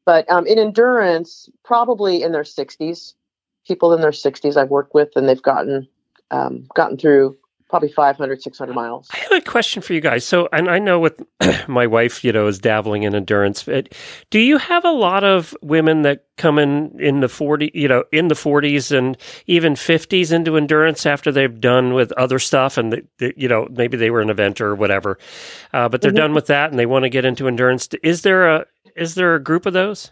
But 0.05 0.29
um, 0.29 0.45
in 0.45 0.59
endurance, 0.59 1.49
probably 1.63 2.23
in 2.23 2.31
their 2.31 2.43
60s, 2.43 3.13
people 3.67 3.93
in 3.93 4.01
their 4.01 4.11
60s 4.11 4.57
I've 4.57 4.69
worked 4.69 4.93
with, 4.95 5.09
and 5.15 5.29
they've 5.29 5.41
gotten 5.41 5.87
um, 6.31 6.65
gotten 6.75 6.97
through 6.97 7.37
probably 7.69 7.91
500, 7.91 8.41
600 8.41 8.73
miles. 8.73 9.07
I 9.13 9.17
have 9.19 9.31
a 9.31 9.41
question 9.41 9.81
for 9.83 9.93
you 9.93 10.01
guys. 10.01 10.25
So, 10.25 10.49
and 10.51 10.69
I 10.69 10.79
know 10.79 10.99
with 10.99 11.21
my 11.67 11.85
wife, 11.87 12.23
you 12.23 12.31
know, 12.31 12.47
is 12.47 12.59
dabbling 12.59 13.03
in 13.03 13.13
endurance. 13.15 13.63
But 13.63 13.93
do 14.31 14.39
you 14.39 14.57
have 14.57 14.85
a 14.85 14.91
lot 14.91 15.23
of 15.23 15.55
women 15.61 16.01
that 16.03 16.25
come 16.37 16.57
in 16.59 16.99
in 16.99 17.19
the 17.19 17.29
forty, 17.29 17.71
you 17.73 17.87
know, 17.87 18.05
in 18.11 18.27
the 18.27 18.35
forties 18.35 18.91
and 18.91 19.17
even 19.47 19.75
fifties 19.75 20.31
into 20.31 20.57
endurance 20.57 21.05
after 21.05 21.31
they've 21.31 21.61
done 21.61 21.93
with 21.93 22.11
other 22.13 22.39
stuff, 22.39 22.77
and 22.77 22.91
they, 22.93 23.01
they, 23.19 23.33
you 23.37 23.47
know, 23.47 23.67
maybe 23.71 23.97
they 23.97 24.09
were 24.09 24.21
an 24.21 24.29
eventer 24.29 24.61
or 24.61 24.75
whatever, 24.75 25.19
uh, 25.73 25.87
but 25.89 26.01
they're 26.01 26.11
Mhm. 26.11 26.15
done 26.15 26.33
with 26.33 26.47
that 26.47 26.71
and 26.71 26.79
they 26.79 26.87
want 26.87 27.03
to 27.03 27.09
get 27.09 27.25
into 27.25 27.47
endurance. 27.47 27.87
Is 28.03 28.23
there 28.23 28.47
a 28.47 28.65
is 28.95 29.15
there 29.15 29.35
a 29.35 29.43
group 29.43 29.65
of 29.67 29.73
those? 29.73 30.11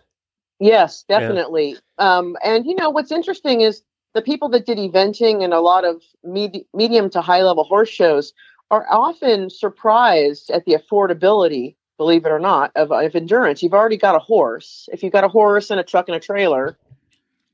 Yes, 0.60 1.04
definitely. 1.10 1.78
Um, 1.98 2.36
and 2.44 2.66
you 2.66 2.76
know 2.76 2.90
what's 2.92 3.12
interesting 3.12 3.62
is 3.62 3.84
the 4.18 4.22
people 4.24 4.50
that 4.50 4.66
did 4.66 4.80
eventing 4.80 5.44
and 5.44 5.54
a 5.54 5.60
lot 5.60 5.86
of 5.86 6.02
med- 6.24 6.66
medium 6.74 7.08
to 7.12 7.22
high 7.22 7.44
level 7.44 7.64
horse 7.64 7.90
shows 7.90 8.34
are 8.72 8.86
often 8.90 9.52
surprised 9.52 10.50
at 10.50 10.66
the 10.66 10.74
affordability, 10.74 11.76
believe 11.98 12.26
it 12.26 12.30
or 12.30 12.40
not, 12.40 12.72
of, 12.76 12.92
of 12.92 13.16
endurance. 13.16 13.62
You've 13.62 13.76
already 13.76 13.96
got 13.96 14.16
a 14.16 14.20
horse. 14.20 14.90
If 14.92 15.04
you've 15.04 15.14
got 15.14 15.24
a 15.24 15.28
horse 15.28 15.70
and 15.70 15.80
a 15.80 15.84
truck 15.84 16.08
and 16.08 16.16
a 16.16 16.20
trailer, 16.20 16.76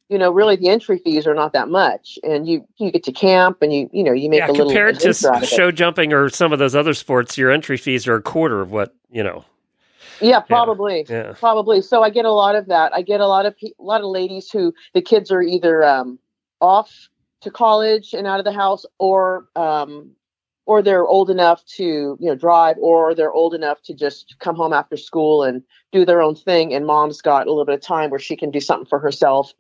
you 0.07 0.17
know, 0.17 0.31
really 0.31 0.55
the 0.55 0.69
entry 0.69 0.99
fees 0.99 1.27
are 1.27 1.35
not 1.35 1.51
that 1.51 1.67
much, 1.67 2.17
and 2.23 2.47
you 2.47 2.65
you 2.77 2.91
get 2.91 3.03
to 3.03 3.11
camp 3.11 3.61
and 3.61 3.73
you 3.73 3.89
you 3.91 4.03
know 4.03 4.13
you 4.13 4.29
make 4.29 4.39
yeah, 4.39 4.47
a 4.47 4.51
little 4.51 4.67
compared 4.67 4.99
to 4.99 5.09
out 5.09 5.37
of 5.37 5.43
it. 5.43 5.49
show 5.49 5.69
jumping 5.69 6.13
or 6.13 6.29
some 6.29 6.53
of 6.53 6.59
those 6.59 6.75
other 6.75 6.93
sports, 6.93 7.37
your 7.37 7.51
entry 7.51 7.77
fees 7.77 8.07
are 8.07 8.15
a 8.15 8.21
quarter 8.21 8.61
of 8.61 8.71
what 8.71 8.95
you 9.11 9.23
know. 9.23 9.43
Yeah, 10.21 10.39
probably. 10.39 11.05
Yeah. 11.09 11.33
Probably. 11.39 11.81
So 11.81 12.01
I 12.03 12.09
get 12.09 12.25
a 12.25 12.31
lot 12.31 12.55
of 12.55 12.67
that. 12.67 12.93
I 12.93 13.01
get 13.01 13.19
a 13.19 13.27
lot 13.27 13.45
of 13.45 13.57
pe- 13.57 13.73
a 13.77 13.83
lot 13.83 14.01
of 14.01 14.07
ladies 14.07 14.49
who 14.49 14.73
the 14.93 15.01
kids 15.01 15.31
are 15.31 15.41
either 15.41 15.83
um, 15.83 16.19
off 16.63 17.09
to 17.41 17.51
college 17.51 18.13
and 18.13 18.25
out 18.25 18.39
of 18.39 18.45
the 18.45 18.51
house, 18.53 18.85
or 18.97 19.49
um, 19.55 20.11
or 20.65 20.81
they're 20.81 21.05
old 21.05 21.29
enough 21.29 21.63
to 21.65 22.17
you 22.19 22.29
know 22.29 22.35
drive, 22.35 22.77
or 22.79 23.13
they're 23.13 23.33
old 23.33 23.53
enough 23.53 23.81
to 23.83 23.93
just 23.93 24.35
come 24.39 24.55
home 24.55 24.71
after 24.71 24.95
school 24.95 25.43
and 25.43 25.61
do 25.91 26.05
their 26.05 26.21
own 26.21 26.35
thing. 26.35 26.73
And 26.73 26.85
mom's 26.85 27.21
got 27.21 27.45
a 27.45 27.49
little 27.49 27.65
bit 27.65 27.75
of 27.75 27.81
time 27.81 28.09
where 28.09 28.19
she 28.19 28.37
can 28.37 28.49
do 28.49 28.61
something 28.61 28.87
for 28.87 28.99
herself. 28.99 29.53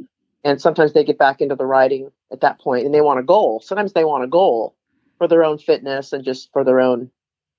And 0.45 0.61
sometimes 0.61 0.93
they 0.93 1.03
get 1.03 1.17
back 1.17 1.41
into 1.41 1.55
the 1.55 1.65
riding 1.65 2.09
at 2.31 2.41
that 2.41 2.59
point, 2.59 2.85
and 2.85 2.93
they 2.93 3.01
want 3.01 3.19
a 3.19 3.23
goal. 3.23 3.61
Sometimes 3.61 3.93
they 3.93 4.05
want 4.05 4.23
a 4.23 4.27
goal 4.27 4.75
for 5.17 5.27
their 5.27 5.43
own 5.43 5.57
fitness 5.57 6.13
and 6.13 6.23
just 6.23 6.51
for 6.53 6.63
their 6.63 6.79
own 6.79 7.11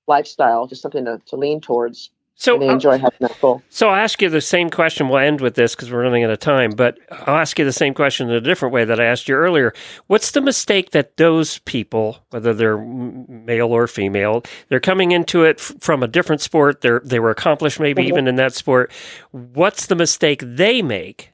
lifestyle, 0.07 0.67
just 0.67 0.81
something 0.81 1.05
to, 1.05 1.21
to 1.27 1.35
lean 1.35 1.61
towards. 1.61 2.11
So 2.37 2.57
uh, 2.61 2.71
enjoy 2.73 2.97
having 2.97 3.17
that 3.21 3.39
goal. 3.39 3.61
So 3.69 3.87
I'll 3.89 3.95
ask 3.95 4.21
you 4.21 4.29
the 4.29 4.41
same 4.41 4.69
question. 4.69 5.07
We'll 5.07 5.19
end 5.19 5.39
with 5.41 5.55
this 5.55 5.73
because 5.73 5.89
we're 5.89 6.03
running 6.03 6.23
out 6.25 6.29
of 6.31 6.39
time, 6.39 6.71
but 6.71 6.97
I'll 7.11 7.37
ask 7.37 7.57
you 7.57 7.63
the 7.65 7.71
same 7.71 7.93
question 7.93 8.29
in 8.29 8.35
a 8.35 8.41
different 8.41 8.73
way 8.73 8.83
that 8.85 8.99
I 8.99 9.05
asked 9.05 9.29
you 9.29 9.35
earlier. 9.35 9.73
What's 10.07 10.31
the 10.31 10.41
mistake 10.41 10.91
that 10.91 11.15
those 11.17 11.59
people, 11.59 12.19
whether 12.31 12.53
they're 12.53 12.77
male 12.77 13.67
or 13.71 13.87
female, 13.87 14.43
they're 14.67 14.79
coming 14.81 15.11
into 15.11 15.43
it 15.43 15.59
f- 15.59 15.73
from 15.79 16.03
a 16.03 16.07
different 16.07 16.41
sport, 16.41 16.81
they're, 16.81 17.01
they 17.05 17.19
were 17.19 17.29
accomplished 17.31 17.79
maybe 17.79 18.03
Mhm. 18.03 18.07
even 18.09 18.27
in 18.27 18.35
that 18.35 18.53
sport. 18.53 18.91
What's 19.31 19.85
the 19.85 19.95
mistake 19.95 20.41
they 20.43 20.81
make? 20.81 21.31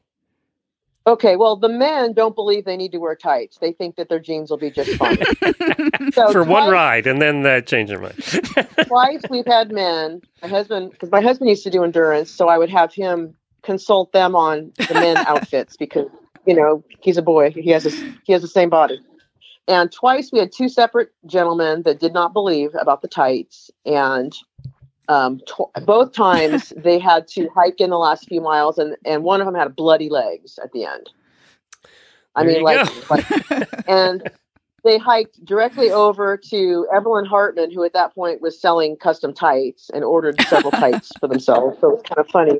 Okay, 1.07 1.35
well, 1.35 1.55
the 1.55 1.69
men 1.69 2.13
don't 2.13 2.35
believe 2.35 2.65
they 2.65 2.77
need 2.77 2.91
to 2.91 2.99
wear 2.99 3.15
tights. 3.15 3.57
They 3.57 3.71
think 3.71 3.95
that 3.95 4.07
their 4.07 4.19
jeans 4.19 4.51
will 4.51 4.57
be 4.57 4.69
just 4.69 4.91
fine. 4.97 5.17
so 6.13 6.31
For 6.31 6.43
one 6.43 6.69
ride 6.69 7.07
and 7.07 7.19
then 7.19 7.43
uh, 7.43 7.61
change 7.61 7.89
their 7.89 7.99
mind. 7.99 8.13
twice 8.87 9.21
we've 9.29 9.47
had 9.47 9.71
men. 9.71 10.21
My 10.43 10.47
husband, 10.47 10.91
because 10.91 11.09
my 11.09 11.21
husband 11.21 11.49
used 11.49 11.63
to 11.63 11.71
do 11.71 11.83
endurance, 11.83 12.29
so 12.29 12.49
I 12.49 12.57
would 12.59 12.69
have 12.69 12.93
him 12.93 13.33
consult 13.63 14.11
them 14.11 14.35
on 14.35 14.71
the 14.77 14.93
men 14.93 15.17
outfits 15.27 15.75
because 15.75 16.07
you 16.45 16.55
know 16.55 16.83
he's 16.99 17.17
a 17.17 17.21
boy. 17.23 17.49
He 17.49 17.71
has 17.71 17.87
a, 17.87 17.89
he 18.23 18.33
has 18.33 18.43
the 18.43 18.47
same 18.47 18.69
body. 18.69 18.99
And 19.67 19.91
twice 19.91 20.31
we 20.31 20.39
had 20.39 20.51
two 20.51 20.69
separate 20.69 21.11
gentlemen 21.25 21.83
that 21.83 21.99
did 21.99 22.13
not 22.13 22.33
believe 22.33 22.71
about 22.79 23.01
the 23.01 23.07
tights. 23.07 23.71
And 23.85 24.35
um, 25.11 25.41
both 25.85 26.13
times 26.13 26.71
they 26.77 26.97
had 26.97 27.27
to 27.29 27.49
hike 27.53 27.81
in 27.81 27.89
the 27.89 27.97
last 27.97 28.27
few 28.27 28.41
miles, 28.41 28.77
and, 28.77 28.95
and 29.05 29.23
one 29.23 29.41
of 29.41 29.45
them 29.45 29.55
had 29.55 29.75
bloody 29.75 30.09
legs 30.09 30.57
at 30.63 30.71
the 30.71 30.85
end. 30.85 31.09
I 32.35 32.45
There 32.45 32.53
mean, 32.53 32.63
like, 32.63 33.09
like, 33.09 33.69
and 33.87 34.31
they 34.85 34.97
hiked 34.97 35.43
directly 35.43 35.91
over 35.91 36.37
to 36.37 36.87
Evelyn 36.95 37.25
Hartman, 37.25 37.71
who 37.71 37.83
at 37.83 37.93
that 37.93 38.15
point 38.15 38.41
was 38.41 38.59
selling 38.59 38.95
custom 38.95 39.33
tights 39.33 39.91
and 39.93 40.03
ordered 40.03 40.39
several 40.43 40.71
tights 40.83 41.11
for 41.19 41.27
themselves. 41.27 41.77
So 41.81 41.89
it 41.89 41.93
was 41.95 42.03
kind 42.03 42.19
of 42.19 42.27
funny. 42.29 42.59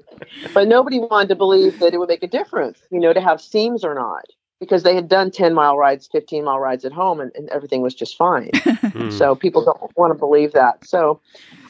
But 0.54 0.68
nobody 0.68 1.00
wanted 1.00 1.30
to 1.30 1.36
believe 1.36 1.80
that 1.80 1.94
it 1.94 1.98
would 2.00 2.10
make 2.10 2.22
a 2.22 2.28
difference, 2.28 2.80
you 2.92 3.00
know, 3.00 3.14
to 3.14 3.22
have 3.22 3.40
seams 3.40 3.86
or 3.86 3.96
not, 3.96 4.26
because 4.60 4.84
they 4.84 4.94
had 4.94 5.08
done 5.08 5.32
10 5.32 5.54
mile 5.54 5.78
rides, 5.78 6.10
15 6.12 6.44
mile 6.44 6.60
rides 6.60 6.84
at 6.84 6.92
home, 6.92 7.22
and, 7.22 7.32
and 7.34 7.50
everything 7.50 7.82
was 7.82 7.96
just 7.96 8.18
fine. 8.18 8.52
So 9.10 9.34
people 9.34 9.64
don't 9.64 9.98
want 9.98 10.14
to 10.14 10.20
believe 10.20 10.52
that. 10.52 10.86
So 10.86 11.22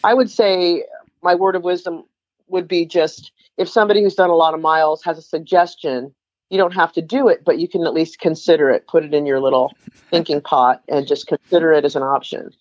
I 0.03 0.13
would 0.13 0.29
say 0.29 0.85
my 1.21 1.35
word 1.35 1.55
of 1.55 1.63
wisdom 1.63 2.05
would 2.47 2.67
be 2.67 2.85
just 2.85 3.31
if 3.57 3.69
somebody 3.69 4.01
who's 4.01 4.15
done 4.15 4.29
a 4.29 4.35
lot 4.35 4.53
of 4.53 4.61
miles 4.61 5.03
has 5.03 5.17
a 5.17 5.21
suggestion, 5.21 6.13
you 6.49 6.57
don't 6.57 6.73
have 6.73 6.91
to 6.93 7.01
do 7.01 7.27
it, 7.27 7.43
but 7.45 7.59
you 7.59 7.67
can 7.67 7.85
at 7.85 7.93
least 7.93 8.19
consider 8.19 8.69
it, 8.69 8.87
put 8.87 9.03
it 9.03 9.13
in 9.13 9.25
your 9.25 9.39
little 9.39 9.73
thinking 10.09 10.41
pot 10.51 10.81
and 10.87 11.07
just 11.07 11.27
consider 11.27 11.71
it 11.71 11.85
as 11.85 11.95
an 11.95 12.03
option. 12.03 12.51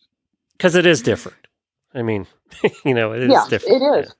Because 0.52 0.74
it 0.74 0.86
is 0.86 1.02
different. 1.02 1.38
I 1.94 2.02
mean, 2.02 2.26
you 2.84 2.94
know, 2.94 3.12
it 3.12 3.22
is 3.22 3.30
yeah, 3.30 3.46
different. 3.48 3.82
it 3.82 4.04
is. 4.04 4.14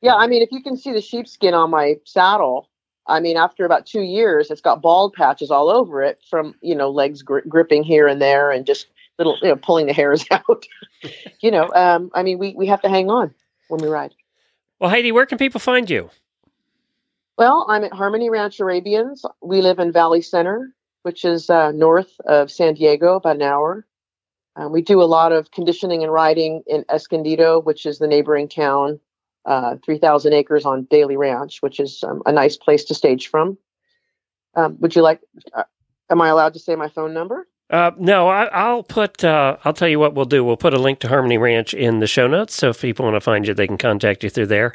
Yeah, 0.00 0.14
I 0.14 0.26
mean, 0.26 0.42
if 0.42 0.50
you 0.50 0.62
can 0.62 0.76
see 0.76 0.92
the 0.92 1.02
sheepskin 1.02 1.52
on 1.52 1.70
my 1.70 1.96
saddle, 2.06 2.70
I 3.06 3.20
mean, 3.20 3.36
after 3.36 3.64
about 3.64 3.86
two 3.86 4.00
years, 4.00 4.50
it's 4.50 4.60
got 4.60 4.80
bald 4.80 5.12
patches 5.12 5.50
all 5.50 5.68
over 5.68 6.02
it 6.02 6.22
from 6.28 6.54
you 6.62 6.74
know 6.74 6.90
legs 6.90 7.22
gri- 7.22 7.42
gripping 7.48 7.82
here 7.82 8.06
and 8.06 8.20
there 8.20 8.50
and 8.50 8.64
just 8.64 8.86
little 9.20 9.38
you 9.42 9.48
know 9.48 9.56
pulling 9.56 9.86
the 9.86 9.92
hairs 9.92 10.24
out. 10.30 10.66
you 11.40 11.50
know, 11.50 11.70
um, 11.74 12.10
I 12.14 12.22
mean, 12.22 12.38
we 12.38 12.54
we 12.56 12.66
have 12.66 12.82
to 12.82 12.88
hang 12.88 13.10
on 13.10 13.34
when 13.68 13.80
we 13.80 13.88
ride. 13.88 14.14
Well, 14.78 14.90
Heidi, 14.90 15.12
where 15.12 15.26
can 15.26 15.38
people 15.38 15.60
find 15.60 15.88
you? 15.90 16.10
Well, 17.36 17.66
I'm 17.68 17.84
at 17.84 17.92
Harmony 17.92 18.30
Ranch 18.30 18.60
Arabians. 18.60 19.24
We 19.42 19.62
live 19.62 19.78
in 19.78 19.92
Valley 19.92 20.22
Center, 20.22 20.74
which 21.02 21.24
is 21.24 21.48
uh, 21.48 21.72
north 21.72 22.12
of 22.26 22.50
San 22.50 22.74
Diego, 22.74 23.16
about 23.16 23.36
an 23.36 23.42
hour. 23.42 23.86
Um, 24.56 24.72
we 24.72 24.82
do 24.82 25.02
a 25.02 25.04
lot 25.04 25.32
of 25.32 25.50
conditioning 25.50 26.02
and 26.02 26.12
riding 26.12 26.62
in 26.66 26.84
Escondido, 26.90 27.60
which 27.60 27.86
is 27.86 27.98
the 27.98 28.06
neighboring 28.06 28.48
town, 28.48 29.00
uh, 29.46 29.76
3,000 29.84 30.32
acres 30.32 30.66
on 30.66 30.84
Daly 30.90 31.16
Ranch, 31.16 31.62
which 31.62 31.80
is 31.80 32.02
um, 32.02 32.22
a 32.26 32.32
nice 32.32 32.56
place 32.56 32.84
to 32.84 32.94
stage 32.94 33.28
from. 33.28 33.56
Um, 34.54 34.76
would 34.80 34.94
you 34.96 35.02
like, 35.02 35.20
uh, 35.54 35.64
am 36.10 36.20
I 36.20 36.28
allowed 36.28 36.54
to 36.54 36.58
say 36.58 36.74
my 36.74 36.88
phone 36.88 37.14
number? 37.14 37.46
Uh, 37.70 37.92
no, 37.98 38.26
I, 38.28 38.46
I'll 38.46 38.82
put. 38.82 39.22
Uh, 39.22 39.56
I'll 39.64 39.72
tell 39.72 39.86
you 39.88 40.00
what 40.00 40.14
we'll 40.14 40.24
do. 40.24 40.44
We'll 40.44 40.56
put 40.56 40.74
a 40.74 40.78
link 40.78 40.98
to 41.00 41.08
Harmony 41.08 41.38
Ranch 41.38 41.72
in 41.72 42.00
the 42.00 42.08
show 42.08 42.26
notes, 42.26 42.54
so 42.54 42.70
if 42.70 42.80
people 42.80 43.04
want 43.04 43.14
to 43.14 43.20
find 43.20 43.46
you, 43.46 43.54
they 43.54 43.68
can 43.68 43.78
contact 43.78 44.24
you 44.24 44.30
through 44.30 44.46
there. 44.46 44.74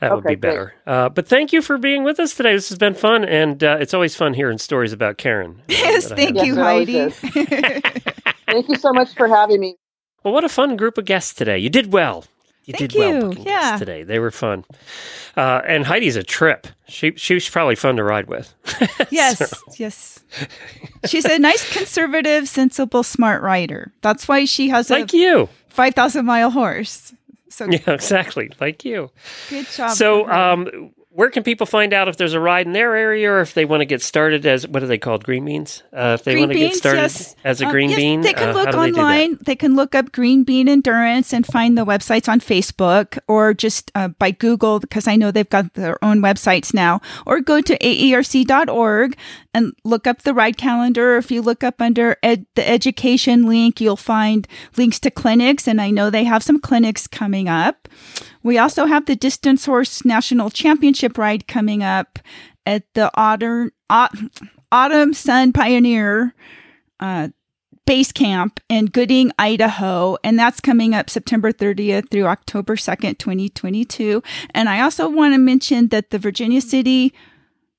That 0.00 0.14
would 0.14 0.24
be 0.24 0.34
better. 0.34 0.74
Uh, 0.86 1.08
but 1.08 1.26
thank 1.26 1.54
you 1.54 1.62
for 1.62 1.78
being 1.78 2.04
with 2.04 2.20
us 2.20 2.34
today. 2.34 2.52
This 2.52 2.68
has 2.68 2.76
been 2.78 2.94
fun, 2.94 3.24
and 3.24 3.64
uh, 3.64 3.78
it's 3.80 3.94
always 3.94 4.14
fun 4.14 4.34
hearing 4.34 4.58
stories 4.58 4.92
about 4.92 5.16
Karen. 5.18 5.62
Yes, 5.68 6.08
thank 6.10 6.42
you, 6.42 6.56
Heidi. 6.56 7.08
Thank 8.46 8.68
you 8.68 8.76
so 8.76 8.92
much 8.92 9.14
for 9.14 9.28
having 9.28 9.60
me. 9.60 9.76
Well, 10.22 10.34
what 10.34 10.44
a 10.44 10.48
fun 10.48 10.76
group 10.76 10.98
of 10.98 11.04
guests 11.04 11.32
today. 11.32 11.58
You 11.58 11.70
did 11.70 11.92
well. 11.92 12.24
You 12.66 12.74
Thank 12.74 12.90
did 12.90 12.98
well 12.98 13.34
you. 13.34 13.44
Yeah. 13.46 13.76
today. 13.78 14.02
They 14.02 14.18
were 14.18 14.32
fun. 14.32 14.64
Uh, 15.36 15.62
and 15.66 15.84
Heidi's 15.86 16.16
a 16.16 16.24
trip. 16.24 16.66
She 16.88 17.12
she 17.16 17.34
was 17.34 17.48
probably 17.48 17.76
fun 17.76 17.96
to 17.96 18.02
ride 18.04 18.26
with. 18.26 18.52
yes, 19.10 19.54
yes. 19.78 20.18
She's 21.06 21.24
a 21.24 21.38
nice, 21.38 21.72
conservative, 21.72 22.48
sensible, 22.48 23.04
smart 23.04 23.42
rider. 23.42 23.92
That's 24.02 24.26
why 24.26 24.44
she 24.46 24.68
has 24.70 24.90
like 24.90 25.14
a 25.14 25.16
you. 25.16 25.48
5,000 25.68 26.24
mile 26.26 26.50
horse. 26.50 27.14
So 27.48 27.66
Yeah, 27.70 27.78
exactly. 27.92 28.50
Like 28.60 28.84
you. 28.84 29.10
good 29.48 29.66
job. 29.68 29.92
So, 29.92 30.28
um, 30.28 30.90
where 31.16 31.30
can 31.30 31.42
people 31.42 31.66
find 31.66 31.94
out 31.94 32.08
if 32.08 32.18
there's 32.18 32.34
a 32.34 32.40
ride 32.40 32.66
in 32.66 32.74
their 32.74 32.94
area 32.94 33.30
or 33.32 33.40
if 33.40 33.54
they 33.54 33.64
want 33.64 33.80
to 33.80 33.86
get 33.86 34.02
started 34.02 34.44
as 34.44 34.68
what 34.68 34.82
are 34.82 34.86
they 34.86 34.98
called? 34.98 35.24
Green 35.24 35.46
beans? 35.46 35.82
Uh, 35.90 36.16
if 36.18 36.24
they 36.24 36.32
green 36.32 36.42
want 36.42 36.52
to 36.52 36.58
get 36.58 36.74
started 36.74 37.00
yes. 37.00 37.34
as 37.42 37.62
a 37.62 37.64
Um, 37.64 37.72
green 37.72 37.88
yes, 37.88 37.98
bean, 37.98 38.20
They 38.20 38.34
can 38.34 38.50
uh, 38.50 38.52
look 38.52 38.66
how 38.66 38.72
do 38.72 38.78
they 38.80 38.86
do 38.88 38.92
that? 38.92 39.00
online. 39.00 39.38
They, 39.40 39.56
can 39.56 39.76
look 39.76 39.94
up 39.94 40.12
Green 40.12 40.44
Bean 40.44 40.68
Endurance 40.68 41.32
and 41.32 41.46
find 41.46 41.78
the 41.78 41.86
websites 41.86 42.28
on 42.28 42.40
Facebook 42.40 43.18
or 43.28 43.54
just 43.54 43.90
uh, 43.94 44.08
by 44.08 44.30
Google 44.30 44.78
because 44.78 45.08
I 45.08 45.16
know 45.16 45.30
they've 45.30 45.48
got 45.48 45.72
their 45.72 45.96
own 46.04 46.20
websites 46.20 46.74
now. 46.74 47.00
Or 47.24 47.40
go 47.40 47.62
to 47.62 47.78
aerc.org 47.78 49.16
and 49.54 49.72
look 49.84 50.06
up 50.06 50.20
the 50.20 50.34
ride 50.34 50.58
calendar. 50.58 51.16
If 51.16 51.30
you 51.30 51.40
look 51.40 51.64
up 51.64 51.80
under 51.80 52.18
ed- 52.22 52.44
the 52.56 52.68
education 52.68 53.46
link, 53.46 53.80
you'll 53.80 53.96
find 53.96 54.46
links 54.76 55.00
to 55.00 55.10
clinics, 55.10 55.66
and 55.66 55.80
I 55.80 55.88
know 55.88 56.10
they 56.10 56.24
have 56.24 56.42
some 56.42 56.60
clinics 56.60 57.06
coming 57.06 57.48
up. 57.48 57.88
We 58.46 58.58
also 58.58 58.86
have 58.86 59.06
the 59.06 59.16
Distance 59.16 59.66
Horse 59.66 60.04
National 60.04 60.50
Championship 60.50 61.18
ride 61.18 61.48
coming 61.48 61.82
up 61.82 62.20
at 62.64 62.84
the 62.94 63.10
Autumn, 63.14 63.72
Autumn 64.70 65.14
Sun 65.14 65.52
Pioneer 65.52 66.32
uh, 67.00 67.30
base 67.86 68.12
camp 68.12 68.60
in 68.68 68.86
Gooding, 68.86 69.32
Idaho, 69.36 70.16
and 70.22 70.38
that's 70.38 70.60
coming 70.60 70.94
up 70.94 71.10
September 71.10 71.50
30th 71.50 72.08
through 72.12 72.26
October 72.26 72.76
2nd, 72.76 73.18
2022. 73.18 74.22
And 74.50 74.68
I 74.68 74.80
also 74.80 75.10
want 75.10 75.34
to 75.34 75.38
mention 75.38 75.88
that 75.88 76.10
the 76.10 76.18
Virginia 76.20 76.60
City 76.60 77.12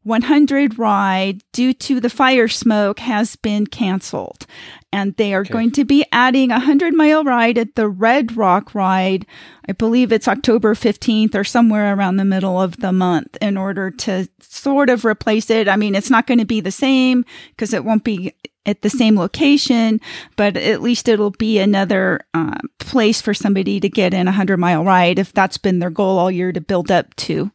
100 0.07 0.79
ride 0.79 1.43
due 1.51 1.73
to 1.73 1.99
the 1.99 2.09
fire 2.09 2.47
smoke 2.47 2.99
has 2.99 3.35
been 3.35 3.67
canceled. 3.67 4.45
And 4.93 5.15
they 5.17 5.33
are 5.33 5.43
going 5.43 5.71
to 5.71 5.83
be 5.83 6.05
adding 6.13 6.49
a 6.49 6.55
100 6.55 6.93
mile 6.93 7.23
ride 7.23 7.57
at 7.57 7.75
the 7.75 7.89
Red 7.89 8.37
Rock 8.37 8.73
ride. 8.73 9.25
I 9.67 9.73
believe 9.73 10.13
it's 10.13 10.29
October 10.29 10.73
15th 10.73 11.35
or 11.35 11.43
somewhere 11.43 11.93
around 11.93 12.15
the 12.15 12.25
middle 12.25 12.59
of 12.59 12.77
the 12.77 12.93
month 12.93 13.37
in 13.41 13.57
order 13.57 13.91
to 13.91 14.29
sort 14.39 14.89
of 14.89 15.03
replace 15.03 15.49
it. 15.49 15.67
I 15.67 15.75
mean, 15.75 15.93
it's 15.93 16.09
not 16.09 16.25
going 16.25 16.39
to 16.39 16.45
be 16.45 16.61
the 16.61 16.71
same 16.71 17.25
because 17.49 17.73
it 17.73 17.83
won't 17.83 18.05
be 18.05 18.33
at 18.65 18.81
the 18.81 18.89
same 18.89 19.17
location, 19.17 19.99
but 20.35 20.55
at 20.55 20.81
least 20.81 21.07
it'll 21.07 21.31
be 21.31 21.59
another 21.59 22.21
uh, 22.33 22.57
place 22.79 23.21
for 23.21 23.33
somebody 23.33 23.79
to 23.79 23.89
get 23.89 24.13
in 24.13 24.27
a 24.27 24.31
100 24.31 24.57
mile 24.57 24.83
ride 24.83 25.19
if 25.19 25.33
that's 25.33 25.57
been 25.57 25.79
their 25.79 25.89
goal 25.89 26.17
all 26.17 26.31
year 26.31 26.51
to 26.51 26.61
build 26.61 26.91
up 26.91 27.13
to. 27.15 27.51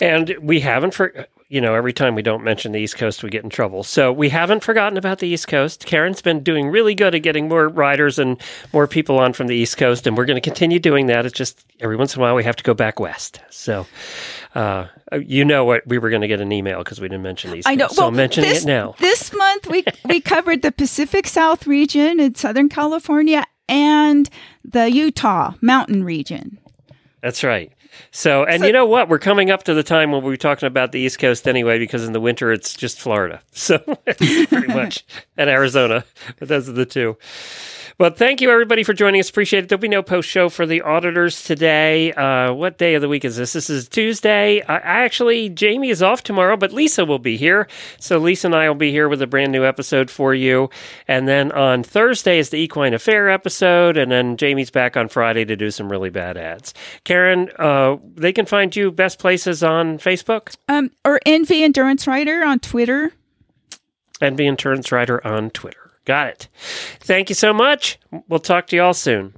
And 0.00 0.36
we 0.40 0.60
haven't 0.60 0.94
for 0.94 1.26
you 1.48 1.60
know 1.60 1.74
every 1.74 1.92
time 1.92 2.14
we 2.14 2.22
don't 2.22 2.42
mention 2.42 2.72
the 2.72 2.80
East 2.80 2.96
Coast, 2.96 3.22
we 3.22 3.30
get 3.30 3.44
in 3.44 3.50
trouble. 3.50 3.82
So 3.82 4.12
we 4.12 4.28
haven't 4.28 4.62
forgotten 4.62 4.96
about 4.96 5.18
the 5.18 5.28
East 5.28 5.48
Coast. 5.48 5.86
Karen's 5.86 6.22
been 6.22 6.42
doing 6.42 6.68
really 6.68 6.94
good 6.94 7.14
at 7.14 7.20
getting 7.20 7.48
more 7.48 7.68
riders 7.68 8.18
and 8.18 8.40
more 8.72 8.86
people 8.86 9.18
on 9.18 9.32
from 9.32 9.46
the 9.46 9.56
East 9.56 9.76
Coast, 9.76 10.06
and 10.06 10.16
we're 10.16 10.24
going 10.24 10.36
to 10.36 10.40
continue 10.40 10.78
doing 10.78 11.06
that. 11.06 11.26
It's 11.26 11.36
just 11.36 11.64
every 11.80 11.96
once 11.96 12.14
in 12.14 12.20
a 12.20 12.22
while 12.22 12.34
we 12.34 12.44
have 12.44 12.56
to 12.56 12.64
go 12.64 12.74
back 12.74 13.00
west. 13.00 13.40
So. 13.50 13.86
Uh, 14.54 14.86
you 15.20 15.44
know 15.44 15.64
what? 15.64 15.84
We 15.84 15.98
were 15.98 16.10
going 16.10 16.22
to 16.22 16.28
get 16.28 16.40
an 16.40 16.52
email 16.52 16.78
because 16.78 17.00
we 17.00 17.08
didn't 17.08 17.24
mention 17.24 17.50
these. 17.50 17.64
I 17.66 17.74
know. 17.74 17.88
So 17.88 18.06
I'm 18.06 18.14
mentioning 18.14 18.50
this, 18.50 18.62
it 18.62 18.66
now. 18.66 18.94
This 19.00 19.32
month 19.32 19.66
we 19.66 19.84
we 20.04 20.20
covered 20.20 20.62
the 20.62 20.70
Pacific 20.70 21.26
South 21.26 21.66
region 21.66 22.20
in 22.20 22.36
Southern 22.36 22.68
California 22.68 23.44
and 23.68 24.28
the 24.64 24.90
Utah 24.90 25.54
mountain 25.60 26.04
region. 26.04 26.58
That's 27.20 27.42
right. 27.42 27.72
So, 28.10 28.44
and 28.44 28.60
So- 28.60 28.66
you 28.66 28.72
know 28.72 28.86
what? 28.86 29.08
We're 29.08 29.18
coming 29.18 29.50
up 29.50 29.64
to 29.64 29.74
the 29.74 29.82
time 29.82 30.12
when 30.12 30.22
we're 30.22 30.36
talking 30.36 30.66
about 30.66 30.92
the 30.92 31.00
East 31.00 31.18
Coast 31.18 31.46
anyway, 31.48 31.78
because 31.78 32.04
in 32.04 32.12
the 32.12 32.20
winter 32.20 32.52
it's 32.52 32.74
just 32.74 33.00
Florida. 33.00 33.40
So, 33.52 33.78
pretty 34.04 34.66
much, 34.68 35.04
and 35.36 35.48
Arizona. 35.48 36.04
But 36.38 36.48
those 36.48 36.68
are 36.68 36.72
the 36.72 36.86
two. 36.86 37.16
But 37.96 38.18
thank 38.18 38.40
you, 38.40 38.50
everybody, 38.50 38.82
for 38.82 38.92
joining 38.92 39.20
us. 39.20 39.30
Appreciate 39.30 39.62
it. 39.64 39.68
There'll 39.68 39.80
be 39.80 39.86
no 39.86 40.02
post 40.02 40.28
show 40.28 40.48
for 40.48 40.66
the 40.66 40.82
auditors 40.82 41.44
today. 41.44 42.12
Uh, 42.12 42.52
what 42.52 42.76
day 42.76 42.94
of 42.94 43.02
the 43.02 43.08
week 43.08 43.24
is 43.24 43.36
this? 43.36 43.52
This 43.52 43.70
is 43.70 43.88
Tuesday. 43.88 44.62
I, 44.62 44.74
I 44.74 45.04
actually, 45.04 45.48
Jamie 45.48 45.90
is 45.90 46.02
off 46.02 46.24
tomorrow, 46.24 46.56
but 46.56 46.72
Lisa 46.72 47.04
will 47.04 47.20
be 47.20 47.36
here. 47.36 47.68
So 48.00 48.18
Lisa 48.18 48.48
and 48.48 48.54
I 48.56 48.66
will 48.68 48.74
be 48.74 48.90
here 48.90 49.08
with 49.08 49.22
a 49.22 49.28
brand 49.28 49.52
new 49.52 49.64
episode 49.64 50.10
for 50.10 50.34
you. 50.34 50.70
And 51.06 51.28
then 51.28 51.52
on 51.52 51.84
Thursday 51.84 52.40
is 52.40 52.50
the 52.50 52.58
Equine 52.58 52.94
Affaire 52.94 53.30
episode. 53.30 53.96
And 53.96 54.10
then 54.10 54.36
Jamie's 54.36 54.70
back 54.72 54.96
on 54.96 55.08
Friday 55.08 55.44
to 55.44 55.54
do 55.54 55.70
some 55.70 55.88
really 55.88 56.10
bad 56.10 56.36
ads. 56.36 56.74
Karen, 57.04 57.48
uh, 57.60 57.96
they 58.16 58.32
can 58.32 58.44
find 58.44 58.74
you 58.74 58.90
best 58.90 59.20
places 59.20 59.62
on 59.62 59.98
Facebook 59.98 60.56
Um, 60.68 60.90
or 61.04 61.20
Envy 61.24 61.62
Endurance 61.62 62.08
Rider 62.08 62.44
on 62.44 62.58
Twitter. 62.58 63.12
and 64.20 64.40
Endurance 64.40 64.90
Rider 64.90 65.24
on 65.24 65.50
Twitter. 65.50 65.83
Got 66.04 66.28
it. 66.28 66.48
Thank 67.00 67.28
you 67.28 67.34
so 67.34 67.52
much. 67.52 67.98
We'll 68.28 68.40
talk 68.40 68.66
to 68.68 68.76
you 68.76 68.82
all 68.82 68.94
soon. 68.94 69.32